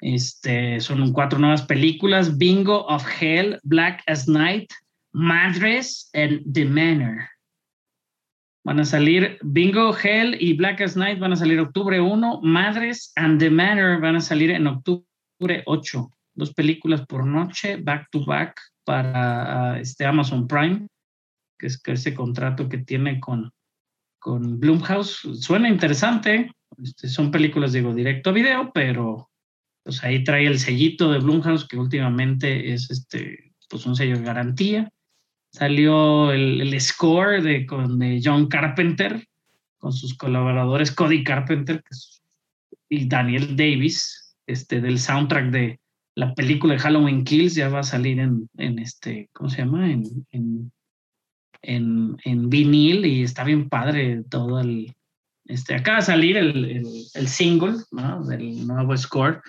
[0.00, 4.72] Este, son cuatro nuevas películas, Bingo of Hell, Black as Night,
[5.12, 7.33] Madres and The Manor.
[8.64, 13.12] Van a salir Bingo Hell y Black as Night van a salir octubre 1, Madres
[13.16, 16.10] and the Manor van a salir en octubre 8.
[16.34, 20.88] Dos películas por noche, back to back para uh, este Amazon Prime,
[21.58, 23.52] que es ese contrato que tiene con,
[24.18, 25.28] con Blumhouse.
[25.40, 26.50] Suena interesante,
[26.82, 29.30] este, son películas, digo, directo a video, pero
[29.82, 34.24] pues ahí trae el sellito de Blumhouse, que últimamente es este, pues un sello de
[34.24, 34.90] garantía
[35.54, 39.24] salió el, el score de, con, de John Carpenter
[39.78, 41.80] con sus colaboradores Cody Carpenter
[42.88, 45.78] y Daniel Davis este, del soundtrack de
[46.16, 49.92] la película de Halloween Kills ya va a salir en, en este, ¿cómo se llama?
[49.92, 50.72] En, en,
[51.62, 54.92] en, en vinil y está bien padre todo el...
[55.46, 58.24] Este, acaba de salir el, el, el single ¿no?
[58.24, 59.40] del nuevo score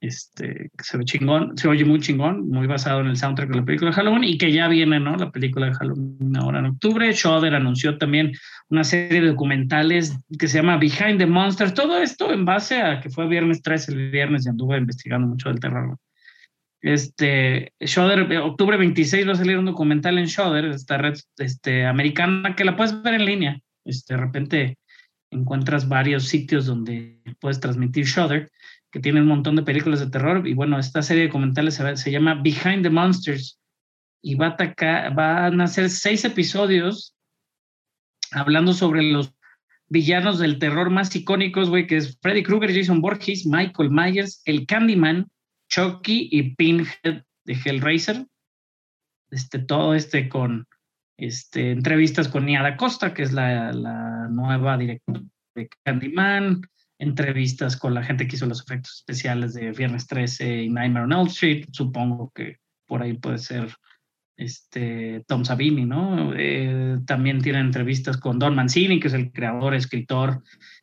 [0.00, 3.64] este, se ve chingón, se oye muy chingón, muy basado en el soundtrack de la
[3.64, 5.14] película de Halloween y que ya viene, ¿no?
[5.16, 7.12] La película de Halloween ahora en octubre.
[7.12, 8.32] Shudder anunció también
[8.70, 11.74] una serie de documentales que se llama Behind the Monsters.
[11.74, 15.50] Todo esto en base a que fue viernes 13 el viernes y anduve investigando mucho
[15.50, 15.98] del terror.
[16.80, 22.56] Este, Shudder, octubre 26 va a salir un documental en Shudder, esta red este, americana,
[22.56, 23.60] que la puedes ver en línea.
[23.84, 24.78] Este, de repente
[25.30, 28.50] encuentras varios sitios donde puedes transmitir Shudder
[28.90, 30.46] que tiene un montón de películas de terror.
[30.46, 33.60] Y bueno, esta serie de documentales se, llama Behind the Monsters
[34.22, 37.16] y va a atacar, van a ser seis episodios
[38.32, 39.34] hablando sobre los
[39.88, 44.66] villanos del terror más icónicos, güey, que es Freddy Krueger, Jason Voorhees, Michael Myers, el
[44.66, 45.28] Candyman,
[45.68, 48.26] Chucky y Pinhead de Hellraiser.
[49.30, 50.66] Este, todo este con
[51.16, 55.20] este, entrevistas con Niada Costa, que es la, la nueva directora
[55.54, 56.62] de Candyman,
[57.00, 61.12] entrevistas con la gente que hizo los efectos especiales de Viernes 13 y Nightmare on
[61.12, 61.66] Elm Street.
[61.72, 63.74] Supongo que por ahí puede ser
[64.36, 66.32] este, Tom Savini, ¿no?
[66.36, 70.42] Eh, también tiene entrevistas con Don Mancini, que es el creador, escritor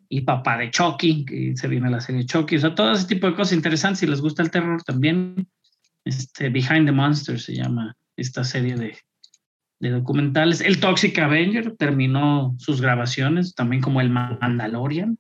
[0.10, 3.28] y papá de Chucky, que se viene la serie Chucky, o sea, todo ese tipo
[3.28, 4.00] de cosas interesantes.
[4.00, 5.48] Si les gusta el terror también,
[6.04, 8.98] este, Behind the Monster se llama esta serie de,
[9.80, 10.62] de documentales.
[10.62, 15.20] El Toxic Avenger terminó sus grabaciones, también como el Mandalorian.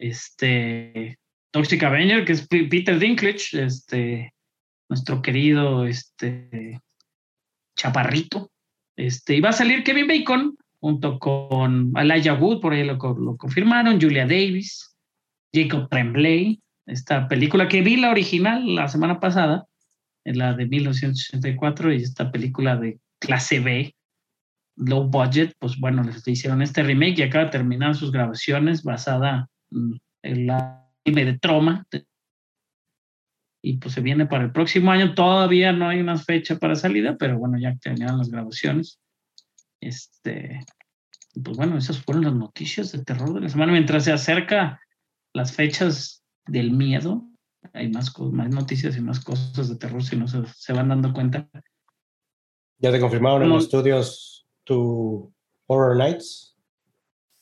[0.00, 1.18] Este,
[1.52, 4.32] Toxic Avenger, que es Peter Dinklage, este,
[4.88, 6.80] nuestro querido este,
[7.76, 8.50] Chaparrito.
[8.96, 13.36] Este, y va a salir Kevin Bacon junto con Elijah Wood, por ahí lo, lo
[13.36, 14.96] confirmaron, Julia Davis,
[15.54, 19.66] Jacob Tremblay, esta película que vi la original la semana pasada,
[20.24, 23.94] en la de 1984, y esta película de clase B,
[24.76, 29.48] low budget, pues bueno, les hicieron este remake y acaba de terminar sus grabaciones basada
[29.70, 31.86] en la anime de Troma.
[33.62, 35.14] Y pues se viene para el próximo año.
[35.14, 39.00] Todavía no hay una fecha para salida, pero bueno, ya terminaron las grabaciones.
[39.80, 40.64] Este,
[41.42, 43.72] pues bueno, esas fueron las noticias de terror de la semana.
[43.72, 44.80] Mientras se acerca
[45.34, 47.28] las fechas del miedo,
[47.74, 51.12] hay más, más noticias y más cosas de terror si no se, se van dando
[51.12, 51.48] cuenta.
[52.78, 55.32] ¿Ya te confirmaron en los estudios tu
[55.66, 56.49] Horror Nights?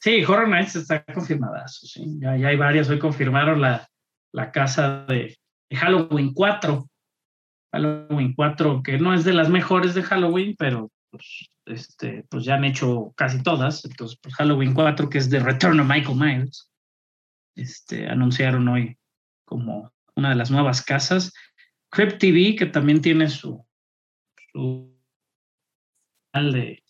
[0.01, 1.67] Sí, Horror Nights está confirmada.
[1.67, 2.05] Sí.
[2.21, 2.89] Ya, hay varias.
[2.89, 3.89] Hoy confirmaron la,
[4.33, 5.37] la casa de,
[5.73, 6.89] Halloween 4.
[7.73, 12.55] Halloween 4, que no es de las mejores de Halloween, pero pues, este, pues ya
[12.55, 13.85] han hecho casi todas.
[13.85, 16.71] Entonces, pues Halloween 4, que es de Return of Michael Myers,
[17.57, 18.97] este, anunciaron hoy
[19.45, 21.33] como una de las nuevas casas.
[21.91, 23.67] Crypt TV, que también tiene su,
[24.53, 24.95] su
[26.35, 26.85] de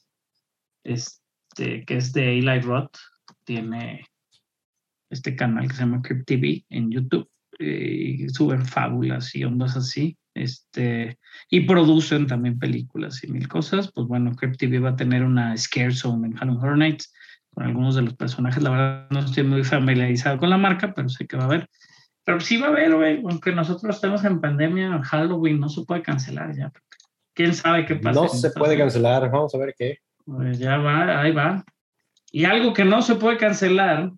[0.85, 1.28] este
[1.59, 2.97] que es de Eli Roth
[3.45, 4.07] tiene
[5.11, 7.29] este canal que se llama Crypt TV en YouTube
[7.59, 11.19] eh, y suben fábulas y ondas así este
[11.51, 15.57] y producen también películas y mil cosas pues bueno Crypt TV va a tener una
[15.57, 17.13] Scare Zone en Halloween Horror Nights
[17.55, 21.09] con algunos de los personajes la verdad no estoy muy familiarizado con la marca pero
[21.09, 21.69] sé que va a haber
[22.25, 26.03] pero sí va a haber, güey, aunque nosotros estemos en pandemia, Halloween no se puede
[26.03, 26.71] cancelar ya
[27.39, 28.21] quién sabe qué pasa.
[28.21, 29.99] No se puede cancelar, vamos a ver qué.
[30.29, 31.65] Pues ya va, ahí va.
[32.31, 34.13] Y algo que no se puede cancelar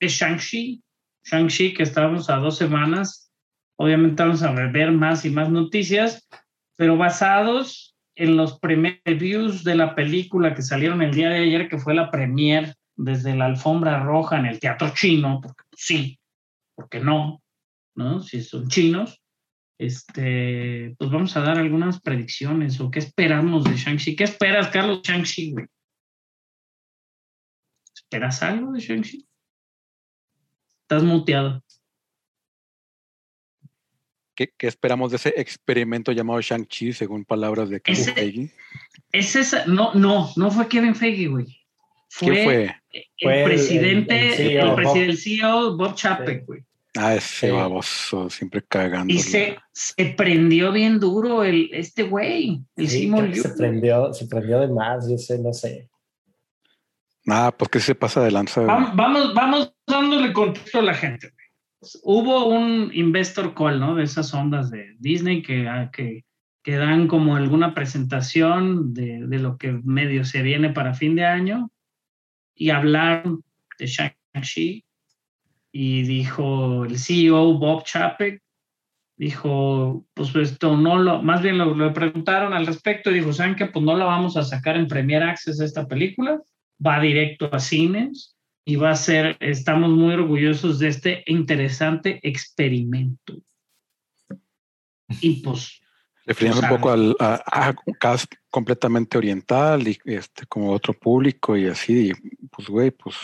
[0.00, 0.82] es Shang-Chi.
[1.22, 3.32] Shang-Chi, que estábamos a dos semanas.
[3.76, 6.28] Obviamente vamos a ver más y más noticias,
[6.76, 11.78] pero basados en los previews de la película que salieron el día de ayer, que
[11.78, 16.18] fue la premier desde la alfombra roja en el teatro chino, porque sí,
[16.74, 17.40] porque no,
[17.94, 18.20] ¿no?
[18.22, 19.21] Si son chinos
[19.86, 24.14] este, pues vamos a dar algunas predicciones o qué esperamos de Shang-Chi.
[24.16, 25.66] ¿Qué esperas, Carlos Shang-Chi, güey?
[27.94, 29.26] ¿Esperas algo de Shang-Chi?
[30.82, 31.62] Estás muteado.
[34.34, 38.54] ¿Qué, ¿Qué, esperamos de ese experimento llamado Shang-Chi, según palabras de Kevin ese, Feige?
[39.12, 41.58] Es esa, no, no, no fue Kevin Feige, güey.
[42.08, 42.76] Fue, ¿Quién fue?
[42.90, 44.96] El Fue el- presidente, el el, CEO, presi- Bob.
[44.96, 46.64] el CEO Bob Chapek, güey.
[46.98, 47.52] Ah, ese Sí.
[47.52, 49.12] baboso, siempre cagando.
[49.14, 54.26] Y se, se prendió bien duro el, este güey, el Sí, Simon se prendió, se
[54.26, 55.88] prendió de más, yo sé, no sé.
[57.28, 58.62] Ah, pues que se pasa de lanza.
[58.62, 61.32] Vam- Vamos, vamos dándole contexto a la gente.
[62.02, 63.94] Hubo un investor call, ¿no?
[63.94, 66.24] De esas ondas de Disney que, ah, que,
[66.62, 71.24] que dan como alguna presentación de, de lo que medio se viene para fin de
[71.24, 71.70] año
[72.54, 73.42] y hablaron
[73.78, 74.84] de Shang-Chi
[75.72, 78.42] y dijo el CEO Bob Chapek,
[79.16, 83.56] dijo, pues esto no lo, más bien lo, lo preguntaron al respecto y dijo, ¿saben
[83.56, 83.66] qué?
[83.66, 86.40] Pues no la vamos a sacar en Premier Access esta película,
[86.84, 93.34] va directo a cines y va a ser, estamos muy orgullosos de este interesante experimento.
[95.20, 95.80] Y pues,
[96.24, 100.72] refiriéndose un o sea, poco al, a, a un cast completamente oriental y este como
[100.72, 103.16] otro público y así, y, pues güey, pues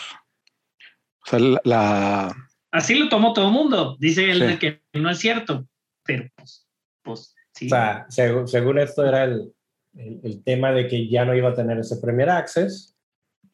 [1.25, 4.45] o sea, la, la- así lo tomó todo el mundo, dice él Sí.
[4.47, 5.67] de que no es cierto,
[6.03, 6.67] pero pues,
[7.03, 7.65] pues sí.
[7.67, 9.53] O sea, seg- según esto era el,
[9.95, 12.95] el, el tema de que ya no iba a tener ese Premier Access,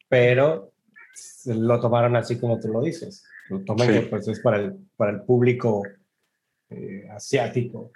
[0.08, 0.72] pero
[1.46, 3.24] lo tomaron así como tú lo dices.
[3.48, 3.92] Lo toman Sí.
[3.94, 5.82] que pues es para el, para el público
[6.70, 7.92] eh, asiático.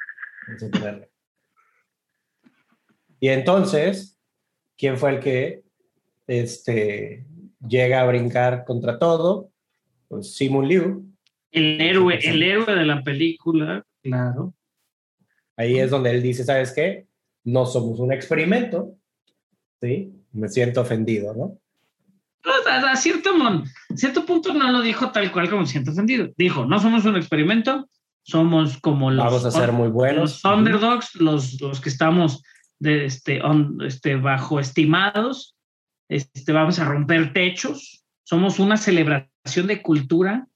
[3.18, 4.18] Y entonces,
[4.76, 5.62] ¿quién fue el que
[6.26, 7.26] este,
[7.66, 9.50] llega a brincar contra todo?
[10.10, 11.06] Pues Simon Liu.
[11.52, 14.52] el héroe, el héroe de la película, claro.
[15.56, 17.06] Ahí es donde él dice, ¿sabes qué?
[17.44, 18.96] No somos un experimento,
[19.80, 20.12] ¿sí?
[20.32, 21.58] Me siento ofendido, ¿no?
[22.68, 23.64] A, a cierto, mon-
[23.94, 26.28] cierto punto no lo dijo tal cual como siento ofendido.
[26.36, 27.88] Dijo, no somos un experimento,
[28.22, 30.42] somos como los, Vamos a ser muy buenos.
[30.42, 32.42] los underdogs, los, los que estamos
[32.80, 35.54] de este, on- este, bajo estimados,
[36.08, 37.99] este, vamos a romper techos,
[38.30, 40.46] somos una celebración de cultura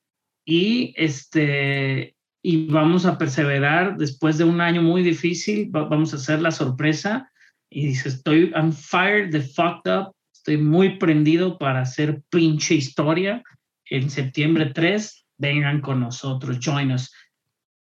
[0.47, 6.17] y, este, y vamos a perseverar después de un año muy difícil, va- vamos a
[6.19, 7.33] hacer la sorpresa
[7.69, 13.43] y dice, estoy, I'm fired the fucked up, estoy muy prendido para hacer pinche historia
[13.87, 17.13] en septiembre 3, vengan con nosotros, join us.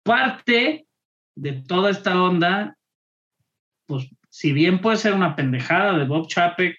[0.02, 0.88] Parte
[1.36, 2.76] de toda esta onda,
[3.86, 6.76] pues si bien puede ser una pendejada de Bob Chapek,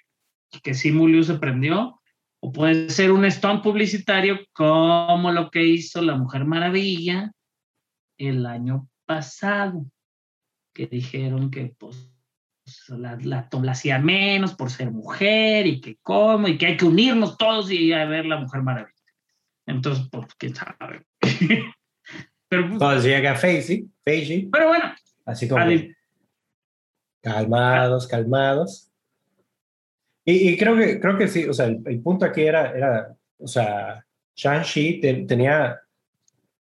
[0.65, 1.98] que sí Muliu se prendió,
[2.41, 7.33] o puede ser un stunt publicitario como lo que hizo la Mujer Maravilla
[8.17, 9.87] el año pasado,
[10.75, 12.13] que dijeron que pues
[12.89, 16.85] la, la, la hacía menos por ser mujer y que cómo, y que hay que
[16.85, 18.95] unirnos todos y ir a ver la Mujer Maravilla.
[19.67, 21.05] Entonces, pues, quién sabe.
[22.49, 24.95] pero, pues, Entonces llega Facey, Facey, pero bueno,
[25.27, 25.65] así como
[27.23, 28.88] calmados, calmados.
[30.31, 33.17] Y, y creo que creo que sí, o sea, el, el punto aquí era, era
[33.39, 34.05] o sea,
[34.37, 35.81] Shang-Chi te- tenía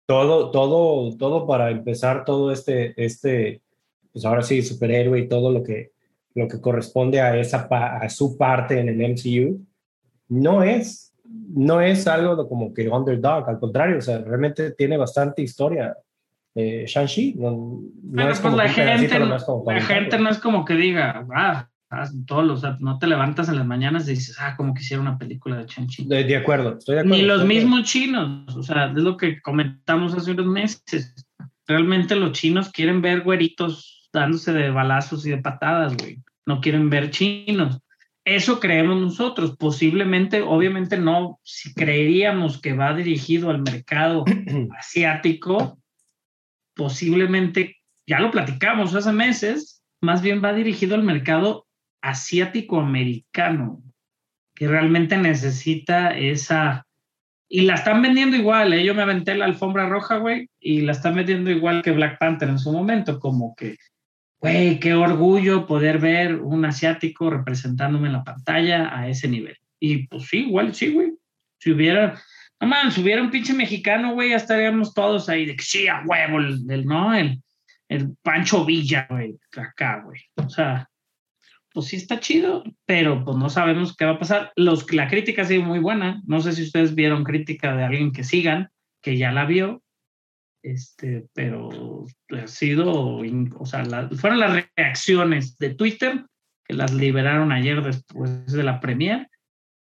[0.06, 3.62] todo, todo, todo para empezar todo este, este,
[4.14, 5.92] pues ahora sí, superhéroe y todo lo que,
[6.34, 9.60] lo que corresponde a, esa, a su parte en el MCU.
[10.30, 15.42] No es, no es algo como que underdog, al contrario, o sea, realmente tiene bastante
[15.42, 15.94] historia.
[16.56, 20.76] Eh, Shang-Chi, no, no es pues, como la gente, la gente no es como que
[20.76, 21.70] diga, ah,
[22.26, 25.58] todos los, no te levantas en las mañanas y dices, ah, como quisiera una película
[25.58, 26.06] de Chanchi.
[26.06, 27.18] De, de acuerdo, estoy de acuerdo.
[27.18, 31.16] Ni los mismos chinos, o sea, es lo que comentamos hace unos meses.
[31.66, 36.20] Realmente los chinos quieren ver güeritos dándose de balazos y de patadas, güey.
[36.46, 37.80] No quieren ver chinos.
[38.26, 39.56] Eso creemos nosotros.
[39.58, 44.26] Posiblemente, obviamente no, si creeríamos que va dirigido al mercado
[44.78, 45.80] asiático,
[46.76, 51.67] posiblemente, ya lo platicamos hace meses, más bien va dirigido al mercado
[52.02, 53.82] asiático-americano,
[54.56, 56.86] que realmente necesita esa...
[57.50, 58.84] Y la están vendiendo igual, ¿eh?
[58.84, 62.50] yo me aventé la alfombra roja, güey, y la están vendiendo igual que Black Panther
[62.50, 63.78] en su momento, como que,
[64.42, 69.56] güey, qué orgullo poder ver un asiático representándome en la pantalla a ese nivel.
[69.80, 71.14] Y pues sí, igual sí, güey.
[71.60, 72.20] Si hubiera,
[72.60, 75.88] no man, si hubiera un pinche mexicano, güey, ya estaríamos todos ahí de que sí,
[75.88, 77.14] a huevo, el, el- ¿no?
[77.16, 77.42] El,
[77.88, 80.20] el Pancho Villa, güey, acá, güey.
[80.36, 80.90] O sea,
[81.78, 84.52] pues sí está chido, pero pues no sabemos qué va a pasar.
[84.56, 86.24] Los, la crítica ha sido muy buena.
[86.26, 89.84] No sé si ustedes vieron crítica de alguien que sigan, que ya la vio,
[90.64, 93.20] este, pero ha sido,
[93.60, 96.26] o sea, la- fueron las reacciones de Twitter
[96.66, 99.30] que las liberaron ayer después de la premier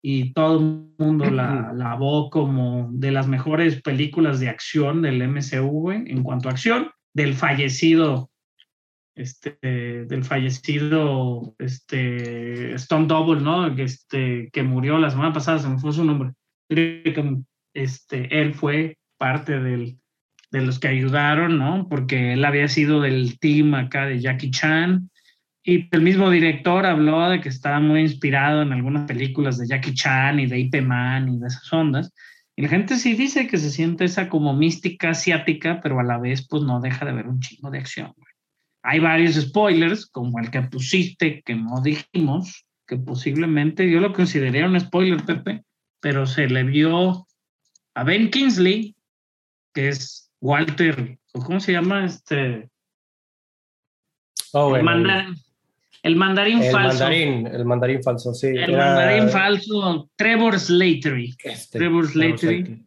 [0.03, 5.90] y todo el mundo la lavó como de las mejores películas de acción del MCU,
[5.90, 8.30] en cuanto a acción, del fallecido,
[9.18, 13.68] este, del fallecido, este, Stone Double, ¿no?
[13.68, 16.31] Este, que murió la semana pasada, se me fue su nombre.
[17.73, 19.98] Este, él fue parte de
[20.52, 21.88] los que ayudaron, ¿no?
[21.89, 25.10] Porque él había sido del team acá de Jackie Chan.
[25.64, 29.94] Y el mismo director habló de que estaba muy inspirado en algunas películas de Jackie
[29.94, 32.14] Chan y de Ip Man y de esas ondas.
[32.56, 36.18] Y la gente sí dice que se siente esa como mística asiática, pero a la
[36.18, 38.14] vez pues no deja de ver un chingo de acción.
[38.89, 44.65] Hay varios spoilers, como el que pusiste, que no dijimos, que posiblemente yo lo consideré
[44.65, 45.65] un spoiler, Pepe,
[45.99, 47.27] pero se le vio
[47.95, 48.95] a Ben Kingsley,
[49.73, 52.05] que es Walter, ¿o ¿cómo se llama?
[52.05, 52.69] Este,
[54.53, 55.35] Oh, el, bueno, mandarín,
[56.03, 56.99] el mandarín el falso.
[57.03, 58.47] mandarín, el mandarín falso, sí.
[58.47, 61.35] el era- mandarín falso, Trevor Slattery.
[61.43, 62.38] este, Trevor Slattery.
[62.64, 62.86] Slattery.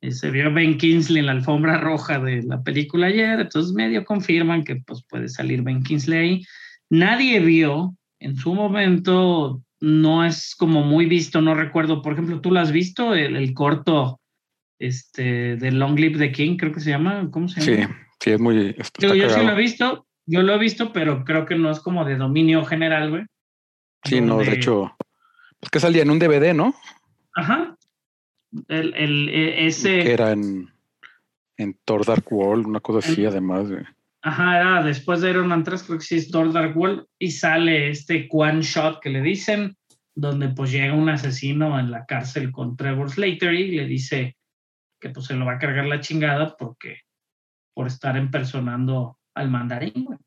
[0.00, 4.04] Y se vio Ben Kingsley en la alfombra roja de la película ayer, entonces medio
[4.04, 6.44] confirman que pues, puede salir Ben Kingsley ahí.
[6.88, 12.50] Nadie vio, en su momento no es como muy visto, no recuerdo, por ejemplo, ¿tú
[12.50, 13.14] lo has visto?
[13.14, 14.20] El, el corto
[14.78, 17.96] este, de Long Live the King, creo que se llama, ¿cómo se Sí, llama?
[18.20, 18.76] sí, es muy.
[18.98, 21.80] Digo, yo sí lo he visto, yo lo he visto, pero creo que no es
[21.80, 23.24] como de dominio general, güey.
[24.04, 24.96] Sí, no, de hecho,
[25.60, 26.74] es que salía en un DVD, ¿no?
[27.34, 27.76] Ajá.
[28.68, 30.02] El, el, e- ese...
[30.02, 30.70] Que era en,
[31.56, 33.70] en Thor Dark World, una cosa así, además.
[33.70, 33.84] güey.
[34.22, 37.30] Ajá, era después de Iron Man 3, creo que sí es Thor Dark World, y
[37.30, 39.76] sale este one shot que le dicen,
[40.14, 44.36] donde pues llega un asesino en la cárcel con Trevor Slattery y le dice
[45.00, 47.02] que pues se lo va a cargar la chingada porque
[47.72, 50.18] por estar impersonando al mandarín, güey.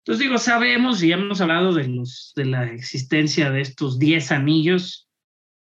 [0.00, 5.05] Entonces digo, sabemos y hemos hablado de los de la existencia de estos 10 anillos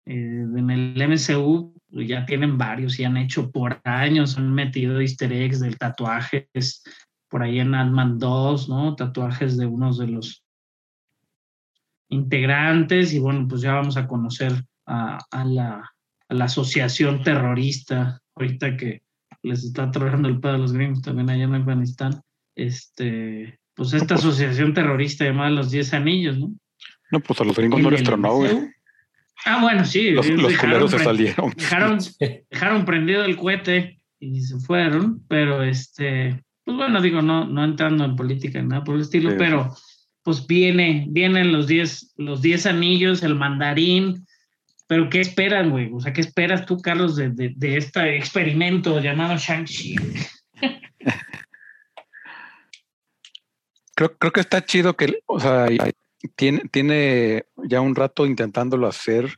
[0.06, 5.32] eh, en el MCU, ya tienen varios y han hecho por años, han metido easter
[5.32, 6.84] eggs del tatuajes
[7.30, 8.96] por ahí en Ant-Man 2, ¿no?
[8.96, 10.44] Tatuajes de unos de los
[12.10, 14.54] integrantes y bueno, pues ya vamos a conocer
[14.86, 15.92] a, a, la,
[16.28, 19.02] a la asociación terrorista, ahorita que
[19.42, 22.22] les está trabajando el pedo a los gringos también allá en Afganistán,
[22.56, 26.54] este, pues esta asociación terrorista llamada Los Diez Anillos, ¿no?
[27.12, 28.75] No, pues a los gringos no les tronó, güey.
[29.44, 30.12] Ah, bueno, sí.
[30.12, 31.54] Los, los dejaron, se salieron.
[31.56, 32.00] dejaron,
[32.52, 38.06] dejaron prendido el cohete y se fueron, pero este, pues bueno, digo, no, no entrando
[38.06, 39.36] en política ni nada por el estilo, Sí.
[39.38, 39.76] pero
[40.24, 44.26] pues viene, vienen los 10 los diez anillos, el mandarín,
[44.88, 45.92] pero ¿qué esperan, güey?
[45.94, 49.96] O sea, ¿qué esperas tú, Carlos, de, de, de este experimento llamado Shang-Chi?
[53.96, 55.68] Creo, creo que está chido que, o sea,
[56.36, 59.36] tiene, tiene ya un rato intentándolo hacer,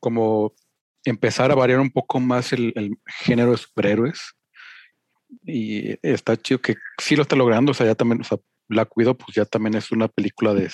[0.00, 0.54] como
[1.04, 2.72] empezar a variar un poco más el,
[3.06, 4.34] género de superhéroes.
[5.44, 7.72] Y está chido que sí lo está logrando.
[7.72, 8.38] O sea, ya también, o sea,
[8.68, 10.70] Black Widow, pues ya también es una película de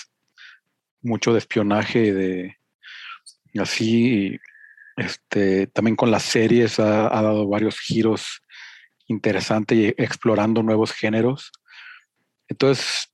[1.02, 2.56] mucho de espionaje, de
[3.58, 4.38] así.
[4.96, 8.42] Este, también con las series ha, ha dado varios giros
[9.08, 11.50] interesantes y explorando nuevos géneros.
[12.48, 13.13] Entonces,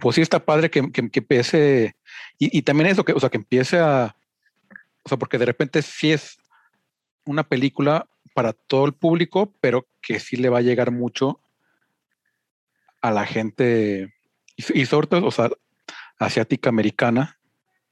[0.00, 1.96] pues sí está padre que, que, que empiece,
[2.38, 4.16] y, y, también eso, que, o sea, que empiece a,
[5.02, 6.38] o sea, porque de repente sí es
[7.24, 11.40] una película para todo el público, pero que sí le va a llegar mucho
[13.00, 14.14] a la gente,
[14.56, 15.50] y, sobre todo, o sea,
[16.18, 17.38] asiática americana,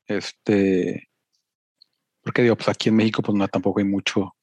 [0.07, 1.09] este,
[2.23, 4.37] porque digo, pues aquí en México pues no tampoco hay mucho,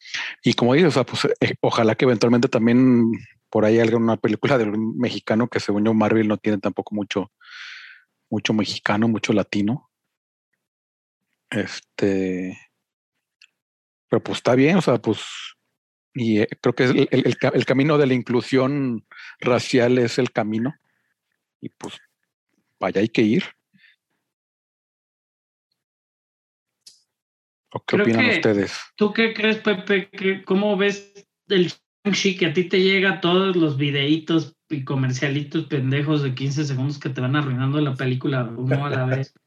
[0.44, 3.12] y como dices, o sea, pues eh, ojalá que eventualmente también
[3.50, 7.32] por ahí alguna película de un mexicano que según yo Marvel no tiene tampoco mucho
[8.30, 9.90] mucho mexicano, mucho latino.
[11.50, 12.58] Este,
[14.10, 15.22] pero pues está bien, o sea, pues,
[16.14, 19.06] y eh, creo que es el, el, camino de la inclusión
[19.40, 20.76] racial es el camino.
[21.62, 21.98] Y pues,
[22.80, 23.44] vaya, hay que ir.
[27.72, 28.78] ¿O qué Creo opinan que- ustedes?
[28.96, 30.10] ¿Tú qué crees, Pepe?
[30.10, 31.14] ¿Qué- ¿Cómo ves
[31.48, 31.72] el
[32.12, 37.00] Shang-Chi que a ti te llega todos los videitos y comercialitos pendejos de 15 segundos
[37.00, 39.34] que te van arruinando la película uno a la vez?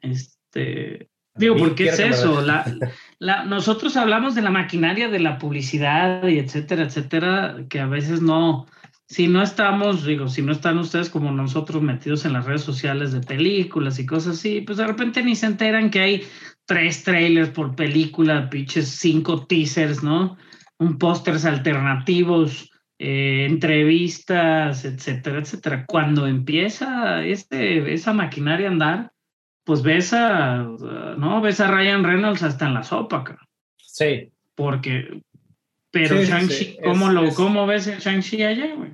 [0.00, 2.40] Este, digo, Ni ¿por qué es eso?
[2.40, 2.64] La,
[3.18, 8.22] la- nosotros hablamos de la maquinaria de la publicidad y etcétera, etcétera, que a veces
[8.22, 8.66] no,
[9.08, 13.12] si no estamos, digo, si no están ustedes como nosotros metidos en las redes sociales
[13.12, 16.22] de películas y cosas así, pues de repente ni se enteran que hay
[16.64, 20.36] tres trailers por película, pinches cinco teasers, ¿no?
[20.78, 25.84] Un pósters alternativos, eh, entrevistas, etcétera, etcétera.
[25.86, 29.12] Cuando empieza este, esa maquinaria a andar,
[29.64, 30.56] pues ves a,
[31.18, 31.40] ¿no?
[31.40, 33.40] Ves a Ryan Reynolds hasta en la sopa, cara.
[33.76, 35.20] Sí, porque,
[35.90, 38.92] pero Sí, Shang-Chi, sí, ¿cómo, es- lo, es- ¿cómo ves el Shang-Chi allá, güey?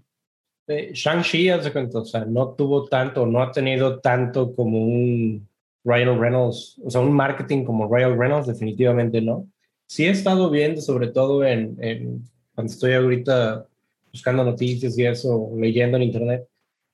[0.66, 5.46] Eh, Shang-Chi, o sea, no tuvo tanto, no ha tenido tanto como un
[5.84, 9.46] Ryan Reynolds, o sea, un marketing como Ryan Reynolds, definitivamente no.
[9.86, 12.22] Sí he estado viendo, sobre todo en, en-
[12.54, 13.66] cuando estoy ahorita
[14.12, 16.48] buscando noticias y eso, leyendo en internet,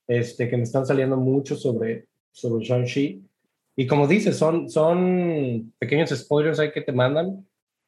[0.07, 3.21] este, que me están saliendo mucho sobre, sobre Shang-Chi.
[3.75, 7.45] Y como dices, son, son pequeños spoilers ahí que te mandan,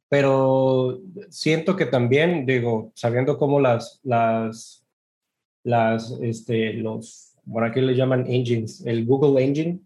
[0.08, 4.86] pero siento que también, digo, sabiendo cómo las, las,
[5.64, 9.80] las, este, los, bueno, aquí le llaman engines, el Google Engine,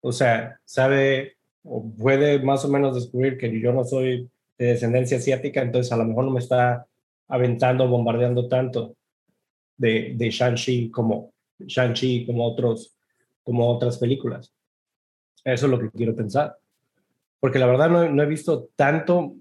[0.00, 5.18] o sea, sabe o puede más o menos descubrir que yo no soy de descendencia
[5.18, 6.86] asiática, entonces a lo mejor no me está
[7.28, 8.96] aventando, bombardeando tanto
[9.76, 12.96] de, de Shang-Chi como Shang-Chi como otros,
[13.42, 14.52] como otras películas.
[15.44, 16.56] Eso es lo que quiero pensar.
[17.40, 19.34] Porque la verdad no, he visto tanto,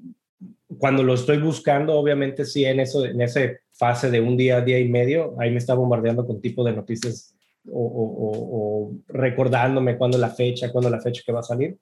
[0.78, 4.80] cuando lo estoy buscando, obviamente sí en eso, en esa fase de un día, día
[4.80, 7.36] y medio, ahí me está bombardeando con tipo de noticias
[7.72, 11.80] o, recordándome cuándo la fecha, cuándo la fecha que va a salir.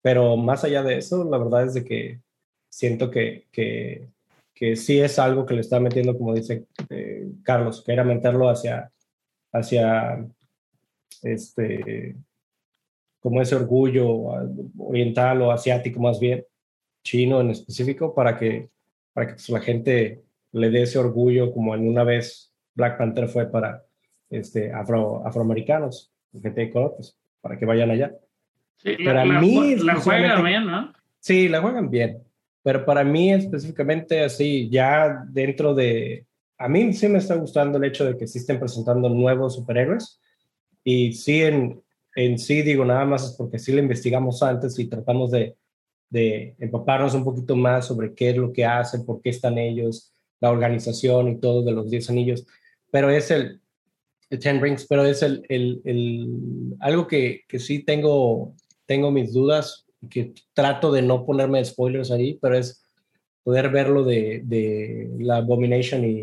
[0.00, 2.20] Pero más allá de eso, la verdad es de que
[2.68, 4.06] siento que, que,
[4.54, 8.48] que sí es algo que le está metiendo, como dice eh, Carlos, que era meterlo
[8.48, 8.90] hacia,
[9.52, 10.26] hacia
[11.22, 12.16] este,
[13.20, 14.08] como ese orgullo
[14.78, 16.44] oriental o asiático más bien,
[17.02, 18.68] chino en específico, para que,
[19.12, 20.22] para que pues, la gente
[20.52, 23.84] le dé ese orgullo como en una vez Black Panther fue para
[24.30, 28.14] este, afro, afroamericanos, gente de color, pues, para que vayan allá.
[28.76, 30.92] Sí, Para la, la mí, la juega especialmente- bien, ¿no?
[31.20, 32.22] Sí, la juegan bien,
[32.62, 36.26] pero para mí específicamente así, ya dentro de...
[36.58, 40.20] A mí sí me está gustando el hecho de que sí estén presentando nuevos superhéroes.
[40.84, 41.82] Y sí en,
[42.16, 45.56] en sí digo nada más es porque sí lo investigamos antes y tratamos de,
[46.10, 50.12] de empaparnos un poquito más sobre qué es lo que hacen, por qué están ellos,
[50.40, 52.46] la organización y todo de los 10 anillos,
[52.90, 53.60] pero es el,
[54.30, 58.54] el Ten Rings, pero es el, el, el- algo que, que sí tengo
[58.86, 62.84] tengo mis dudas, que trato de no ponerme spoilers ahí, pero es
[63.42, 66.20] poder verlo de, de la Abomination y,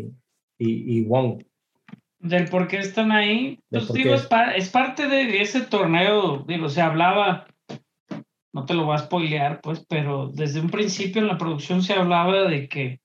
[0.58, 1.42] y, y Wong.
[2.18, 6.68] Del por qué están ahí, pues digo, es, pa- es parte de ese torneo, digo,
[6.68, 7.46] se hablaba,
[8.52, 11.92] no te lo voy a spoilear, pues, pero desde un principio en la producción se
[11.92, 13.00] hablaba de que,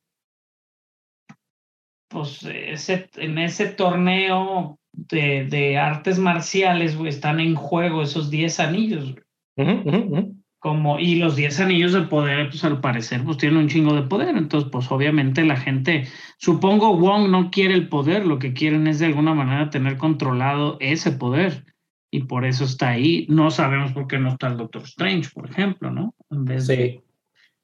[2.09, 8.59] pues, ese, en ese torneo de, de artes marciales, güey, están en juego esos 10
[8.59, 9.23] anillos, güey.
[9.57, 10.35] Ujú, ujú, ujú.
[10.61, 14.03] Como y los 10 anillos de poder, pues al parecer, pues tienen un chingo de
[14.03, 14.37] poder.
[14.37, 16.05] Entonces, pues obviamente la gente,
[16.37, 20.77] supongo Wong no quiere el poder, lo que quieren es de alguna manera tener controlado
[20.79, 21.65] ese poder.
[22.11, 23.25] Y por eso está ahí.
[23.27, 26.13] No sabemos por qué no está el Doctor Strange, por ejemplo, ¿no?
[26.29, 27.01] En vez de- Sí.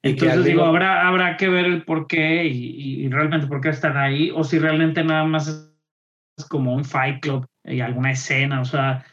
[0.02, 3.68] Que Entonces digo, habrá, habrá que ver el por qué y, y realmente por qué
[3.68, 5.48] están ahí, o si realmente nada más
[6.36, 9.04] es como un Fight Club y alguna escena, o sea,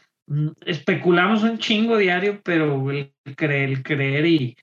[0.64, 4.56] especulamos un chingo diario, pero el creer, el creer y,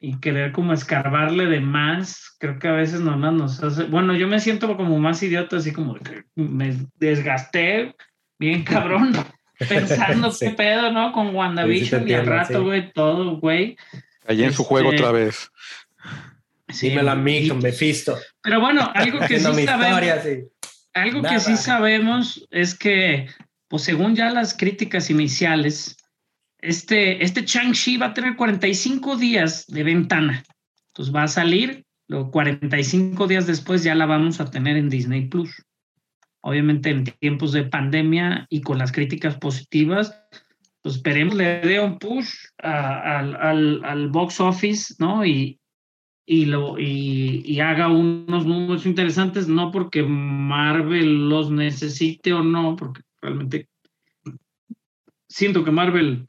[0.00, 4.28] y querer como escarbarle de más, creo que a veces nomás nos hace, bueno, yo
[4.28, 7.94] me siento como más idiota, así como que me desgasté
[8.38, 9.12] bien cabrón.
[9.68, 10.46] Pensando Sí.
[10.46, 11.12] qué pedo, ¿no?
[11.12, 12.64] Con WandaVision y al rato, sí.
[12.64, 13.76] güey, todo, güey.
[14.26, 15.50] Allí en su juego Este, otra vez.
[16.68, 18.16] Sí, Dímelo a mí, con Mephisto.
[18.42, 20.44] Pero bueno, algo que sí sabemos, historia, sí.
[20.94, 23.28] algo que sí sabemos es que,
[23.68, 25.96] pues según ya las críticas iniciales,
[26.60, 30.42] este, este Chang-Chi va a tener 45 días de ventana.
[30.88, 35.28] Entonces va a salir, luego 45 días después ya la vamos a tener en Disney
[35.28, 35.50] Plus.
[36.40, 40.18] Obviamente en tiempos de pandemia y con las críticas positivas,
[40.82, 42.30] pues esperemos le dé un push
[42.62, 45.24] a- al, al- al box office, ¿no?
[45.26, 45.60] Y,
[46.26, 52.76] y, lo, y, y haga unos números interesantes, no porque Marvel los necesite o no,
[52.76, 53.68] porque realmente
[55.28, 56.28] siento que Marvel,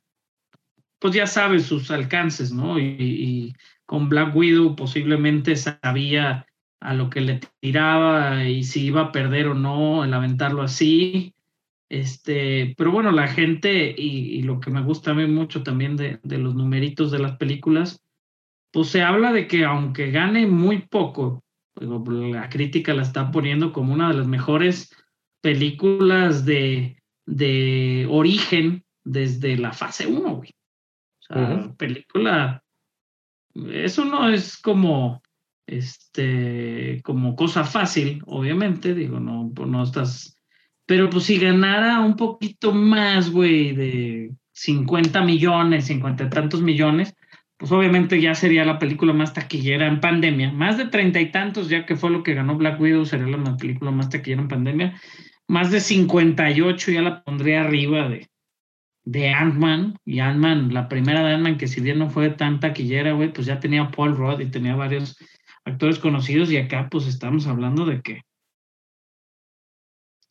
[0.99, 2.79] pues ya sabe sus alcances, ¿no?
[2.79, 3.55] Y,
[3.85, 6.45] con Black Widow posiblemente sabía
[6.79, 11.33] a lo que le tiraba y si iba a perder o no el aventarlo así.
[11.89, 16.19] Este, pero bueno, la gente y, lo que me gusta a mí mucho también de,
[16.21, 18.03] de los numeritos de las películas,
[18.71, 21.43] pues se habla de que aunque gane muy poco,
[21.73, 24.91] la crítica la está poniendo como una de las mejores
[25.41, 30.51] películas de, de origen desde la fase 1, güey.
[31.21, 32.63] O sea, película,
[33.71, 35.21] eso no es como,
[35.67, 40.37] este, como cosa fácil, obviamente, digo, no, pues no estás,
[40.85, 47.15] pero pues si ganara un poquito más, güey, de 50 millones, 50 y tantos millones,
[47.57, 50.51] pues obviamente ya sería la película más taquillera en pandemia.
[50.51, 53.57] Más de treinta y tantos, ya que fue lo que ganó Black Widow, sería la
[53.57, 55.01] película más taquillera en pandemia.
[55.49, 58.29] Más de 58 ya la pondría arriba de,
[59.03, 59.97] de Ant-Man.
[60.05, 63.47] Y Ant-Man, la primera de Ant-Man, que si bien no fue tan taquillera, güey, pues
[63.47, 65.17] ya tenía Paul Rudd y tenía varios
[65.65, 66.51] actores conocidos.
[66.51, 68.21] Y acá, pues estamos hablando de que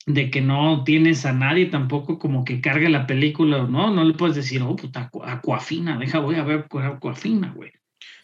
[0.06, 3.90] de que no tienes a nadie tampoco como que cargue la película, ¿no?
[3.90, 7.72] No le puedes decir, oh, puta, Aqu- Aquafina, deja, voy a ver Aquafina, güey.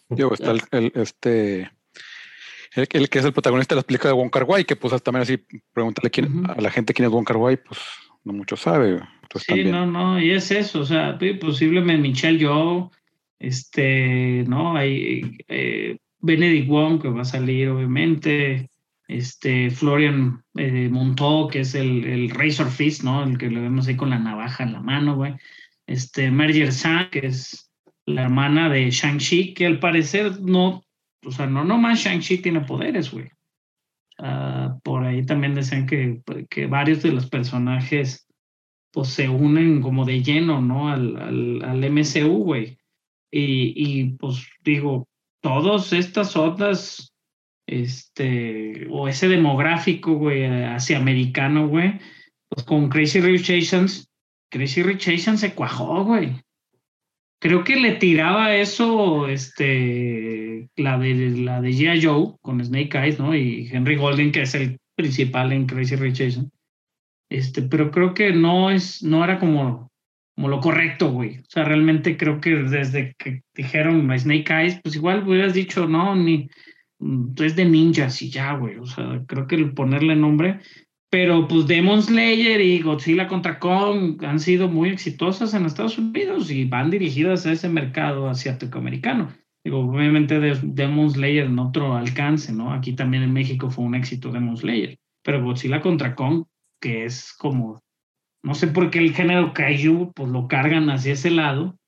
[0.09, 1.71] Digo, está el- este
[2.75, 5.03] el, el que es el protagonista de las películas de Wong Kar Wai, que pues
[5.03, 5.39] también así
[5.73, 7.81] pregúntale quién, a la gente quién es Wong Kar Wai, pues
[8.25, 9.01] no mucho sabe.
[9.23, 9.71] Entonces Sí, también.
[9.73, 12.91] no, no, y es eso, o sea, posiblemente Michelle Yeoh,
[13.39, 14.77] este, ¿no?
[14.77, 18.71] Hay eh, Benedict Wong que va a salir, obviamente,
[19.09, 20.91] este, Florian eh,
[21.51, 23.23] que es el, el Razor Fist, ¿no?
[23.23, 25.35] El que le vemos ahí con la navaja en la mano, güey.
[25.87, 27.71] Este, Marger San, que es
[28.07, 30.84] la hermana de Shang-Chi, que al parecer no,
[31.25, 33.29] o sea, no nomás Shang-Chi tiene poderes, güey.
[34.19, 38.27] Ah, por ahí también decían que, que varios de los personajes
[38.93, 40.89] pues se unen como de lleno, ¿no?
[40.89, 42.79] Al, al, al MCU, güey.
[43.31, 45.09] Y, y pues digo,
[45.41, 47.13] todas estas otras,
[47.67, 51.99] este, o ese demográfico, güey, hacia americano, güey,
[52.49, 54.09] pues con Crazy Rich Asians,
[54.51, 56.41] Crazy Rich Asians se cuajó, güey.
[57.41, 60.24] Creo que le tiraba eso, este,
[60.77, 62.03] la de la de G.I.
[62.03, 63.35] Joe con Snake Eyes, ¿no?
[63.35, 66.51] Y Henry Golden, que es el principal en Crazy Rich Asians.
[67.31, 69.91] Este, pero creo que no es, no era como,
[70.35, 71.39] como lo correcto, güey.
[71.39, 76.15] O sea, realmente creo que desde que dijeron Snake Eyes, pues igual hubieras dicho, no,
[76.15, 76.49] ni
[76.99, 78.77] mm, es de ninjas y ya, güey.
[78.77, 80.61] O sea, creo que ponerle nombre.
[81.11, 86.51] Pero pues Demon Slayer y Godzilla contra Kong han sido muy exitosas en Estados Unidos
[86.51, 89.33] y van dirigidas a ese mercado asiático-americano.
[89.65, 92.73] Digo, obviamente de- Demon Slayer en otro alcance, ¿no?
[92.73, 94.99] Aquí también en México fue un éxito Demon Slayer.
[95.23, 96.45] Pero Godzilla contra Kong
[96.81, 97.81] que es como,
[98.43, 101.79] no sé por qué el género kaiju, pues lo cargan hacia ese lado,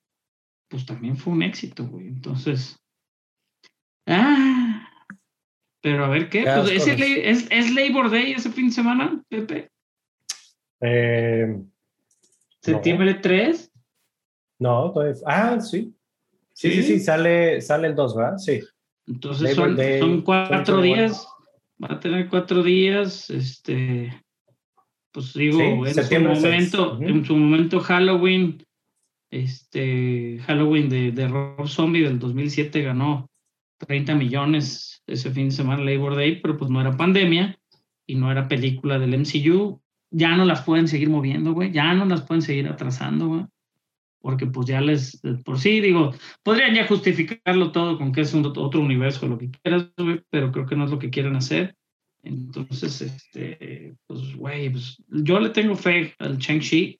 [0.70, 2.06] pues también fue un éxito, güey.
[2.08, 2.78] Entonces,
[4.06, 4.88] ah,
[5.82, 7.00] pero a ver qué, pues, ¿es, cosas.
[7.00, 9.70] el- es, es Labor Day ese fin de semana, Pepe.
[10.80, 11.62] Eh,
[12.62, 13.70] Septiembre 3.
[14.58, 15.14] no, todavía.
[15.26, 15.94] Ah, sí.
[16.56, 17.00] Sí, sí, Sí.
[17.00, 18.38] sale, sale el 2, ¿verdad?
[18.38, 18.60] Sí.
[19.06, 20.82] Entonces son, Day, son cuatro 2021.
[20.82, 21.28] días.
[21.82, 23.28] Va a tener cuatro días.
[23.28, 24.10] Este,
[25.12, 28.64] pues digo, Sí, en, su momento, en su momento Halloween,
[29.30, 33.28] este, Halloween de, de Rob Zombie del 2007 ganó
[33.86, 37.58] 30 millones ese fin de semana Labor Day, pero pues no era pandemia
[38.06, 39.82] y no era película del MCU.
[40.10, 41.70] Ya no las pueden seguir moviendo, güey.
[41.70, 43.44] Ya no las pueden seguir atrasando, güey.
[44.20, 46.12] Porque pues ya les, por sí, digo,
[46.42, 49.88] podrían ya justificarlo todo con que es un, otro universo, lo que quieras,
[50.30, 51.76] pero creo que no es lo que quieren hacer.
[52.26, 56.98] Entonces, este, pues, güey, pues, yo le tengo fe al Shang-Chi.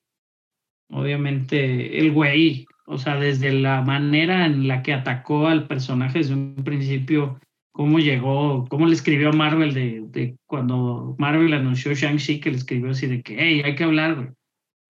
[0.89, 6.33] Obviamente, el güey, o sea, desde la manera en la que atacó al personaje desde
[6.33, 7.41] un principio,
[7.73, 12.57] cómo llegó, cómo le escribió a Marvel de, de cuando Marvel anunció Shang-Chi, que le
[12.57, 14.29] escribió así de que, hey, hay que hablar, güey.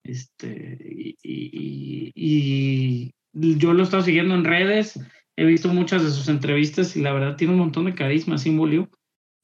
[0.08, 0.78] Este,
[1.22, 3.12] y, y-
[3.58, 4.98] yo lo he estado siguiendo en redes,
[5.36, 8.88] he visto muchas de sus entrevistas y la verdad tiene un montón de carisma, Liu,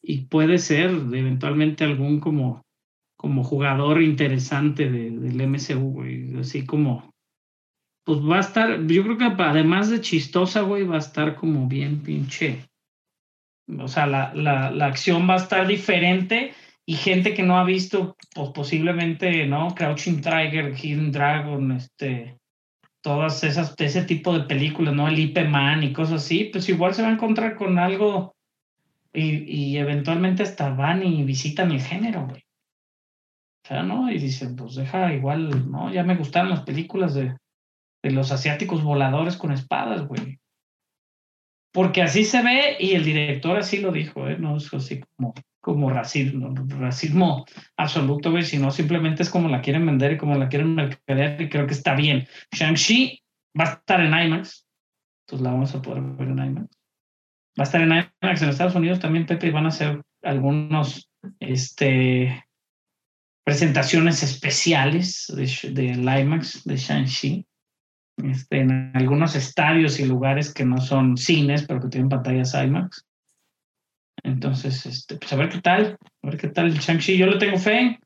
[0.03, 2.63] y puede ser eventualmente algún como,
[3.17, 7.11] como jugador interesante de- del MCU, güey, así como,
[8.07, 11.69] pues va a estar, yo creo que además de chistosa, güey, va a estar como
[11.69, 12.65] bien pinche,
[13.79, 16.55] o sea, la, la, la acción va a estar diferente
[16.87, 19.75] y gente que no ha visto, pues posiblemente, ¿no?
[19.75, 22.39] Crouching Tiger, Hidden Dragon, este,
[23.03, 25.09] todas esas, ese tipo de películas, ¿no?
[25.09, 28.35] El Ip Man y cosas así, pues igual se va a encontrar con algo
[29.13, 32.43] y, y eventualmente hasta van y visitan el género, güey.
[33.65, 34.11] O sea, ¿no?
[34.11, 35.91] Y dicen, pues deja igual, ¿no?
[35.91, 37.35] Ya me gustaron las películas de,
[38.03, 40.39] de los asiáticos voladores con espadas, güey.
[41.75, 44.37] Porque así se ve y el director así lo dijo, ¿eh?
[44.39, 45.03] No es así
[45.61, 47.45] como, racismo, racismo
[47.77, 51.49] absoluto, güey, sino simplemente es como la quieren vender y como la quieren mercadear y
[51.49, 52.29] creo que está bien.
[52.53, 53.21] Shang-Chi
[53.59, 54.69] va a estar en IMAX,
[55.27, 56.79] entonces la vamos a poder ver en IMAX.
[57.59, 61.11] Va a estar en IMAX en Estados Unidos también, Pepe, y van a hacer algunos,
[61.41, 62.47] este,
[63.45, 67.45] presentaciones especiales de, del IMAX de Shang-Chi
[68.23, 73.05] este, en algunos estadios y lugares que no son cines, pero que tienen pantallas IMAX.
[74.23, 77.19] Entonces, este, pues a ver qué tal, a ver qué tal el Shang-Chi.
[77.19, 77.99] Yo le tengo fe.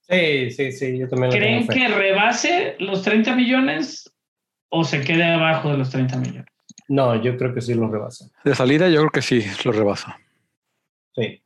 [0.00, 1.78] Sí, sí, sí, yo también lo ¿Creen tengo fe.
[1.78, 4.12] que rebase los 30 millones
[4.68, 6.46] o se quede abajo de los 30 millones?
[6.88, 8.26] No, yo creo que sí lo rebasa.
[8.44, 10.18] De salida yo creo que sí lo rebasa.
[11.14, 11.42] Sí.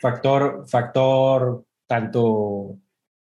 [0.00, 2.78] Factor, factor, tanto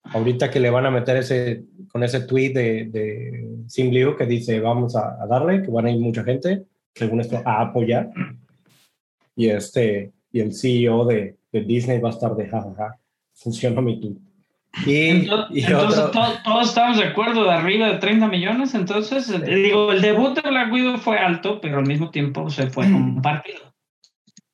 [0.05, 4.27] ahorita que le van a meter ese, con ese tweet de, de Sim Liu que
[4.27, 6.65] dice vamos a, a darle, que van a ir mucha gente,
[6.95, 8.11] según esto, a apoyar.
[9.37, 12.99] Y este, y el CEO de, de Disney va a estar de jajaja,
[13.35, 14.17] funciona mi tweet.
[14.87, 18.75] Y, Entonces, y entonces, otro- to- todos estamos de acuerdo de arriba de 30 millones.
[18.75, 22.67] Entonces, eh, digo, el debut de Black Widow fue alto, pero al mismo tiempo se
[22.69, 23.61] fue compartido.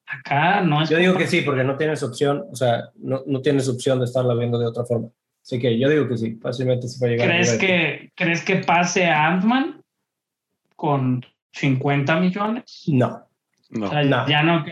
[0.06, 0.90] Acá no es.
[0.90, 4.04] Yo digo que sí, porque no tienes opción, o sea, no, no tienes opción de
[4.06, 5.08] estarla viendo de otra forma.
[5.50, 7.26] Así que yo digo que sí, fácilmente se va a llegar.
[7.28, 7.58] a ¿Crees ver.
[7.60, 9.82] que, ¿Crees que pase a Ant-Man
[10.76, 12.84] con 50 millones?
[12.86, 13.26] No.
[13.70, 13.86] No.
[13.86, 14.28] O sea, No.
[14.28, 14.64] ya no.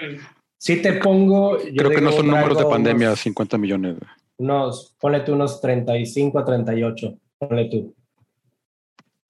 [0.57, 1.59] Si te pongo.
[1.65, 3.97] yo Creo que no son números de pandemia, Unos, 50 millones.
[4.37, 7.19] unos, ponle tú unos 35 a 38.
[7.39, 7.93] Ponle tú.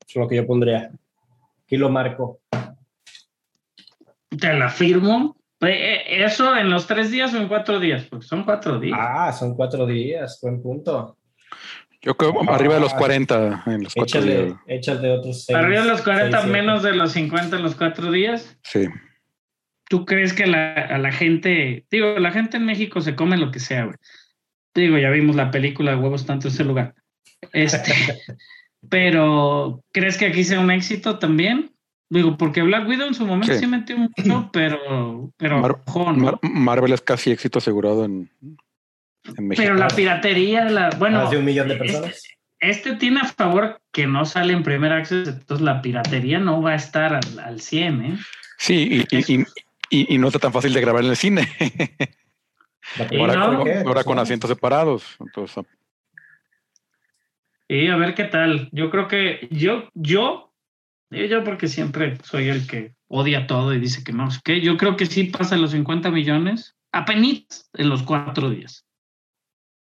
[0.07, 0.91] Es lo que yo pondría.
[1.65, 2.41] Aquí lo marco.
[4.39, 5.35] Te la firmo.
[5.63, 8.05] Eh, ¿Eso en los tres días o en cuatro días?
[8.05, 8.99] Porque son cuatro días.
[9.01, 10.39] Ah, son cuatro días.
[10.43, 11.18] Buen punto.
[12.01, 12.55] Yo creo Ah.
[12.55, 14.59] arriba de los 40 en los cuatro Échale, días.
[14.67, 15.59] échale otros seis.
[15.59, 16.61] Arriba de los 40, seis, siete.
[16.63, 18.57] menos de los 50 en los cuatro días.
[18.63, 18.87] Sí.
[19.89, 23.51] ¿Tú crees que la, a la gente, digo, la gente en México se come lo
[23.51, 23.97] que sea, güey?
[24.75, 26.95] Digo, ya vimos la película de huevos tanto en ese lugar.
[27.53, 27.93] Este,
[28.89, 31.73] pero, ¿crees que aquí sea un éxito también?
[32.11, 33.67] Digo, porque Black Widow en su momento sí, Sí.
[33.67, 36.19] metió mucho, pero, pero, Mar- ojo, ¿no?
[36.25, 38.31] Mar- Marvel es casi éxito asegurado en,
[39.37, 39.63] en México.
[39.65, 42.23] pero la piratería, la, bueno, Más de un millón de este- personas.
[42.61, 46.73] Este tiene a favor que no sale en primer access, entonces la piratería no va
[46.73, 48.19] a estar al, al 100, ¿eh?
[48.59, 49.45] Sí, y, y, y,
[49.91, 51.47] y- y no está tan fácil de grabar en el cine.
[53.85, 55.05] Ahora, con asientos separados.
[55.21, 55.65] Entonces,
[57.69, 58.69] Y a ver qué tal.
[58.73, 60.53] Yo creo que yo, yo,
[61.11, 64.77] yo porque siempre soy el que odia todo y dice que no, es que yo
[64.77, 68.85] creo que sí pasa los 50 millones, apenas en los cuatro días.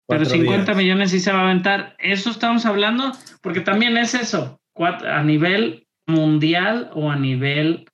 [0.09, 0.77] Pero Cuatro 50 días.
[0.77, 1.95] millones sí se va a aventar.
[1.99, 3.11] Eso estamos hablando,
[3.41, 4.59] porque también es eso.
[4.75, 7.85] A nivel mundial o a nivel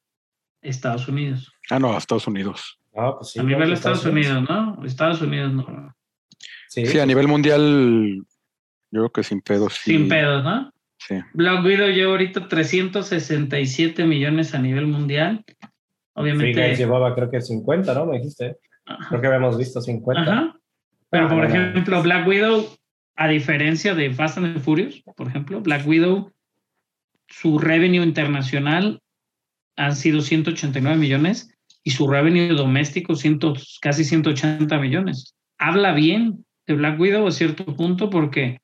[0.62, 1.52] Estados Unidos?
[1.70, 2.80] Ah, no, a Estados Unidos.
[2.96, 4.84] No, pues sí, a nivel no, Estados Unidos, ¿no?
[4.86, 5.94] Estados Unidos no.
[6.70, 8.16] Sí, Sí, a nivel mundial,
[8.92, 9.74] yo creo que sin pedos.
[9.74, 9.92] sí.
[9.92, 10.72] Sin pedos, ¿no?
[10.98, 11.16] Sí.
[11.34, 15.44] Black Widow lleva ahorita 367 millones a nivel mundial.
[15.46, 15.62] Free
[16.14, 16.76] Obviamente.
[16.78, 18.06] llevaba creo que 50, ¿no?
[18.06, 18.58] Me dijiste.
[18.86, 19.10] Ajá.
[19.10, 20.22] Creo que habíamos visto 50.
[20.22, 20.58] Ajá.
[21.16, 22.68] Pero Ah, por ejemplo, Black Widow,
[23.16, 26.32] a diferencia de Fast and the Furious, por ejemplo, Black Widow,
[27.28, 29.00] su revenue internacional
[29.78, 31.50] han sido 189 millones
[31.84, 35.36] y su revenue doméstico ciento, casi 180 millones.
[35.58, 38.60] Habla bien de Black Widow a cierto punto porque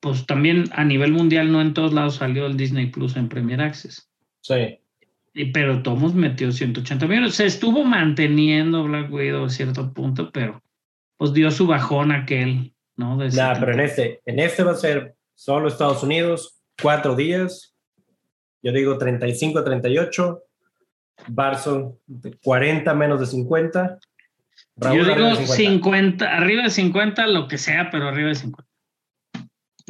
[0.00, 3.60] pues también a nivel mundial no en todos lados salió el Disney Plus en Premier
[3.60, 4.08] Access.
[4.42, 4.78] Sí.
[5.34, 7.34] Y- Pero Tomos metió 180 millones.
[7.34, 10.62] Se estuvo manteniendo Black Widow a cierto punto, pero
[11.18, 13.18] pues dio su bajón aquel, ¿no?
[13.18, 13.60] De 70.
[13.60, 17.74] pero en este, en este va a ser solo Estados Unidos, cuatro días.
[18.62, 20.42] Yo digo 35 a 38.
[21.26, 23.98] Barso, de 40 menos de 50.
[24.00, 24.06] Yo
[24.76, 26.36] Raúl, arriba digo de 50.
[26.36, 28.70] arriba de 50, lo que sea, pero arriba de 50.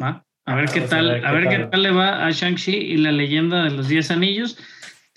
[0.02, 0.24] ¿Va?
[0.46, 1.70] A ver qué Vamos a tal, ver a qué ver qué tal.
[1.70, 4.58] tal le va a Shang-Chi y la leyenda de los 10 anillos.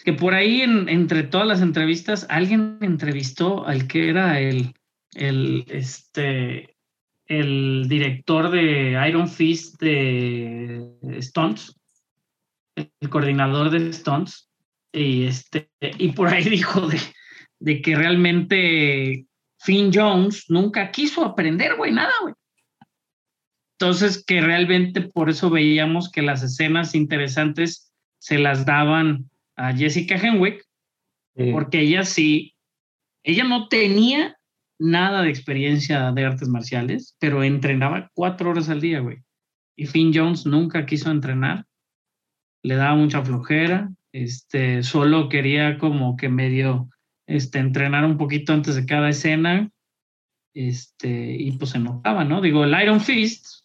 [0.04, 4.74] Que por ahí, en- entre todas las entrevistas, alguien entrevistó al que era el,
[5.14, 6.76] el, este,
[7.26, 11.76] el director de Iron Fist de Stones,
[12.76, 14.50] el coordinador de Stones,
[14.92, 17.00] y, este, y por ahí dijo de,
[17.60, 19.26] de que realmente
[19.60, 22.34] Finn Jones nunca quiso aprender, güey, nada, güey.
[23.80, 30.16] Entonces, que realmente por eso veíamos que las escenas interesantes se las daban a Jessica
[30.16, 30.64] Henwick,
[31.36, 31.50] Sí.
[31.54, 32.56] porque ella sí,
[33.24, 34.38] ella no tenía
[34.82, 39.24] nada de experiencia de artes marciales, pero entrenaba cuatro horas al día, güey.
[39.76, 41.66] Y Finn Jones nunca quiso entrenar,
[42.64, 46.90] le daba mucha flojera, este, solo quería como que medio
[47.28, 49.70] este, entrenar un poquito antes de cada escena,
[50.54, 52.42] este, y pues se notaba, ¿no?
[52.42, 53.64] Digo, el Iron Fist,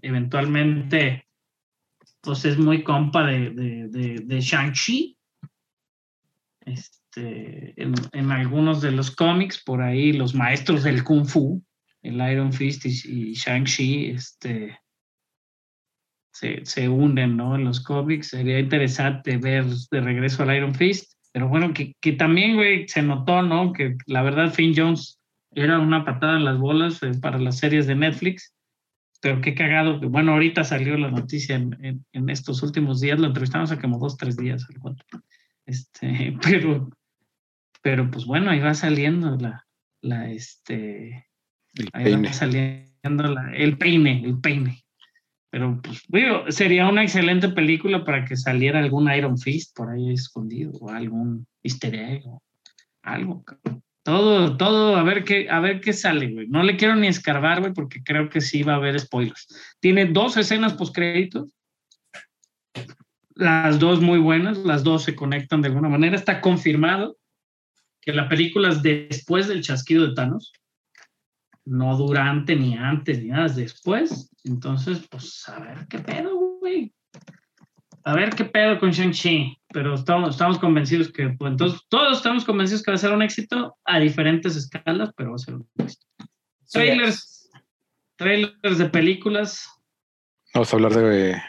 [0.00, 1.26] eventualmente,
[2.20, 5.18] pues es muy compa de, de, de, de Shang-Chi,
[6.60, 11.62] este, en, en algunos de los cómics, por ahí los maestros del Kung Fu,
[12.02, 14.78] el Iron Fist y, Shang-Chi, este,
[16.32, 17.54] se, se unen, ¿no?
[17.56, 18.28] En los cómics.
[18.28, 21.12] Sería interesante ver de regreso al Iron Fist.
[21.32, 23.72] Pero bueno, que, que también, güey, se notó, ¿no?
[23.72, 25.18] Que la verdad Finn Jones
[25.54, 28.52] era una patada en las bolas eh, para las series de Netflix.
[29.20, 30.00] Pero qué cagado.
[30.00, 33.18] Bueno, ahorita salió la noticia en, en- en estos últimos días.
[33.20, 34.66] Lo entrevistamos hace como dos, tres días.
[35.66, 36.90] Este, pero,
[37.82, 39.66] pero pues bueno, ahí va saliendo la,
[40.00, 41.28] la este,
[41.74, 42.28] El Ahí peine.
[42.28, 44.82] va saliendo la- el peine, el peine.
[45.50, 50.12] Pero pues, digo, sería una excelente película para que saliera algún Iron Fist por ahí
[50.12, 52.42] escondido o algún easter egg o
[53.02, 53.44] algo.
[54.04, 56.48] Todo, todo, a ver qué, a ver qué sale, güey.
[56.48, 59.76] No le quiero ni escarbar, güey, porque creo que sí va a haber spoilers.
[59.78, 61.54] Tiene dos escenas post créditos.
[63.34, 66.16] Las dos muy buenas, las dos se conectan de alguna manera.
[66.16, 67.16] Está confirmado
[68.02, 70.52] que la película es después del chasquido de Thanos
[71.64, 74.30] no durante ni antes ni nada, es después.
[74.44, 76.92] Entonces, pues a ver qué pedo, güey.
[78.04, 79.58] A ver qué pedo con Shang-Chi.
[79.68, 83.22] Pero estamos, estamos convencidos que, pues entonces, todos estamos convencidos que va a ser un
[83.22, 86.06] éxito a diferentes escalas, pero va a ser un éxito.
[86.64, 87.50] Sí, Trailers,
[88.16, 89.68] trailers de películas.
[90.54, 91.40] Vamos a hablar de.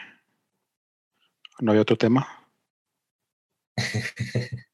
[1.60, 2.26] ¿No hay otro tema?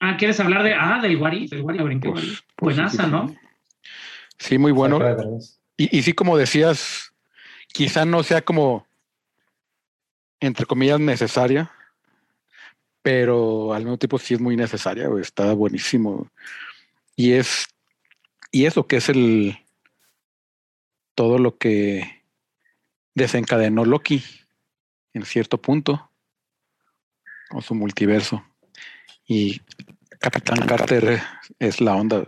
[0.00, 1.48] Ah, ¿quieres hablar de, ah, del Wari?
[1.48, 2.36] Del Wari, brinqué, Pues, Wari.
[2.56, 3.34] pues sí, Buenaza, sí, ¿no?
[4.38, 4.58] sí.
[4.58, 4.98] Muy bueno.
[5.76, 7.12] Y, y sí, como decías,
[7.72, 8.86] quizá no sea como,
[10.40, 11.70] entre comillas, necesaria,
[13.02, 16.30] pero al mismo tiempo sí es muy necesaria, está buenísimo.
[17.16, 17.66] Y es,
[18.52, 19.58] y eso que es el,
[21.14, 22.22] todo lo que
[23.14, 24.22] desencadenó Loki
[25.14, 26.12] en cierto punto,
[27.48, 28.44] con su multiverso.
[29.28, 29.60] Y
[30.18, 31.20] Capitán Carter
[31.58, 32.24] es la onda.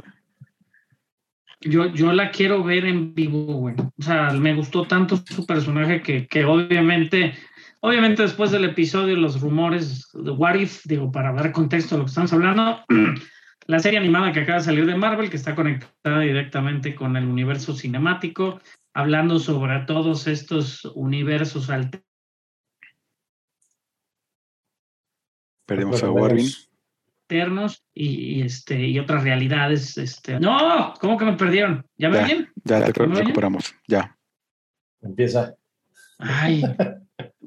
[1.63, 3.75] Yo, yo la quiero ver en vivo, güey.
[3.99, 7.35] O sea, me gustó tanto su personaje que, que obviamente,
[7.81, 12.05] obviamente después del episodio, los rumores de What If, digo, para dar contexto a lo
[12.05, 12.85] que estamos hablando,
[13.67, 17.25] la serie animada que acaba de salir de Marvel, que está conectada directamente con el
[17.25, 18.61] universo cinemático,
[18.93, 22.07] hablando sobre todos estos universos alternos.
[25.67, 26.43] Perdimos a Bueno,
[27.31, 29.97] Internos y, y, este, y otras realidades.
[29.97, 30.41] Este.
[30.41, 31.87] No, ¿cómo que me perdieron?
[31.97, 32.25] ¿Ya me Ya.
[32.25, 32.49] oyen?
[32.65, 34.17] Ya te ¿Me recuperamos, ya.
[35.01, 35.55] Empieza.
[36.19, 36.63] Ay,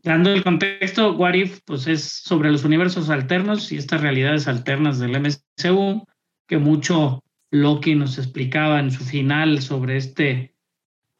[0.04, 5.00] dando el contexto, What If pues es sobre los universos alternos y estas realidades alternas
[5.00, 6.06] del MCU,
[6.48, 10.56] que mucho Loki nos explicaba en su final sobre este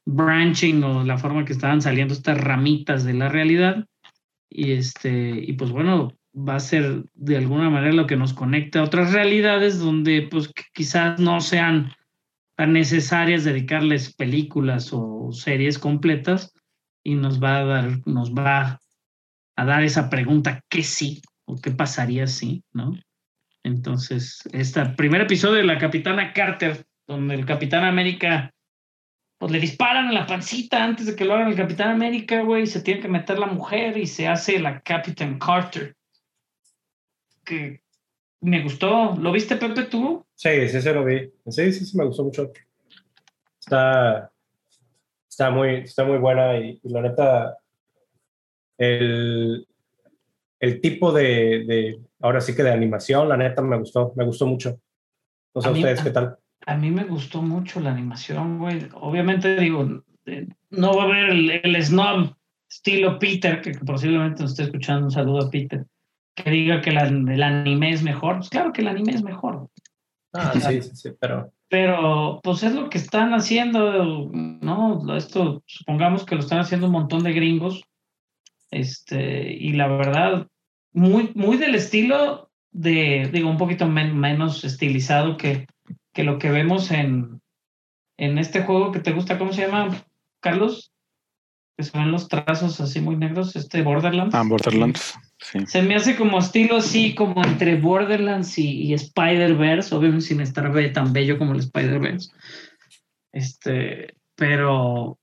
[0.06, 3.86] branching o la forma que estaban saliendo estas ramitas de la realidad.
[4.50, 8.80] Y este, y pues bueno, va a ser de alguna manera lo que nos conecta
[8.80, 11.92] a otras realidades donde pues quizás no sean
[12.56, 16.54] tan necesarias dedicarles películas o series completas
[17.04, 18.80] y nos va a dar, nos va
[19.56, 21.22] a dar esa pregunta, ¿qué sí?
[21.46, 22.64] ¿O qué pasaría si?
[22.72, 22.98] ¿No?
[23.64, 28.54] Entonces, este primer episodio de la Capitana Carter, donde el Capitán América,
[29.38, 32.66] pues le disparan en la pancita antes de que lo hagan el Capitán América, güey,
[32.66, 35.96] se tiene que meter la mujer y se hace la Capitán Carter.
[37.44, 37.82] Que
[38.42, 39.16] me gustó.
[39.16, 40.26] ¿Lo viste, Pepe, tú?
[40.36, 41.32] Sí, sí, se lo vi.
[41.48, 42.52] Sí, sí, sí, me gustó mucho.
[43.60, 44.32] Está,
[45.30, 47.58] está, muy, está muy buena y, y la neta,
[48.78, 49.66] el,
[50.60, 54.46] el tipo de, de, ahora sí que de animación, la neta me gustó, me gustó
[54.48, 54.80] mucho.
[55.56, 56.38] No sé A mí- ustedes qué tal.
[56.66, 58.88] A mí me gustó mucho la animación, güey.
[58.94, 62.36] Obviamente, digo, eh, no va a haber el, el snob
[62.70, 65.06] estilo Peter, que posiblemente nos esté escuchando.
[65.08, 65.86] Un saludo a Peter.
[66.36, 68.38] Que diga que la- el anime es mejor.
[68.38, 69.70] Pues claro que el anime es mejor.
[70.34, 75.16] Ah, sí, sí, sí, pero Pero, pues es lo que están haciendo, ¿no?
[75.16, 77.84] Esto, supongamos que lo están haciendo un montón de gringos.
[78.72, 80.48] Este, y la verdad,
[80.94, 85.68] muy, muy del estilo de, digo, un poquito men- menos estilizado que,
[86.14, 87.42] que lo que vemos en,
[88.18, 89.90] en este juego que te gusta, ¿cómo se llama,
[90.40, 90.92] Carlos?
[91.78, 94.34] Que se ven los trazos así muy negros, este Borderlands.
[94.36, 95.16] Ah, Borderlands.
[95.44, 101.14] Se me hace como estilo así, como entre Borderlands y, Spider-Verse, obviamente sin estar tan
[101.14, 102.32] bello como el Spider-Verse.
[103.32, 105.20] Este, pero,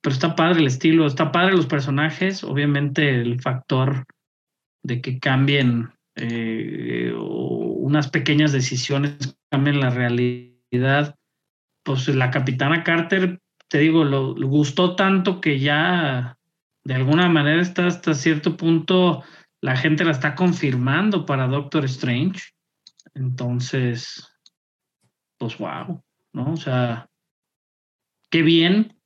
[0.00, 4.04] pero está padre el estilo, está padre los personajes, obviamente el factor
[4.82, 11.16] de que cambien eh, unas pequeñas decisiones cambien la realidad.
[11.84, 16.36] Pues la capitana Carter, te digo, lo gustó tanto que ya
[16.84, 19.22] de alguna manera está hasta cierto punto
[19.62, 22.40] la gente la está confirmando para Doctor Strange.
[23.14, 24.26] Entonces,
[25.38, 26.52] pues wow, ¿no?
[26.52, 27.08] O sea,
[28.30, 28.96] qué bien,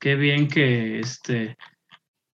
[0.00, 1.56] qué bien que este,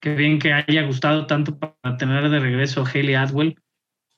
[0.00, 3.56] qué bien que haya gustado tanto para tener de regreso a Haley Atwell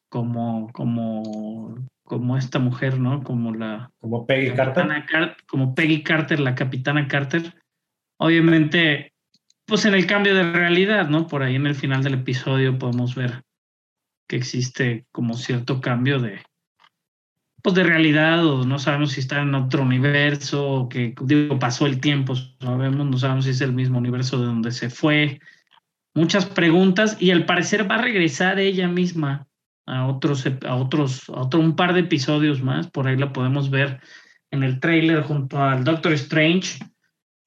[0.08, 3.22] como, como, como esta mujer, ¿no?
[3.22, 4.88] Como la como Peggy Carter.
[4.88, 7.54] Capitana como Peggy Carter, la capitana Carter.
[8.18, 9.09] Obviamente,
[9.70, 11.28] pues en el cambio de realidad, ¿no?
[11.28, 13.44] Por ahí en el final del episodio podemos ver
[14.28, 16.40] que existe como cierto cambio de,
[17.62, 21.86] pues de realidad o no sabemos si está en otro universo o que digo, pasó
[21.86, 25.40] el tiempo, sabemos, no sabemos si es el mismo universo de donde se fue.
[26.14, 29.46] Muchas preguntas y al parecer va a regresar ella misma
[29.86, 32.90] a otros, a otros, a otro, un par de episodios más.
[32.90, 34.00] Por ahí la podemos ver
[34.50, 36.80] en el trailer junto al Doctor Strange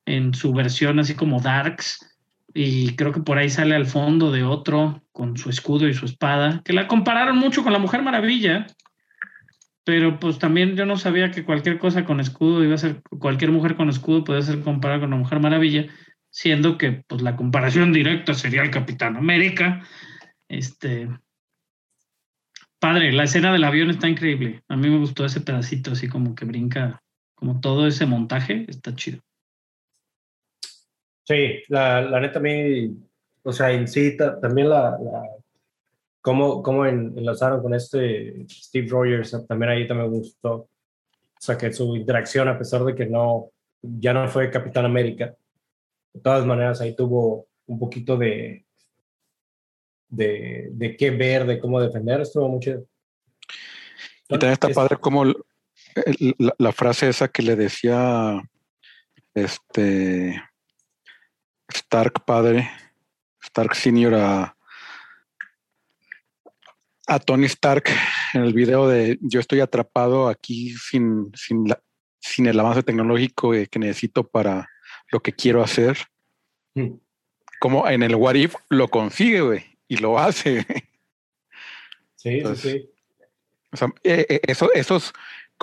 [0.05, 2.12] en su versión así como Darks.
[2.53, 6.05] Y creo que por ahí sale al fondo de otro con su escudo y su
[6.05, 8.67] espada, que la compararon mucho con la Mujer Maravilla.
[9.85, 13.51] Pero pues también yo no sabía que cualquier cosa con escudo iba a ser, cualquier
[13.51, 15.87] mujer con escudo podía ser comparada con la Mujer Maravilla,
[16.29, 19.81] siendo que pues la comparación directa sería el Capitán América.
[20.47, 21.09] Este,
[22.79, 24.61] padre, la escena del avión está increíble.
[24.67, 27.01] A mí me gustó ese pedacito, así como que brinca,
[27.33, 29.21] como todo ese montaje, está chido.
[31.25, 32.95] Sí, la, la neta a mí,
[33.43, 35.21] o sea, en sí ta- también la, la
[36.21, 40.53] cómo, cómo en- enlazaron con este Steve Rogers, también ahí también me gustó.
[40.55, 40.69] O
[41.45, 43.49] sea, que su interacción, a pesar de que no,
[43.81, 45.35] ya no fue Capitán América,
[46.13, 48.65] de todas maneras ahí tuvo un poquito de,
[50.09, 52.85] de, de qué ver, de cómo defender, estuvo muy chido.
[54.27, 58.41] Y también está Es- padre como la frase esa que le decía
[59.33, 60.41] este
[61.75, 62.69] Stark padre,
[63.41, 64.55] Stark Senior a,
[67.07, 67.89] a Tony Stark
[68.33, 71.81] en el video de yo estoy atrapado aquí sin, sin, la-
[72.19, 74.69] sin el avance tecnológico que necesito para
[75.11, 75.97] lo que quiero hacer.
[76.75, 76.93] Mm.
[77.59, 80.65] Como en el What If lo consigue, güey, y lo hace.
[82.15, 82.89] Sí, sí, sí.
[83.71, 85.13] O sea, eh, eh, eso, esos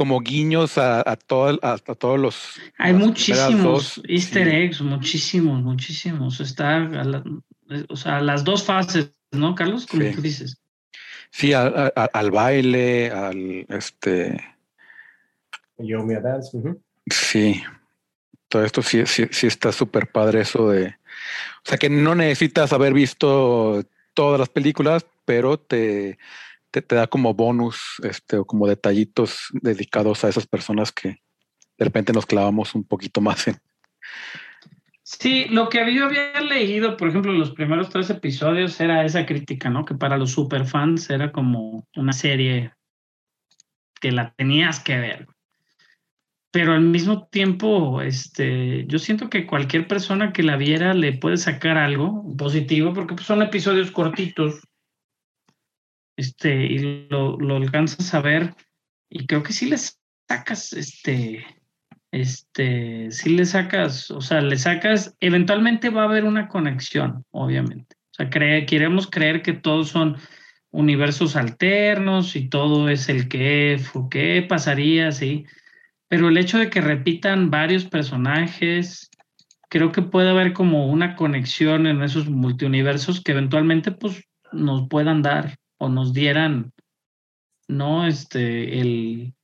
[0.01, 2.55] como guiños a, a, todo- a- a todos los.
[2.79, 4.57] Hay muchísimos dos, easter sí.
[4.57, 6.41] eggs, muchísimos, muchísimos.
[6.41, 7.23] Está, a la-
[7.91, 9.87] o sea, las dos fases, ¿no, Carlos?
[9.87, 10.13] Como Sí.
[10.15, 10.57] tú dices.
[11.31, 14.43] Sí, a- a- a- al baile, al este.
[15.77, 16.59] Yo me dance.
[17.11, 17.63] Sí.
[18.49, 22.73] todo esto sí, sí, sí está súper padre eso de, o sea, que no necesitas
[22.73, 26.19] haber visto todas las películas, pero te,
[26.71, 31.09] te, te da como bonus, este, o como detallitos dedicados a esas personas que
[31.79, 33.57] de repente nos clavamos un poquito más en.
[35.03, 39.69] Sí, lo que yo había leído, por ejemplo, los primeros tres episodios era esa crítica,
[39.69, 39.85] ¿no?
[39.85, 42.73] Que para los superfans era como una serie
[44.01, 45.27] que la tenías que ver.
[46.53, 51.37] Pero al mismo tiempo, este, yo siento que cualquier persona que la viera le puede
[51.37, 54.61] sacar algo positivo, porque pues, son episodios cortitos.
[56.21, 58.55] Este, y lo, lo alcanzas a ver.
[59.09, 59.99] Y creo que sí les
[60.29, 61.47] sacas, este,
[62.11, 67.97] este, si le sacas, o sea, le sacas, eventualmente va a haber una conexión, obviamente.
[68.11, 70.19] O sea, queremos creer que todos son
[70.71, 73.81] universos alternos y todo es el que,
[74.11, 75.47] qué pasaría, sí.
[76.07, 79.11] Pero el hecho de que repitan varios personajes,
[79.71, 84.23] creo que puede haber como una conexión en esos multiuniversos que eventualmente pues
[84.53, 86.73] nos puedan dar o nos dieran,
[87.67, 88.07] ¿no?
[88.07, 89.35] Este, el,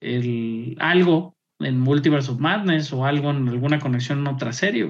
[0.00, 4.82] el algo en Multiverse of Madness o algo en alguna conexión en otra serie.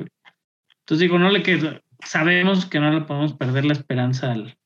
[0.80, 4.58] Entonces digo, no le que sabemos que no le podemos perder la esperanza al,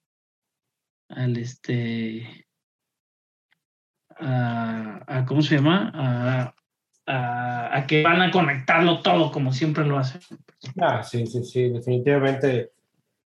[1.11, 2.47] al este
[4.19, 5.93] a, ¿cómo se llama?
[5.95, 6.55] A,
[7.77, 10.21] a, que van a conectarlo todo como siempre lo hacen.
[10.81, 12.73] Ah, sí, sí, sí, definitivamente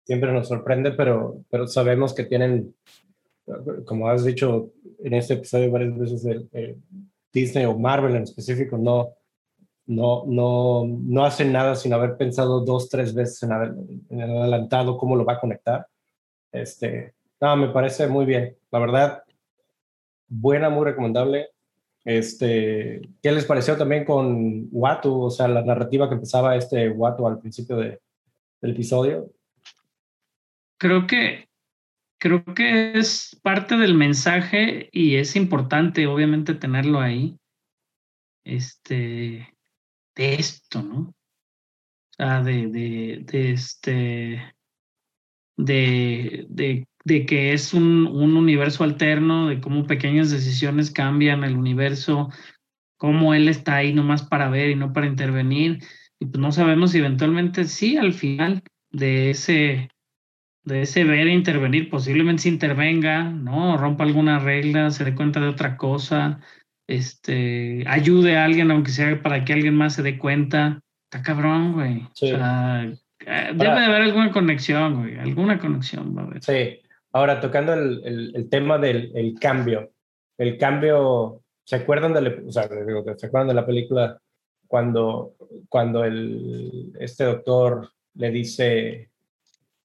[0.05, 2.75] siempre nos sorprende, pero, pero sabemos que tienen,
[3.85, 4.71] como has dicho
[5.03, 6.83] en este episodio varias veces, el,
[7.33, 9.11] Disney o Marvel en específico no,
[9.87, 15.17] no, no, no hacen nada sin haber pensado dos, tres veces en, en adelantado cómo
[15.17, 15.87] lo va a conectar.
[16.53, 18.57] Este, no, me parece muy bien.
[18.71, 19.25] La verdad,
[20.29, 21.49] buena, muy recomendable.
[22.05, 25.23] Este, ¿Qué les pareció también con Watu?
[25.23, 28.01] O sea, la narrativa que empezaba este Watu al principio de,
[28.61, 29.31] del episodio.
[30.79, 31.49] Creo que
[32.25, 37.37] creo que es parte del mensaje y es importante, obviamente, tenerlo ahí.
[38.47, 39.55] Este,
[40.17, 41.15] de esto, ¿no?
[42.17, 44.55] De, de, de este,
[45.59, 51.57] de, de, de que es un, un, universo alterno, de cómo pequeñas decisiones cambian el
[51.57, 52.31] universo,
[52.97, 55.85] cómo él está ahí nomás para ver y no para intervenir.
[56.19, 59.91] Y pues no sabemos si eventualmente sí, al final de ese,
[60.65, 63.77] de ese ver e intervenir, posiblemente se intervenga, ¿no?
[63.77, 66.41] Rompa alguna regla, se dé cuenta de otra cosa,
[66.87, 70.81] este, ayude a alguien, aunque sea para que alguien más se dé cuenta.
[71.05, 72.03] Está cabrón, güey.
[72.03, 75.19] O sea, eh, debe de haber alguna conexión, güey.
[75.19, 76.43] Alguna conexión va a haber.
[76.43, 76.81] Sí.
[77.13, 79.93] Ahora, tocando el, el, tema del el cambio.
[80.37, 82.69] El cambio, ¿se acuerdan de la, o sea,
[83.17, 84.19] ¿se acuerdan de la película
[84.67, 85.35] cuando,
[85.69, 89.11] cuando el, este doctor le dice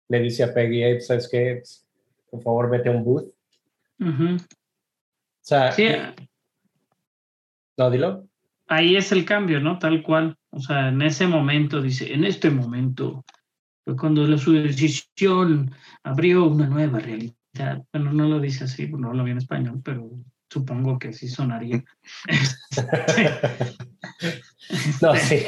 [0.10, 1.64] le dice a Peggy, ¿sabes qué?
[2.30, 3.32] Por favor, vete a un booth.
[4.02, 4.38] O
[5.42, 5.88] sea, sí.
[7.78, 8.28] no, dilo.
[8.68, 9.80] Ahí es el cambio, ¿no?
[9.80, 10.36] Tal cual.
[10.52, 13.24] O sea, en ese momento, dice, en este momento,
[13.86, 15.72] fue cuando la, su decisión
[16.04, 17.34] abrió una nueva realidad.
[17.92, 20.10] Bueno, no lo dice así, no lo vi en español, pero
[20.50, 21.84] supongo que sí sonaría.
[25.02, 25.40] no, sí.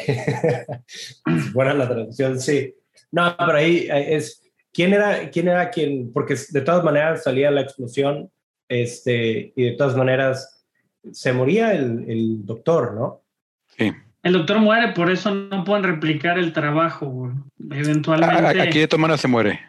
[1.53, 2.75] Buena la traducción, sí.
[3.11, 4.40] No, pero ahí es,
[4.73, 6.11] ¿Quién era, quién era quien?
[6.13, 8.31] Porque de todas maneras salía la explosión
[8.69, 10.65] este, y de todas maneras
[11.11, 13.21] se moría el, el doctor, ¿no?
[13.77, 13.91] Sí.
[14.23, 17.33] El doctor muere, por eso no pueden replicar el trabajo,
[17.71, 18.61] eventualmente.
[18.61, 19.59] Aquí de todas maneras se muere.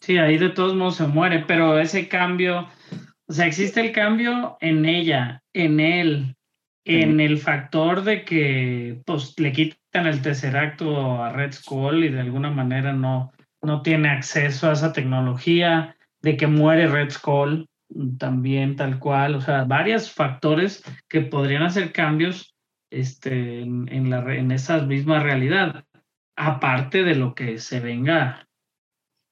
[0.00, 2.68] Sí, ahí de todos modos se muere, pero ese cambio,
[3.26, 6.34] o sea, existe el cambio en ella, en él,
[6.84, 12.20] en el factor de que pues le quitan el tesseracto a Red Skull y de
[12.20, 13.32] alguna manera no,
[13.62, 17.68] no tiene acceso a esa tecnología, de que muere Red Skull
[18.18, 22.54] también tal cual, o sea, varios factores que podrían hacer cambios
[22.90, 25.84] este, en, en, la, en esa misma realidad,
[26.36, 28.48] aparte de lo que se venga,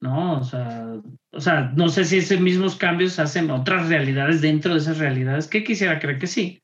[0.00, 0.38] ¿no?
[0.38, 0.86] O sea,
[1.32, 5.48] o sea, no sé si esos mismos cambios hacen otras realidades dentro de esas realidades,
[5.48, 6.62] que quisiera creer que sí,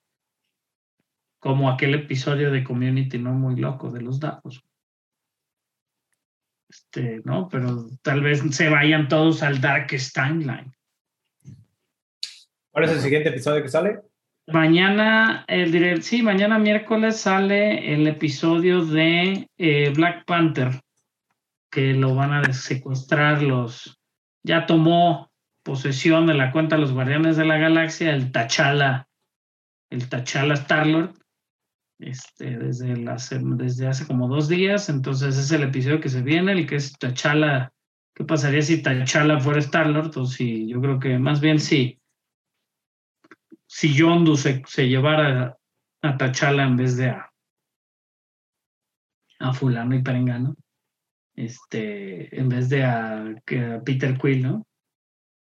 [1.38, 4.64] como aquel episodio de Community no muy loco de los datos.
[6.68, 7.48] Este, ¿no?
[7.48, 10.72] Pero tal vez se vayan todos al Darkest Timeline.
[12.70, 14.00] ¿Cuál es el siguiente episodio que sale?
[14.48, 20.80] Mañana, el sí, mañana miércoles sale el episodio de eh, Black Panther,
[21.70, 23.98] que lo van a secuestrar los.
[24.44, 25.32] Ya tomó
[25.64, 29.08] posesión de la cuenta de los Guardianes de la Galaxia, el Tachala,
[29.90, 31.14] el Tachala Starlord,
[31.98, 32.94] este, desde,
[33.56, 34.88] desde hace como dos días.
[34.88, 37.72] Entonces es el episodio que se viene, el que es T'Challa.
[38.14, 40.12] ¿Qué pasaría si T'Challa fuera Star-Lord?
[40.12, 42.00] Yo creo que más bien si,
[43.66, 45.56] si Yondu se, llevara
[46.02, 47.10] a T'Challa en vez de
[49.38, 50.56] a, fulano y perengano.
[51.34, 54.66] Este, en vez de a, a Peter Quill, ¿no?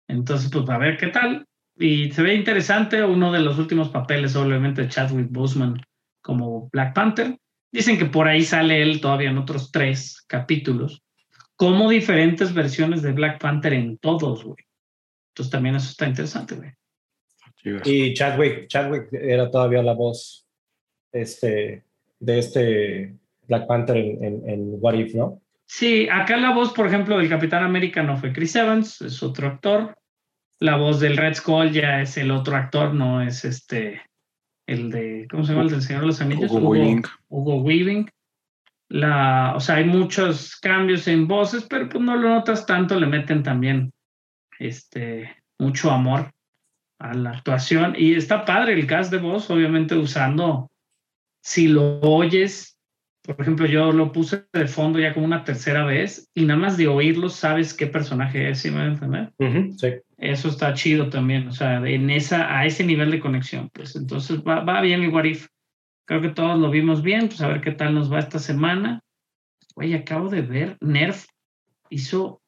[0.09, 1.47] Entonces, pues a ver qué tal.
[1.77, 5.81] Y se ve interesante uno de los últimos papeles, obviamente, de Chadwick Boseman
[6.25, 7.39] como Black Panther.
[7.71, 11.03] Dicen que por ahí sale él todavía en otros tres capítulos,
[11.57, 14.65] como diferentes versiones de Black Panther en todos, güey.
[15.33, 16.71] Entonces también eso está interesante, güey.
[17.85, 20.47] Y Chadwick, Chadwick era todavía la voz
[21.13, 21.85] este,
[22.21, 23.15] de este
[23.49, 25.41] Black Panther en, en, en What If, ¿no?
[25.67, 29.49] Sí, acá la voz, por ejemplo, del Capitán América no fue Chris Evans, es otro
[29.49, 29.95] actor.
[30.61, 34.01] La voz del Red Skull ya es el otro actor, no es este,
[34.67, 35.65] el de, ¿cómo se llama?
[35.65, 36.51] El del Señor de los Anillos.
[36.51, 37.03] Hugo Weaving.
[37.29, 38.11] Hugo Weaving.
[38.89, 43.07] La, o sea, hay muchos cambios en voces, pero pues no lo notas tanto, le
[43.07, 43.93] meten también
[44.59, 46.33] este, mucho amor
[46.99, 47.95] a la actuación.
[47.97, 50.71] Y está padre el cast de voz, obviamente usando,
[51.43, 52.79] si lo oyes,
[53.23, 56.77] por ejemplo, yo lo puse de fondo ya como una tercera vez y nada más
[56.77, 59.33] de oírlo sabes qué personaje es, ¿sí me voy a entender?
[59.39, 59.95] Ujú, sí.
[60.17, 64.41] Eso está chido también, o sea, en esa, a ese nivel de conexión, pues entonces
[64.43, 65.49] va, va bien el What If.
[66.07, 69.03] Creo que todos lo vimos bien, pues a ver qué tal nos va esta semana.
[69.75, 71.27] Oye, acabo de ver, Nerf
[71.91, 72.41] hizo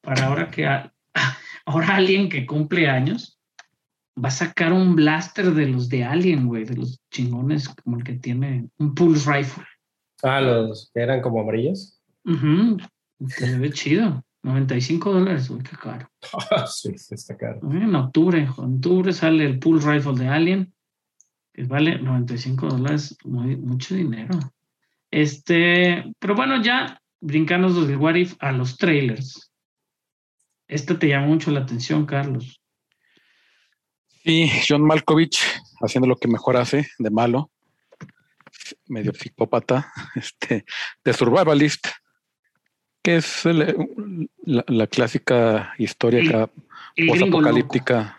[0.00, 0.92] para ahora que a-
[1.66, 3.38] ahora alguien que cumple años
[4.22, 8.04] va a sacar un blaster de los de Alien, güey, de los chingones como el
[8.04, 9.64] que tiene un pulse rifle.
[10.22, 12.00] Ah, los que eran como amarillos.
[13.28, 14.24] Se ve chido.
[14.46, 16.08] 95 dólares, güey, qué caro.
[16.68, 17.60] sí, sí, está caro.
[17.70, 20.72] En octubre, en octubre sale el Pool Rifle de Alien,
[21.52, 24.38] que vale 95 dólares, muy- mucho dinero.
[25.10, 29.50] Este, pero bueno, ya brincamos los What If a los trailers.
[30.68, 32.60] Este te llama mucho la atención, Carlos.
[34.22, 35.40] Sí, John Malkovich
[35.80, 37.50] haciendo lo que mejor hace, de malo,
[38.86, 40.64] medio psicópata, este,
[41.04, 41.88] de Survivalist,
[43.06, 46.50] que es el- la, la clásica historia
[47.06, 48.18] posapocalíptica.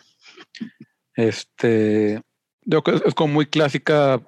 [1.14, 2.22] Este,
[2.62, 4.22] yo creo que es como muy clásica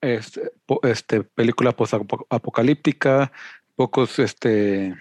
[0.00, 0.50] este,
[0.84, 3.30] este, película posapocalíptica,
[3.76, 4.96] pocos este,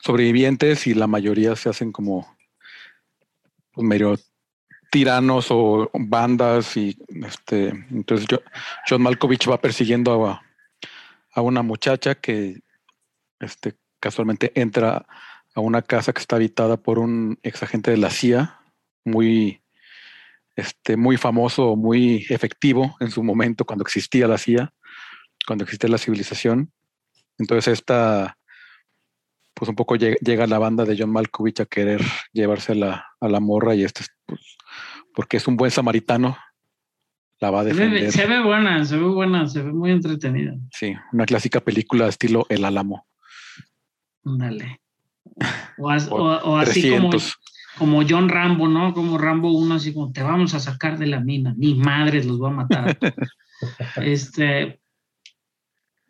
[0.00, 2.36] sobrevivientes y la mayoría se hacen como
[3.74, 4.18] pues, medio
[4.90, 8.38] tiranos o bandas y este entonces yo,
[8.88, 10.42] John Malkovich va persiguiendo a,
[11.32, 12.60] a una muchacha que
[13.40, 15.06] este casualmente entra
[15.54, 18.60] a una casa que está habitada por un ex agente de la CIA
[19.04, 19.62] muy
[20.56, 24.72] este muy famoso muy efectivo en su momento cuando existía la CIA
[25.46, 26.72] cuando existía la civilización.
[27.38, 28.36] Entonces esta
[29.54, 32.02] pues un poco llega, llega la banda de John Malkovich a querer
[32.32, 34.56] llevarse a la, morra y este pues,
[35.14, 36.36] porque es un buen samaritano
[37.40, 38.12] la va a Se ve, defender.
[38.12, 40.54] se ve buena, se ve buena, se ve muy entretenida.
[40.70, 43.07] sí una clásica película estilo El Álamo
[44.36, 44.80] Dale.
[45.78, 47.36] O, as- Por o- o así como, 300
[47.78, 48.92] como John Rambo, ¿no?
[48.92, 52.42] Como Rambo uno, así como te vamos a sacar de la mina, ni madres los
[52.42, 52.98] va a matar.
[54.02, 54.80] este,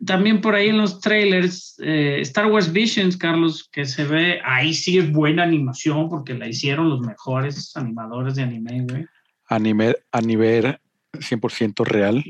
[0.03, 4.73] también por ahí en los trailers, eh, Star Wars Visions, Carlos, que se ve, ahí
[4.73, 9.05] sí es buena animación porque la hicieron los mejores animadores de anime, güey.
[9.47, 10.77] a nivel, a nivel
[11.13, 12.23] 100% real.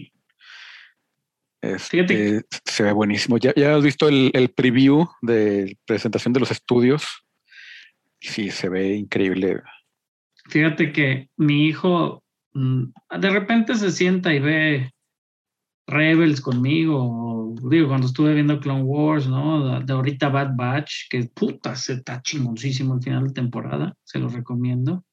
[1.61, 3.38] Este, se ve buenísimo.
[3.38, 7.06] ¿Ya, ya has visto el, el preview de presentación de los estudios?
[8.22, 9.61] Sí, se ve increíble.
[10.49, 12.23] Fíjate que mi hijo
[12.53, 12.86] mm,
[13.19, 14.91] de repente se sienta y ve
[15.88, 19.80] Rebels conmigo, digo, cuando estuve viendo Clone Wars, ¿no?
[19.81, 24.30] De ahorita Bad Batch, que puta, se está chingoncísimo el final de temporada, se lo
[24.30, 25.03] recomiendo.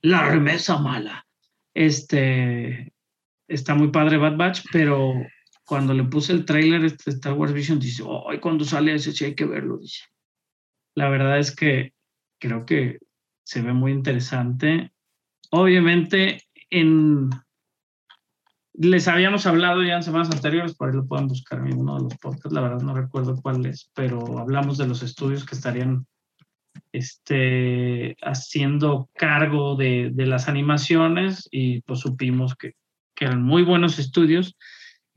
[0.00, 1.26] La remesa mala.
[1.74, 2.92] Este,
[3.46, 5.12] está muy padre Bad Batch, pero
[5.68, 9.26] cuando le puse el trailer este Star Wars Vision, dice, ay, cuando sale ese sí
[9.26, 10.04] hay que verlo, dice.
[10.94, 11.92] La verdad es que
[12.40, 13.00] creo que
[13.44, 14.92] se ve muy interesante.
[15.50, 17.28] Obviamente, en
[18.72, 22.04] les habíamos hablado ya en semanas anteriores, por ahí lo pueden buscar en uno de
[22.04, 26.06] los podcasts, la verdad no recuerdo cuál es, pero hablamos de los estudios que estarían
[26.92, 32.72] este, haciendo cargo de, de las animaciones y pues supimos que,
[33.14, 34.56] que eran muy buenos estudios.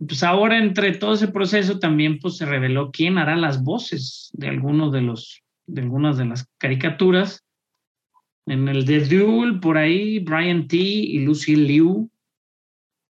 [0.06, 4.48] Pues ahora entre todo ese proceso también pues se reveló quién hará las voces de
[4.48, 7.46] algunos de los de algunas de las caricaturas.
[8.48, 10.76] En el de Duel, por ahí, Brian T.
[10.78, 12.10] y Lucy Liu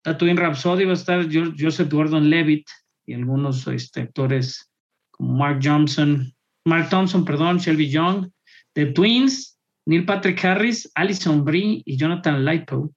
[0.04, 2.68] Tatooine Rhapsody va a estar Jo- Joseph Gordon-Levitt
[3.06, 4.70] y algunos este, actores
[5.12, 6.34] como Mark Johnson,
[6.66, 8.30] Mark Thompson, perdón, Shelby Young,
[8.74, 12.92] The Twins, Neil Patrick Harris, Alison Brie y Jonathan Lightpool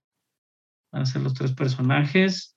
[0.92, 2.53] van a ser los tres personajes.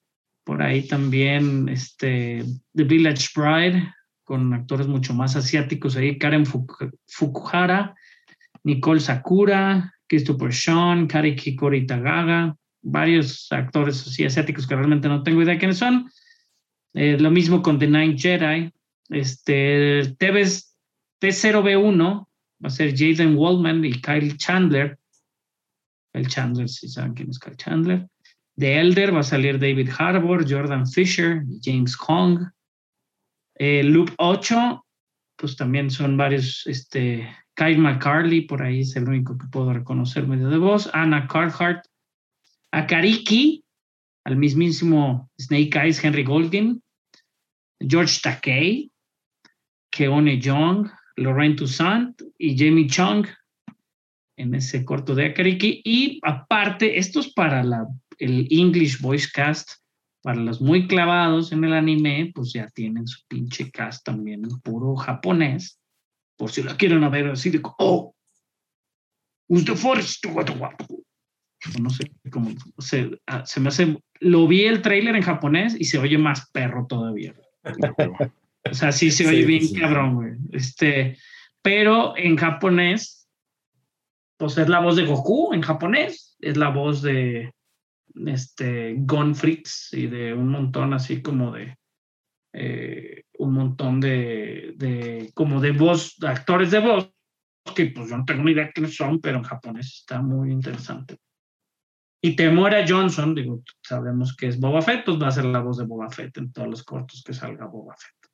[0.47, 2.41] Por ahí también este,
[2.73, 3.93] The Village Bride,
[4.23, 7.93] con actores mucho más asiáticos ahí, Karen Fuk- Fukuhara,
[8.63, 15.41] Nicole Sakura, Christopher Sean, Kari Kikori Tagaga, varios actores así asiáticos que realmente no tengo
[15.41, 16.09] idea quiénes son.
[16.93, 18.71] Eh, lo mismo con The Nine Jedi.
[19.09, 20.73] Este, TV's
[21.19, 22.25] T0B1
[22.63, 24.97] va a ser Jaden Wallman y Kyle Chandler.
[26.13, 28.07] Kyle Chandler, si saben quién es Kyle Chandler.
[28.57, 32.49] The Elder va a salir David Harbour, Jordan Fisher, James Hong.
[33.59, 34.83] Eh, Loop 8,
[35.35, 40.27] pues también son varios, este, Kyle McCarley, por ahí es el único que puedo reconocer
[40.27, 40.89] medio de voz.
[40.93, 41.85] Anna Carhart,
[42.71, 43.63] Akariki,
[44.25, 46.81] al mismísimo Snake Eyes Henry Goldin,
[47.79, 48.91] George Takei,
[49.91, 53.27] Keone Young, Lorraine Toussaint y Jamie Chung
[54.37, 55.81] en ese corto de Akariki.
[55.83, 59.71] Y aparte, esto es para la, el English Voice Cast,
[60.21, 64.59] para los muy clavados en el anime, pues ya tienen su pinche cast también en
[64.59, 65.79] puro japonés,
[66.37, 68.13] por si la quieren ver así de, oh,
[69.47, 70.85] guato, guapo.
[70.89, 73.97] O No sé cómo se, ah, se me hace.
[74.19, 77.33] Lo vi el tráiler en japonés y se oye más perro todavía.
[78.69, 79.79] O sea, sí se oye Sí, bien sí.
[79.79, 80.33] cabrón, güey.
[80.51, 81.17] Este,
[81.61, 83.27] pero en japonés,
[84.37, 87.53] pues es la voz de Goku en japonés, es la voz de
[88.25, 91.77] este Gon Fritz y de un montón así como de
[92.53, 97.11] eh, un montón de, de como de voz, de actores de voz
[97.75, 101.17] que pues yo no tengo ni idea quiénes son, pero en japonés está muy interesante.
[102.21, 105.77] Y Temuera Johnson, digo, sabemos que es Boba Fett, pues va a ser la voz
[105.77, 108.31] de Boba Fett en todos los cortos que salga Boba Fett.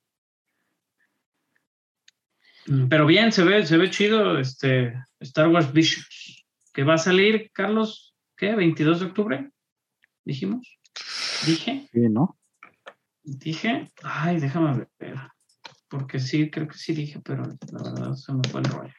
[2.66, 6.98] Mm, Pero bien, se ve, se ve chido este Star Wars Visions, que va a
[6.98, 8.56] salir, Carlos, ¿qué?
[8.56, 9.50] ¿22 de octubre?
[10.24, 10.78] ¿Dijimos?
[11.46, 11.88] ¿Dije?
[11.92, 12.38] Sí, ¿no?
[13.22, 13.90] ¿Dije?
[14.02, 15.16] Ay, déjame ver.
[15.88, 18.94] Porque sí, creo que sí dije, pero la verdad se me fue el rollo.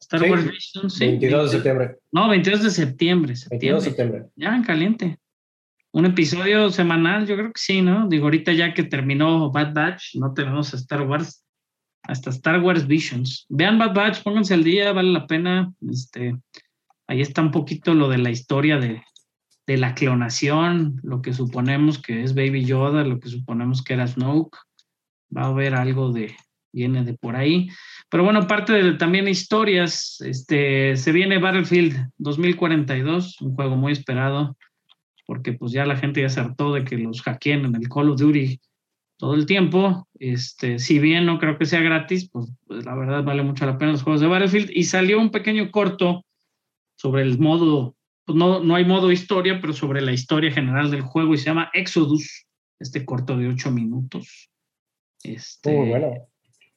[0.00, 1.06] Star Sí, Wars Visions, sí.
[1.06, 1.96] 22 de septiembre.
[2.12, 3.34] No, 22 de septiembre.
[3.34, 3.74] 22 septiembre.
[3.78, 4.24] de septiembre.
[4.36, 5.18] Ya, en caliente.
[5.92, 8.08] Un episodio semanal, yo creo que sí, ¿no?
[8.08, 11.44] Digo, ahorita ya que terminó Bad Batch, no tenemos a Star Wars,
[12.02, 13.46] hasta Star Wars Visions.
[13.48, 15.72] Vean Bad Batch, pónganse al día, vale la pena.
[15.90, 16.36] Este,
[17.08, 19.02] ahí está un poquito lo de la historia de,
[19.70, 24.08] de la clonación, lo que suponemos que es Baby Yoda, lo que suponemos que era
[24.08, 24.58] Snoke.
[25.34, 26.34] Va a haber algo de,
[26.72, 27.68] viene de por ahí.
[28.08, 34.56] Pero bueno, parte de también historias, este, se viene Battlefield 2042, un juego muy esperado,
[35.24, 38.10] porque pues ya la gente ya se hartó de que los hackeen en el Call
[38.10, 38.60] of Duty
[39.18, 40.08] todo el tiempo.
[40.18, 43.78] Este, si bien no creo que sea gratis, pues, pues, la verdad vale mucho la
[43.78, 44.70] pena los juegos de Battlefield.
[44.74, 46.24] Y salió un pequeño corto
[46.96, 47.94] sobre el modo,
[48.24, 51.46] pues no, no hay modo historia, pero sobre la historia general del juego y se
[51.46, 52.46] llama Exodus,
[52.78, 54.50] este corto de ocho minutos.
[55.22, 56.30] Este, Muy bueno.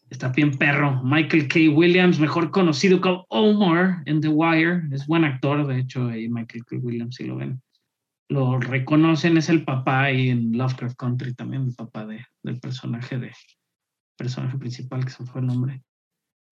[0.09, 1.01] Está bien perro.
[1.03, 1.59] Michael K.
[1.73, 4.83] Williams, mejor conocido como Omar en The Wire.
[4.91, 6.75] Es buen actor, de hecho, ahí Michael K.
[6.77, 7.61] Williams, si lo ven.
[8.29, 13.17] Lo reconocen, es el papá y en Lovecraft Country también, el papá de, del personaje
[13.17, 13.31] de
[14.15, 15.81] personaje principal, que se fue el nombre.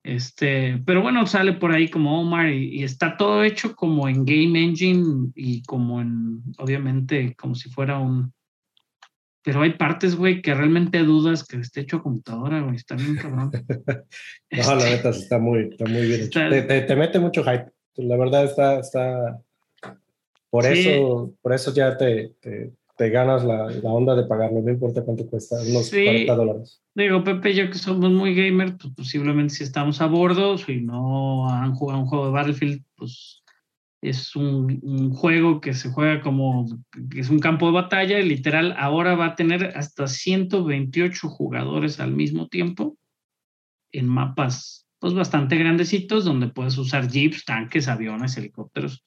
[0.03, 4.26] Este, pero bueno, sale por ahí como Omar y, y está todo hecho como en
[4.26, 8.34] Game Engine y como en, obviamente, como si fuera un,
[9.44, 12.76] pero hay partes, güey, que realmente dudas que esté hecho a computadora, güey.
[12.76, 13.52] Está bien cabrón.
[14.52, 16.40] No, la Este, neta sí está muy, está muy bien hecho.
[16.41, 17.72] Está- Te, te- te mete mucho hype.
[17.95, 19.40] La verdad está, está.
[20.49, 20.80] Por Sí.
[20.90, 25.03] eso, por eso ya te, te, te ganas la, la onda de pagarlo, no importa
[25.03, 26.06] cuánto cuesta, unos Sí.
[26.06, 26.84] 40 dólares.
[26.94, 30.82] digo, Pepe y yo que somos muy gamer, pues posiblemente si estamos a bordo, si
[30.82, 33.41] no han jugado un juego de Battlefield, pues
[34.03, 36.68] es un, un juego que se juega como,
[37.15, 42.11] es un campo de batalla y literal ahora va a tener hasta 128 jugadores al
[42.14, 42.98] mismo tiempo
[43.91, 49.03] en mapas pues bastante grandecitos donde puedes usar jeeps, tanques, aviones, helicópteros.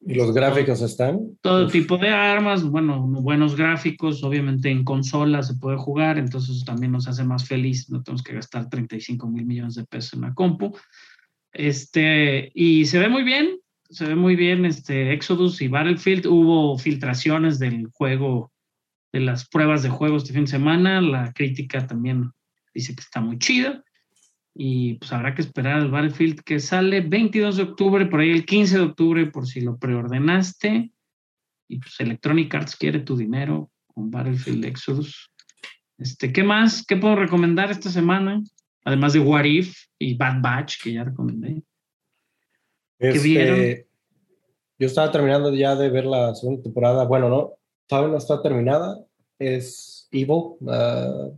[0.00, 1.36] Y los gráficos están.
[1.40, 1.72] todo Uf.
[1.72, 6.92] tipo de armas, bueno, buenos gráficos, obviamente en consola se puede jugar, entonces eso también
[6.92, 10.34] nos hace más feliz, no tenemos que gastar 35 mil millones de pesos en la
[10.34, 10.76] compu.
[11.52, 13.58] Este, y se ve muy bien,
[13.90, 18.52] se ve muy bien este Exodus y Battlefield, hubo filtraciones del juego,
[19.12, 22.30] de las pruebas de juego este fin de semana, la crítica también
[22.72, 23.82] dice que está muy chida.
[24.60, 28.44] Y pues habrá que esperar al Battlefield que sale 22 de octubre, por ahí el
[28.44, 30.90] 15 de octubre, por si lo preordenaste.
[31.68, 35.30] Y pues Electronic Arts quiere tu dinero con Battlefield Exodus.
[35.96, 36.84] Este, ¿Qué más?
[36.84, 38.42] ¿Qué puedo recomendar esta semana?
[38.84, 41.62] Además de What If y Bad Batch, que ya recomendé.
[42.98, 43.86] Este, vieron?
[44.76, 47.04] Yo estaba terminando ya de ver la segunda temporada.
[47.04, 47.52] Bueno, no,
[47.86, 48.98] todavía no está terminada.
[49.38, 51.30] Es Evil, la,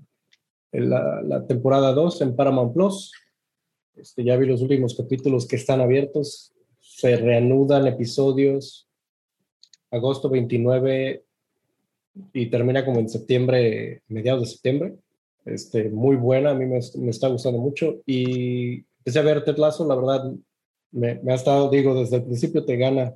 [0.73, 3.13] la- la temporada 2 en Paramount Plus.
[3.97, 6.53] Este, ya vi los últimos capítulos que están abiertos.
[6.81, 8.87] Se reanudan episodios
[9.91, 11.25] agosto 29
[12.33, 14.95] y termina como en septiembre, mediados de septiembre.
[15.45, 18.01] Este, muy buena, a mí me, me está gustando mucho.
[18.07, 20.31] Y empecé a ver Ted Lasso, la verdad,
[20.93, 23.15] me, me ha estado, digo, desde el principio te gana,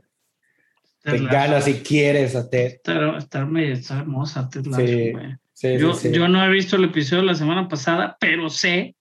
[1.02, 2.66] te gana si quieres a Ted.
[2.74, 5.12] Está, está, está hermosa Ted Lasso, Sí.
[5.54, 6.14] Sí, Yo, sí, sí.
[6.14, 8.96] yo no he visto el episodio de la semana pasada, pero sé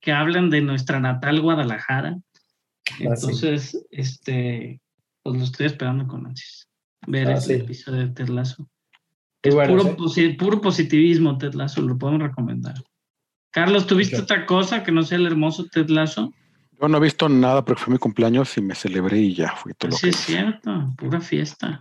[0.00, 2.16] que hablan de nuestra natal Guadalajara.
[2.16, 3.04] Ah, sí.
[3.04, 4.80] Entonces, este,
[5.22, 6.68] pues lo estoy esperando con ansias.
[7.06, 7.60] Ver Ah, ese sí.
[7.60, 8.68] episodio de Ted Lasso.
[9.42, 10.22] Es bueno, puro, sí.
[10.22, 12.74] posi- puro positivismo, Ted Lasso, lo podemos recomendar.
[13.50, 14.22] Carlos, ¿tuviste Ok.
[14.22, 16.32] otra cosa que no sea el hermoso Ted Lasso?
[16.80, 19.74] Yo no he visto nada porque fue mi cumpleaños y me celebré y ya fue
[19.74, 21.80] todo lo Sí, que es cierto, pura fiesta.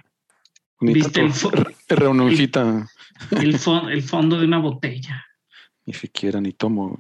[0.82, 2.88] Ni ¿Viste el re- reunioncita,
[3.32, 5.26] El, fon- el fondo de una botella.
[5.86, 6.98] ni siquiera ni tomo.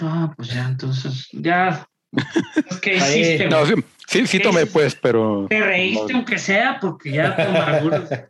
[0.00, 1.86] Ah, pues ya, entonces, ya.
[2.70, 3.20] Es que Ahí.
[3.20, 3.74] hiciste, No, sí,
[4.06, 8.28] sí, sí tomé pues, pero Te reíste no, aunque sea, porque ya tu amargura.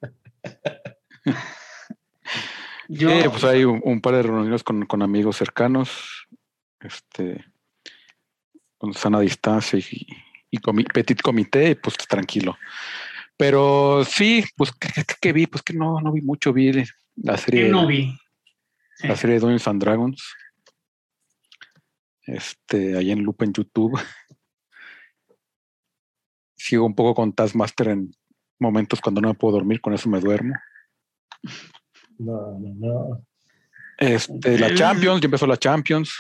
[2.89, 6.27] Yo, Sí, pues hay un, un par de reuniones con, con amigos cercanos,
[6.81, 7.45] este,
[8.79, 10.07] con sana distancia y,
[10.51, 12.59] y comi- petit comité, y pues tranquilo.
[13.37, 15.47] Pero sí, pues ¿qué, qué- qué vi?
[15.47, 16.71] Pues que no, no vi mucho, vi
[17.17, 18.15] la serie, ¿qué no vi?
[18.97, 19.09] Sí.
[19.09, 20.35] la serie de Dungeons and Dragons,
[22.27, 23.99] este, ahí en loop en YouTube.
[26.57, 28.11] Sigo un poco con Taskmaster en
[28.61, 30.55] momentos cuando no me puedo dormir, con eso me duermo.
[32.19, 33.27] No, no, no.
[33.99, 34.75] Este, la Eh.
[34.75, 36.15] Champions, ya empezó la Champions.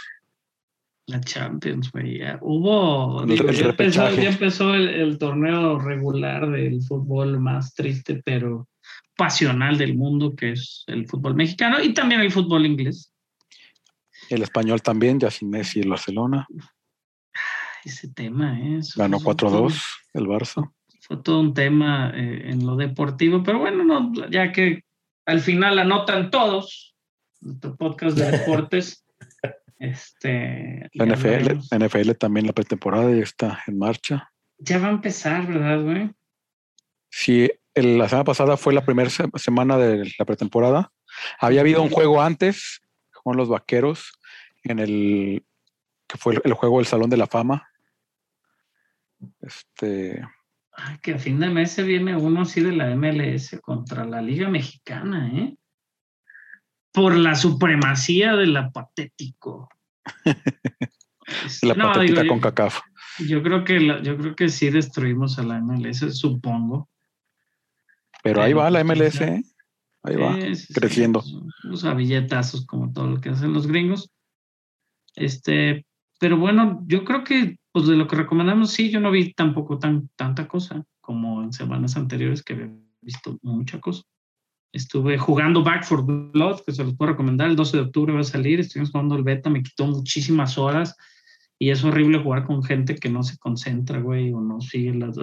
[1.06, 2.19] La Champions, güey.
[2.19, 3.23] ya Hubo.
[3.23, 4.23] El- digo, el ya, empezó, repechaje.
[4.24, 8.69] ya empezó el, el torneo regular del fútbol más triste, pero
[9.16, 13.13] pasional del mundo, que es el fútbol mexicano y también el fútbol inglés.
[14.31, 16.47] El español también, ya sin Messi el Barcelona.
[17.85, 18.79] Ese tema, ¿eh?
[18.79, 19.82] Eso Ganó fue- 4-2
[20.15, 20.71] el Barça.
[21.01, 24.85] fue todo un tema eh, en lo deportivo, pero bueno, no, ya que
[25.27, 26.95] al final anotan todos,
[27.41, 29.05] nuestro podcast de deportes,
[29.79, 34.32] este, La NFL, la NFL también la pretemporada ya está en marcha.
[34.59, 36.11] Ya va a empezar, ¿verdad, güey?
[37.11, 40.93] Sí, el- la semana pasada fue la primera se- semana de la pretemporada.
[41.39, 42.81] Había habido un juego antes
[43.23, 44.13] con los vaqueros
[44.65, 45.45] en el
[46.09, 47.69] que fue el, el juego del Salón de la Fama.
[49.41, 50.23] Este,
[50.73, 54.21] Ay, que a fin de mes se viene uno así de la MLS contra la
[54.23, 55.57] Liga Mexicana, ¿eh?
[56.93, 59.69] Por la supremacía de la patético.
[61.63, 62.81] La no, patética digo, con CACAF.
[63.21, 66.91] yo, yo creo que la- yo creo que sí destruimos a la MLS, supongo.
[68.23, 69.27] Pero ahí va la pues, MLS, ya.
[69.27, 69.43] ¿eh?
[70.05, 70.35] ahí va.
[70.35, 71.21] Sí, sí, sí, creciendo.
[71.21, 71.35] pues,
[71.65, 74.11] Los a billetazos como todo lo que hacen los gringos.
[75.15, 75.85] Este,
[76.19, 79.79] pero bueno, yo creo que pues de lo que recomendamos, sí, yo no vi tampoco
[79.79, 82.71] tan, tanta cosa como en semanas anteriores que había
[83.01, 84.03] visto mucha cosa.
[84.73, 88.21] Estuve jugando Back for Blood, que se los puedo recomendar, el 12 de octubre va
[88.21, 90.97] a salir, estuvimos jugando el beta, me quitó muchísimas horas
[91.63, 95.16] y es horrible jugar con gente que no se concentra, güey, o no sigue las...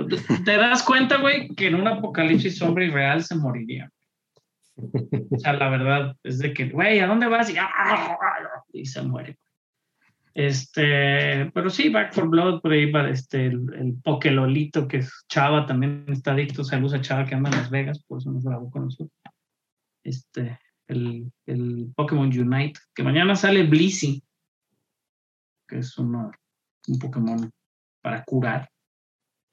[0.45, 3.91] Te das cuenta, güey, que en un apocalipsis zombie real se moriría.
[4.77, 7.49] O sea, la verdad es de que, güey, ¿a dónde vas?
[7.49, 7.57] Y,
[8.71, 9.37] y se muere.
[10.33, 15.25] Este, pero sí, Back for Blood, por ahí va este, el, el Pokélolito, que es
[15.27, 18.45] Chava, también está adicto, saludos a Chava que anda en Las Vegas, por eso nos
[18.45, 19.11] grabó con nosotros.
[20.05, 24.23] Este, el, el Pokémon Unite, que mañana sale Blissey,
[25.69, 26.31] que es un
[26.99, 27.49] Pokémon
[28.01, 28.69] para curar.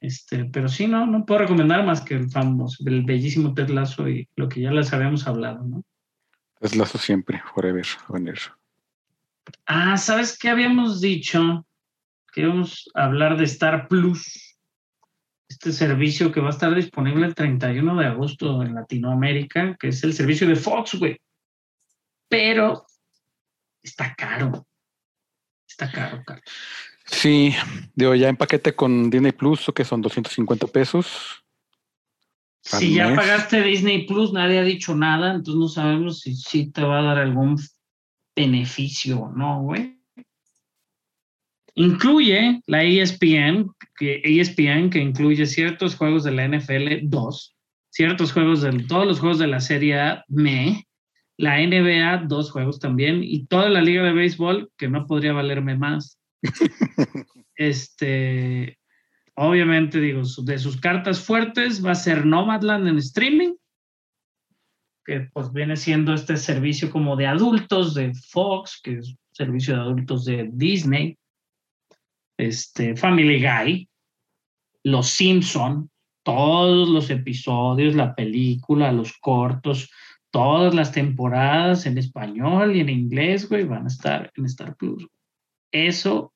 [0.01, 4.09] Este, pero sí, no, no puedo recomendar más que el famoso, el bellísimo Ted Lasso
[4.09, 5.83] y lo que ya les habíamos hablado, ¿no?
[6.61, 8.39] Lazo siempre, forever, venir.
[9.67, 11.67] Ah, ¿sabes qué habíamos dicho?
[12.33, 14.59] Que íbamos a hablar de Star Plus,
[15.49, 20.03] este servicio que va a estar disponible el 31 de agosto en Latinoamérica, que es
[20.03, 21.21] el servicio de Fox, güey.
[22.29, 22.87] Pero
[23.83, 24.67] está caro.
[25.79, 26.41] Está caro, caro.
[27.05, 27.55] Sí,
[27.95, 31.45] digo, ya en paquete con Disney Plus, que son 250 pesos.
[32.63, 36.83] Si ya pagaste Disney Plus, nadie ha dicho nada, entonces no sabemos si sí te
[36.83, 37.61] va a dar algún
[38.35, 40.01] beneficio o no, güey.
[41.75, 47.57] Incluye la ESPN, que ESPN que incluye ciertos juegos de la NFL 2,
[47.91, 50.87] ciertos juegos de todos los juegos de la Serie A, me.
[51.39, 53.23] La NBA, dos juegos también.
[53.23, 56.19] Y toda la Liga de Béisbol, que no podría valerme más.
[57.57, 58.79] este,
[59.35, 63.55] obviamente, digo, de sus cartas fuertes va a ser Nomadland en streaming,
[65.05, 69.81] que pues viene siendo este servicio como de adultos de Fox, que es servicio de
[69.81, 71.19] adultos de Disney,
[72.39, 73.89] este, Family Guy,
[74.85, 75.91] Los Simpson,
[76.23, 79.89] todos los episodios, la película, los cortos,
[80.37, 85.09] todas las temporadas en español y en inglés, güey, van a estar en Star Plus.
[85.73, 86.35] Eso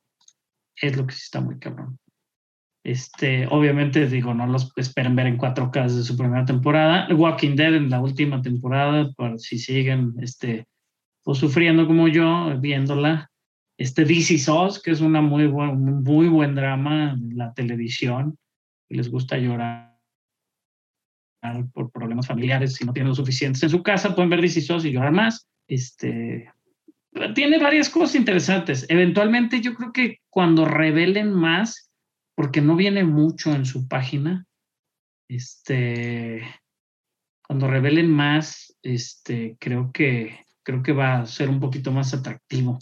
[0.75, 1.99] es lo que sí está muy cabrón.
[2.83, 7.15] Este, obviamente, digo, no los esperen ver en 4K desde su primera temporada.
[7.15, 10.67] Walking Dead en la última temporada, para si siguen este,
[11.23, 13.31] pues, sufriendo como yo, viéndola.
[13.77, 18.39] Este DC Sauce, que es una muy buen, muy buen drama en la televisión,
[18.89, 19.90] que les gusta llorar
[21.73, 24.89] por problemas familiares, si no tienen lo suficientes en su casa, pueden ver DC Sauce
[24.89, 25.47] y llorar más.
[25.67, 26.51] Este,
[27.35, 28.85] tiene varias cosas interesantes.
[28.89, 31.91] Eventualmente yo creo que cuando revelen más,
[32.35, 34.47] porque no viene mucho en su página,
[35.29, 36.43] este,
[37.47, 42.79] cuando revelen más, este, creo que creo que va a ser un poquito más atractivo.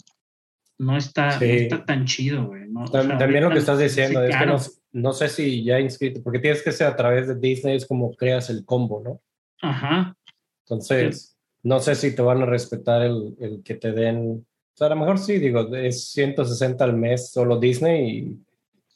[0.77, 1.45] No está, no Sí.
[1.45, 2.69] está tan chido, güey.
[2.69, 2.83] ¿no?
[2.83, 4.57] O Tam- sea, También lo que estás diciendo sí, es que claro.
[4.91, 8.13] No, sé si ya inscrito, porque tienes que ser a través de Disney, es como
[8.13, 9.21] creas el combo, ¿no?
[9.61, 10.15] Ajá.
[10.63, 14.87] Entonces, no sé si te van a respetar el, el que te den, o sea,
[14.87, 18.39] a lo mejor sí, digo, es 160 al mes solo Disney y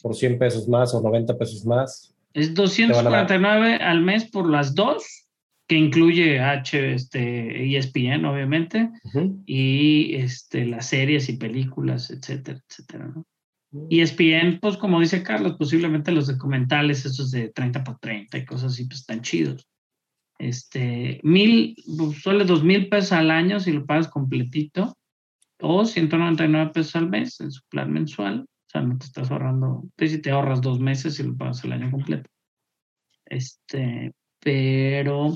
[0.02, 2.14] por 100 pesos más o 90 pesos más.
[2.34, 3.28] Es van a dar.
[3.28, 5.28] 249 al mes por las dos,
[5.68, 9.42] que incluye H, este, ESPN, obviamente, Ujú.
[9.46, 13.26] y este, las series y películas, etcétera, etcétera, ¿no?
[13.90, 18.74] ESPN, pues como dice Carlos, posiblemente los documentales, esos de 30 por 30 y cosas
[18.74, 19.68] así, pues están chidos.
[20.40, 24.98] Este, mil, pues, suele dos mil pesos al año si lo pagas completito,
[25.62, 28.42] o 199 pesos al mes en su plan mensual.
[28.42, 31.64] O sea, no te estás ahorrando, pues si te ahorras dos meses y lo pagas
[31.64, 32.30] el año completo.
[33.26, 35.34] Este, pero,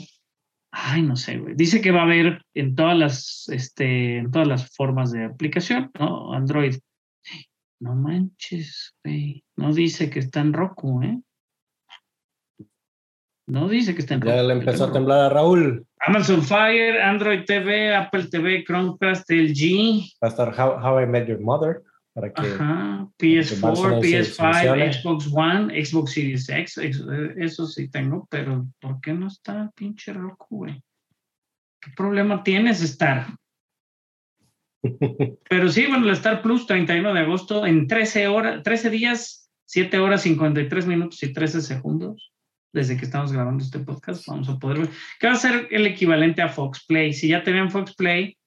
[0.72, 1.56] ay, no sé, güey.
[1.56, 5.92] Dice que va a haber en todas las, este, en todas las formas de aplicación,
[5.98, 6.34] ¿no?
[6.34, 6.76] Android.
[7.80, 9.44] No manches, güey.
[9.56, 11.22] No dice que está en Roku, ¿eh?
[13.48, 14.36] No dice que está en Roku.
[14.36, 15.86] Ya le empezó a temblar a Raúl.
[16.00, 21.28] Amazon Fire, Android TV, Apple TV, Chromecast, LG, Va a estar How, How I Met
[21.28, 21.84] Your Mother
[22.14, 24.94] para que ajá, que PS4, Barcelona se PS5, funcione.
[24.94, 26.78] Xbox One, Xbox Series X,
[27.38, 30.82] eso sí tengo, pero ¿por qué no está pinche Roku, güey?
[31.80, 33.28] ¿Qué problema tienes, Star?
[35.50, 39.98] Pero sí, bueno, el Star Plus, 31 de agosto, en 13 horas, 13 días, 7
[40.00, 42.32] horas, 53 minutos y 13 segundos,
[42.74, 44.90] desde que estamos grabando este podcast, vamos a poder ver.
[45.20, 47.14] ¿Qué va a ser el equivalente a Fox Play?
[47.14, 48.38] Si ya tenían Fox Play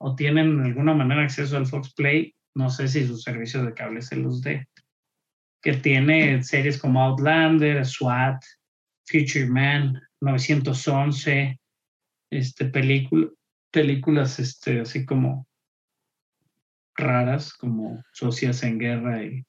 [0.00, 3.74] o tienen de alguna manera acceso al Fox Play, no sé si su servicio de
[3.74, 4.66] cable se los dé.
[5.62, 8.42] Que tiene series como Outlander, SWAT,
[9.06, 11.58] Future Man, 911,
[12.30, 13.28] este, película,
[13.70, 15.46] películas este, así como
[17.02, 19.44] raras, como Socias en Guerra y.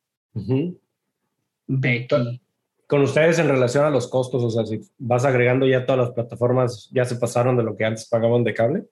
[1.67, 2.41] Becky.
[2.87, 6.11] con ustedes en relación a los costos, o sea, si vas agregando ya todas las
[6.11, 8.83] plataformas, ya se pasaron de lo que antes pagaban de cable.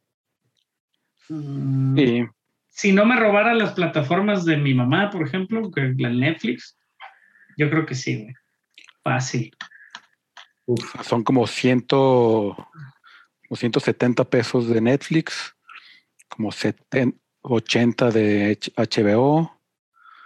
[1.30, 2.25] Mm, Y
[2.69, 6.77] Si no me robara las plataformas de mi mamá, por ejemplo, que la Netflix,
[7.57, 8.33] yo creo que sí, güey.
[9.03, 9.51] Fácil.
[11.03, 12.56] son como, ciento,
[13.48, 15.56] como 170 pesos de Netflix,
[16.30, 19.40] como 70, 80 de HBO.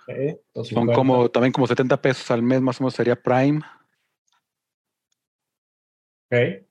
[0.07, 0.15] Ok,
[0.53, 0.93] Son 250.
[0.93, 3.61] como también como 70 pesos al mes, más o menos sería Prime.
[6.31, 6.65] Ok.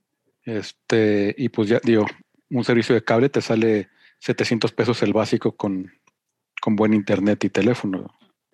[0.45, 2.07] Este, y pues ya digo,
[2.51, 3.89] un servicio de cable te sale
[4.21, 5.91] 700 pesos el básico con,
[6.61, 8.07] con buen internet y teléfono.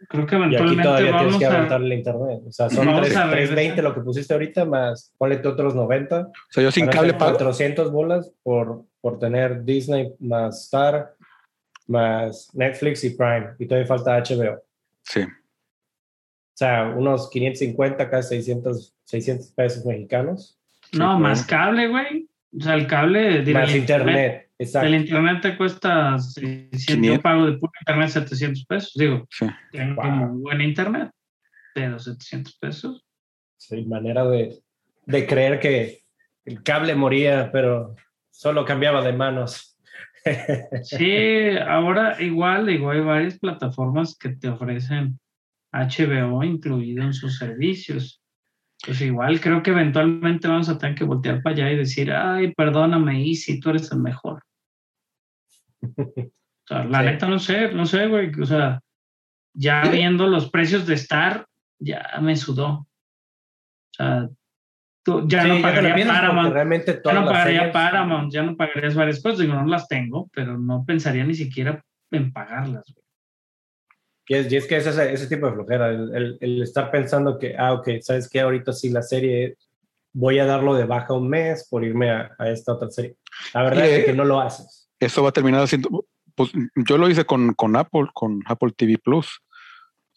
[0.08, 1.54] Creo que Y aquí eventualmente todavía tienes vamos que a...
[1.56, 2.40] aventar el internet.
[2.46, 3.30] O sea, son Vamos tres- a regresar.
[3.48, 6.20] 320 lo que pusiste ahorita, más ponle otros 90.
[6.20, 7.32] O sea, yo sin a cable pago.
[7.32, 11.14] 400 bolas por, por tener Disney más Star,
[11.90, 13.50] más Netflix y Prime.
[13.58, 14.62] Y todavía falta HBO.
[15.02, 15.20] Sí.
[15.22, 20.58] O sea, unos 550, casi 600, 600 pesos mexicanos.
[20.92, 22.28] No, Sí, más cable, güey.
[22.58, 23.42] O sea, el cable...
[23.42, 24.50] digo, Más el internet.
[24.58, 24.88] Exacto.
[24.88, 27.22] El internet te cuesta 600, yo 500.
[27.22, 28.92] pago de puro internet 700 pesos.
[28.94, 29.46] Digo, Sí.
[29.72, 30.04] tengo Wow.
[30.04, 31.10] como buen internet,
[31.74, 33.06] pero 700 pesos.
[33.56, 34.58] Sí, manera de,
[35.06, 36.02] de creer que
[36.44, 37.94] el cable moría, pero
[38.30, 39.69] solo cambiaba de manos.
[40.82, 45.18] Sí, ahora igual, digo, hay varias plataformas que te ofrecen
[45.72, 48.22] HBO incluido en sus servicios.
[48.84, 52.54] pues igual creo que eventualmente vamos a tener que voltear para allá y decir, ay,
[52.54, 54.42] perdóname, Easy, tú eres el mejor.
[55.82, 56.22] O
[56.66, 57.04] sea, la Sí.
[57.06, 58.30] neta no sé, no sé, güey.
[58.40, 58.80] O sea,
[59.54, 61.46] ya viendo los precios de Star,
[61.78, 62.68] ya me sudó.
[62.70, 62.86] O
[63.92, 64.28] sea,
[65.20, 66.52] tú ya Sí, no ya pagaría Paramount.
[66.52, 69.38] realmente Ya todas no las pagaría series- Paramount, ya no pagarías varias cosas.
[69.40, 72.84] Digo, no las tengo, pero no pensaría ni siquiera en pagarlas.
[72.94, 73.04] güey.
[74.28, 76.90] Y es, y es que es ese, ese tipo de flojera, el, el- el estar
[76.90, 78.40] pensando que, ah, ok, ¿sabes qué?
[78.40, 79.56] Ahorita sí la serie,
[80.12, 83.16] voy a darlo de baja un mes por irme a, a esta otra serie.
[83.54, 84.88] La verdad Eh, es que no lo haces.
[85.00, 86.06] Eso va a terminar haciendo,
[86.36, 89.40] pues yo lo hice con, con Apple, con Apple TV Plus.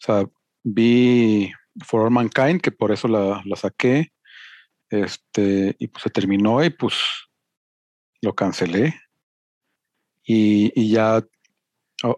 [0.06, 0.24] sea,
[0.62, 1.50] vi
[1.84, 4.12] For All Mankind, que por eso la, la saqué.
[5.02, 6.94] Este, y pues se terminó y pues
[8.22, 8.94] lo cancelé.
[10.24, 11.24] Y, y ya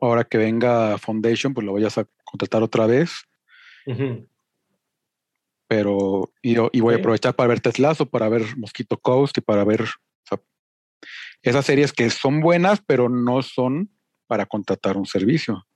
[0.01, 1.89] ahora que venga Foundation, pues lo voy a
[2.25, 3.13] contratar otra vez.
[3.87, 4.29] Ujú.
[5.69, 9.65] Pero, y, y voy a aprovechar para ver Teslazo, para ver Mosquito Coast y para
[9.65, 9.87] ver o
[10.23, 10.41] sea,
[11.43, 13.91] esas series que son buenas, pero no son
[14.27, 15.67] para contratar un servicio.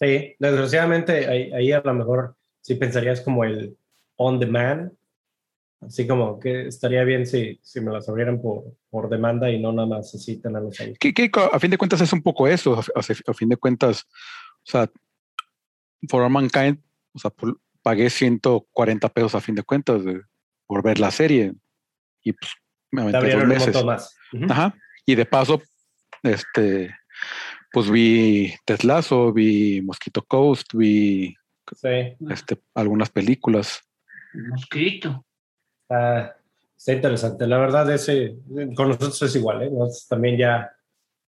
[0.00, 3.76] Sí, desgraciadamente ahí, ahí a lo mejor sí pensarías como el
[4.16, 4.92] on demand,
[5.86, 9.72] así como que estaría bien si, si me las abrieran por, por demanda y no
[9.72, 10.94] nada más así tenerlos ahí.
[10.98, 13.56] Que, que a fin de cuentas es un poco eso, a, a- a fin de
[13.56, 14.04] cuentas,
[14.66, 14.90] o sea,
[16.08, 16.78] For All Mankind,
[17.12, 20.22] o sea, por- pagué 140 pesos a fin de cuentas de-
[20.66, 21.52] por ver la serie
[22.22, 22.50] y pues
[22.90, 23.74] me Te aventé dos abrieron un meses.
[23.74, 24.16] montón más.
[24.50, 24.74] Ajá.
[25.06, 25.60] Y de paso,
[26.22, 26.94] este,
[27.72, 31.34] pues vi Teslazo, vi Mosquito Coast, vi
[31.76, 31.88] Sí,
[32.30, 33.80] este, algunas películas.
[34.34, 35.24] Mosquito.
[35.88, 37.46] Está, interesante.
[37.46, 38.36] La verdad, ese
[38.76, 39.70] con nosotros es igual, ¿eh?
[39.70, 40.74] Nosotros también ya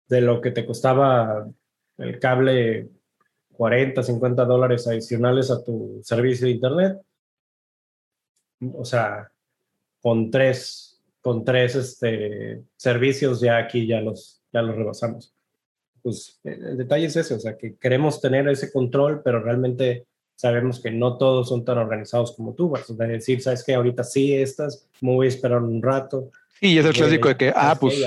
[0.08, 1.46] de lo que te costaba
[1.98, 2.88] el cable
[3.52, 7.00] 40, 50 dólares adicionales a tu servicio de internet.
[8.74, 9.30] O sea,
[10.00, 15.34] con tres, con tres este, servicios ya aquí ya los, ya los rebasamos.
[16.02, 20.06] Pues el el detalle es ese, o sea, que queremos tener ese control, pero realmente
[20.36, 22.68] sabemos que no todos son tan organizados como tú.
[22.68, 26.30] Vas a decir, sabes que ahorita sí estas, me voy a esperar un rato.
[26.60, 28.00] Y es el a- clásico de que, ah, pues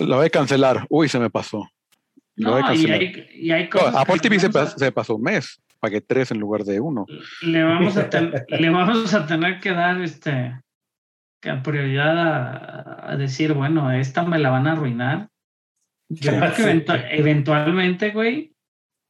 [0.00, 0.86] lo voy a cancelar.
[0.88, 1.68] Uy, se me pasó.
[2.36, 3.00] Lo voy a No, y cancelar.
[3.00, 5.16] hay, y hay No, cosas que Apple le TV se, vamos a- pas- se pasó
[5.16, 5.60] un mes.
[5.78, 7.06] Pagué tres en lugar de uno.
[7.42, 10.58] le vamos a ten- le vamos a tener que dar este
[11.40, 15.28] que prioridad a, a decir bueno esta me la van a arruinar
[16.08, 16.68] yo creo que Sí.
[16.68, 18.55] eventu- eventualmente güey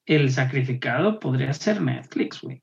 [0.07, 2.63] el sacrificado podría ser Netflix güey.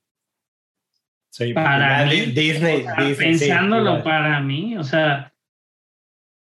[1.30, 5.34] Sí, Para mí, Di- Disney, O sea, Disney, pensándolo para mí o sea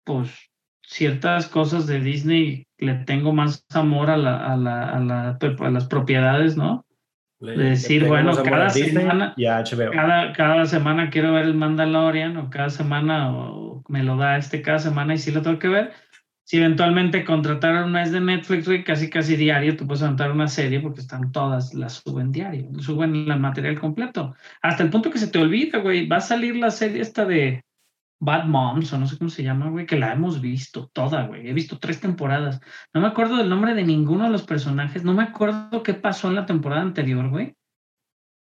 [0.05, 0.31] pues
[0.83, 5.71] ciertas cosas de Disney le tengo más amor a la, a la, a la- a
[5.71, 6.87] las propiedades no
[7.41, 9.35] Le- de decir, bueno, cada semana-
[9.93, 14.63] cada, cada semana quiero ver el Mandalorian o cada semana o me lo da este
[14.63, 15.93] cada semana y sí lo tengo que ver.
[16.49, 20.49] Si eventualmente contrataron un mes de Netflix, güey, casi casi diario, tú puedes montar una
[20.49, 24.35] serie porque están todas, las suben diario, suben el material completo.
[24.63, 27.63] Hasta el punto que se te olvida, güey, va a salir la serie esta de
[28.19, 31.47] Bad Moms o no sé cómo se llama, güey, que la hemos visto toda, güey.
[31.47, 32.63] He visto tres temporadas.
[32.95, 36.29] No me acuerdo del nombre de ninguno de los personajes, no me acuerdo qué pasó
[36.29, 37.57] en la temporada anterior, güey.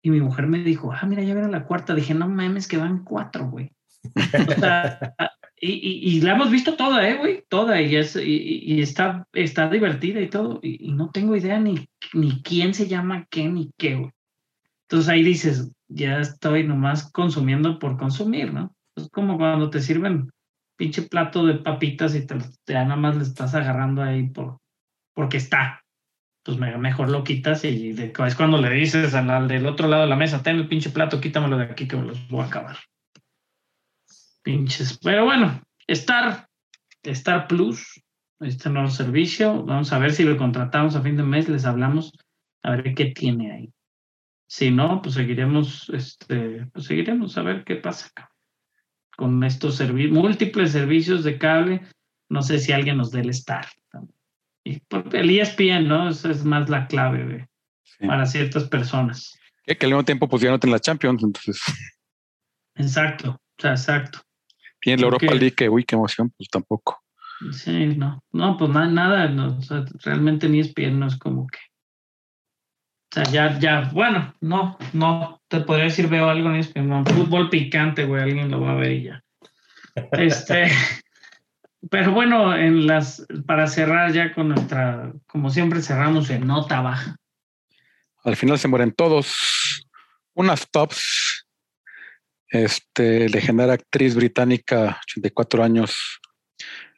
[0.01, 1.93] Y mi mujer me dijo, ah, mira, ya vieron la cuarta.
[1.93, 3.71] Dije, no mames, que van cuatro, güey.
[4.15, 5.13] O sea,
[5.69, 7.43] y, y- la hemos visto toda, ¿eh, güey?
[7.47, 7.79] Toda.
[7.81, 10.59] Y, es, y, está, está divertida y todo.
[10.63, 14.11] Y, no tengo idea ni, ni quién se llama qué ni qué, güey.
[14.89, 18.73] Entonces ahí dices, ya estoy nomás consumiendo por consumir, ¿no?
[18.95, 20.29] Es como cuando te sirven
[20.77, 24.57] pinche plato de papitas y te, te nada más le estás agarrando ahí por,
[25.13, 25.81] porque está
[26.43, 29.87] pues me- mejor lo quitas y de- es cuando le dices al, al del otro
[29.87, 32.41] lado de la mesa, ten el pinche plato, quítamelo de aquí que me los voy
[32.41, 32.77] a acabar.
[34.43, 34.97] Pinches.
[35.03, 36.47] Pero bueno, Star,
[37.03, 38.01] Star Plus,
[38.39, 42.11] este nuevo servicio, vamos a ver si lo contratamos a fin de mes, les hablamos,
[42.63, 43.73] a ver qué tiene ahí.
[44.47, 48.31] Si no, pues seguiremos, este, pues seguiremos a ver qué pasa acá.
[49.15, 51.81] Con estos servicios, múltiples servicios de cable,
[52.29, 53.67] no sé si alguien nos dé el Star.
[54.63, 54.81] Y
[55.13, 56.09] el ESPN, ¿no?
[56.09, 57.47] Esa es más la clave de-
[57.83, 58.07] Sí.
[58.07, 59.37] para ciertas personas.
[59.65, 61.61] Que, que al mismo tiempo pues ya no tienen la Champions, entonces
[62.75, 63.77] Exacto, o
[64.81, 64.99] exacto.
[64.99, 65.05] tienen la.
[65.05, 67.01] Europa League, que uy, qué emoción, pues tampoco.
[67.51, 71.47] Sí, no, no, pues na- nada, no, o sea, realmente ni ESPN no es como
[71.47, 71.59] que.
[73.09, 77.03] O sea, ya, ya, bueno, no, no, te podría decir veo algo en ESPN, no,
[77.05, 79.23] fútbol picante, güey, alguien lo va a ver y ya.
[80.11, 80.71] Este,
[81.89, 87.15] pero bueno, en las, para cerrar ya con nuestra, como siempre cerramos en nota baja.
[88.23, 89.87] Al final se mueren todos.
[90.33, 91.30] Unas tops.
[92.51, 96.19] Este, legendaria actriz británica, 84 años,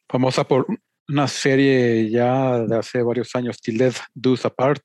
[0.10, 0.66] famosa por
[1.08, 4.82] una serie ya de hace varios años, Till Death Does Apart,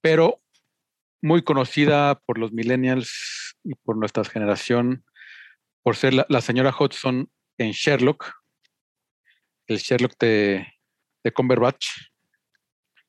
[0.00, 0.42] pero
[1.22, 5.04] muy conocida por los millennials y por nuestra generación,
[5.82, 8.32] por ser la, la señora Hodgson en Sherlock,
[9.66, 10.66] el Sherlock de,
[11.24, 11.86] de Cumberbatch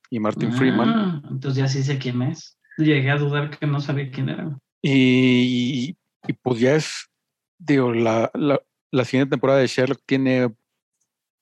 [0.10, 0.90] y Martin Freeman.
[0.90, 2.58] Ah, Entonces ya sí sé quién es.
[2.78, 4.58] Llegué a dudar que no sabía quién era.
[4.82, 5.96] Y,
[6.28, 7.10] y pues ya es,
[7.58, 10.54] digo, la, la, la siguiente temporada de Sherlock tiene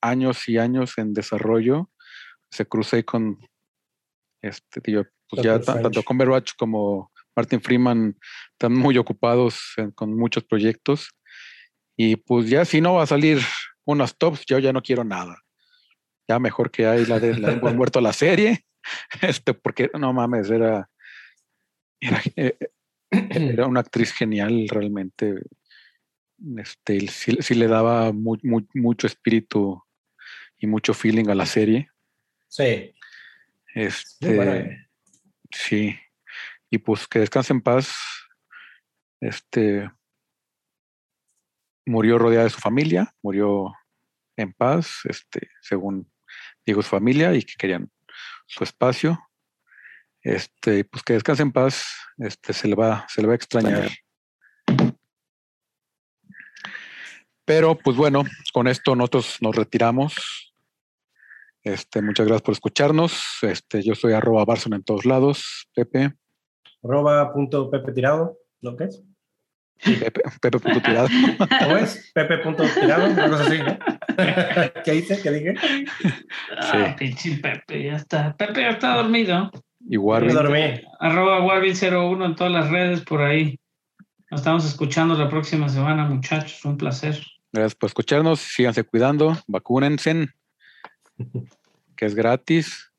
[0.01, 1.89] años y años en desarrollo.
[2.51, 2.65] Se
[2.97, 3.39] ahí con,
[4.41, 6.03] este, digo, pues ya ta- tanto.
[6.03, 8.17] Cumberbatch como Martin Freeman
[8.53, 11.09] están muy ocupados en- con muchos proyectos.
[11.97, 13.39] Y pues ya si no va a salir
[13.85, 15.37] unas tops, yo ya no quiero nada.
[16.29, 18.63] Ya mejor que hay la de la de muerto la serie.
[19.21, 20.89] Este, porque no mames, era,
[21.99, 22.57] era, eh,
[23.61, 25.41] era una actriz genial realmente.
[26.57, 29.81] Este, sí, sí le daba mu- mu- mucho espíritu
[30.57, 31.89] y mucho feeling a la serie.
[32.47, 32.93] Sí,
[33.73, 34.87] Este, buena.
[35.51, 35.95] sí.
[36.69, 37.93] Y pues que descanse en paz.
[39.21, 39.89] Este
[41.85, 43.73] murió rodeada de su familia, murió
[44.35, 46.11] en paz, este, según
[46.65, 47.89] digo su familia, y que querían
[48.45, 49.17] su espacio.
[50.27, 51.85] Este, pues que descanse en paz,
[52.17, 53.89] este, se le va, se le va a extrañar.
[57.45, 60.53] Pero, pues bueno, con esto nosotros nos retiramos.
[61.63, 63.37] Este, muchas gracias por escucharnos.
[63.41, 65.69] Este, yo soy arroba Barson en todos lados.
[65.73, 66.11] Pepe,
[66.83, 69.01] arroba punto Pepe Tirado, ¿lo que es?
[69.81, 71.07] Pepe, Pepe punto tirado.
[71.63, 72.11] ¿Cómo es?
[72.13, 73.79] Pepe punto Tirado, una cosa así, ¿no?
[74.83, 75.21] ¿Qué hice?
[75.21, 75.53] ¿Qué dije?
[76.59, 78.35] Ah, pinche Pepe, ya está.
[78.35, 79.49] Pepe ya está dormido.
[79.89, 80.33] Y Warvin.
[80.33, 80.81] dormí.
[80.99, 83.57] Arroba Warvin01 en todas las redes por ahí.
[84.29, 86.63] Nos estamos escuchando la próxima semana, muchachos.
[86.65, 87.23] Un placer.
[87.53, 88.39] Gracias por escucharnos.
[88.39, 89.37] Síganse cuidando.
[89.47, 90.27] Vacúnense.
[91.95, 92.91] Que es gratis.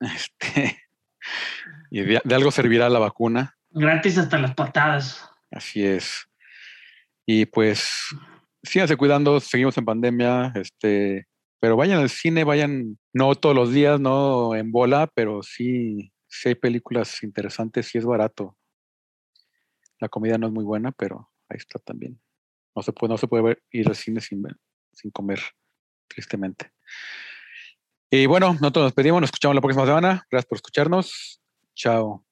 [0.00, 0.78] Este,
[1.90, 3.56] y de, de algo servirá la vacuna.
[3.70, 5.28] Gratis hasta las patadas.
[5.50, 6.26] Así es.
[7.26, 8.14] Y pues
[8.62, 11.26] síganse cuidando, seguimos en pandemia, este,
[11.60, 16.48] pero vayan al cine, vayan, no todos los días, no en bola, pero sí, sí
[16.48, 18.56] hay películas interesantes, sí es barato.
[19.98, 22.20] La comida no es muy buena, pero ahí está también.
[22.74, 24.42] No se puede, no se puede ver- ir al cine sin,
[24.92, 25.40] sin comer,
[26.08, 26.72] tristemente.
[28.10, 30.26] Y bueno, nosotros nos despedimos, nos escuchamos la próxima semana.
[30.30, 31.42] Gracias por escucharnos.
[31.74, 32.24] Chao.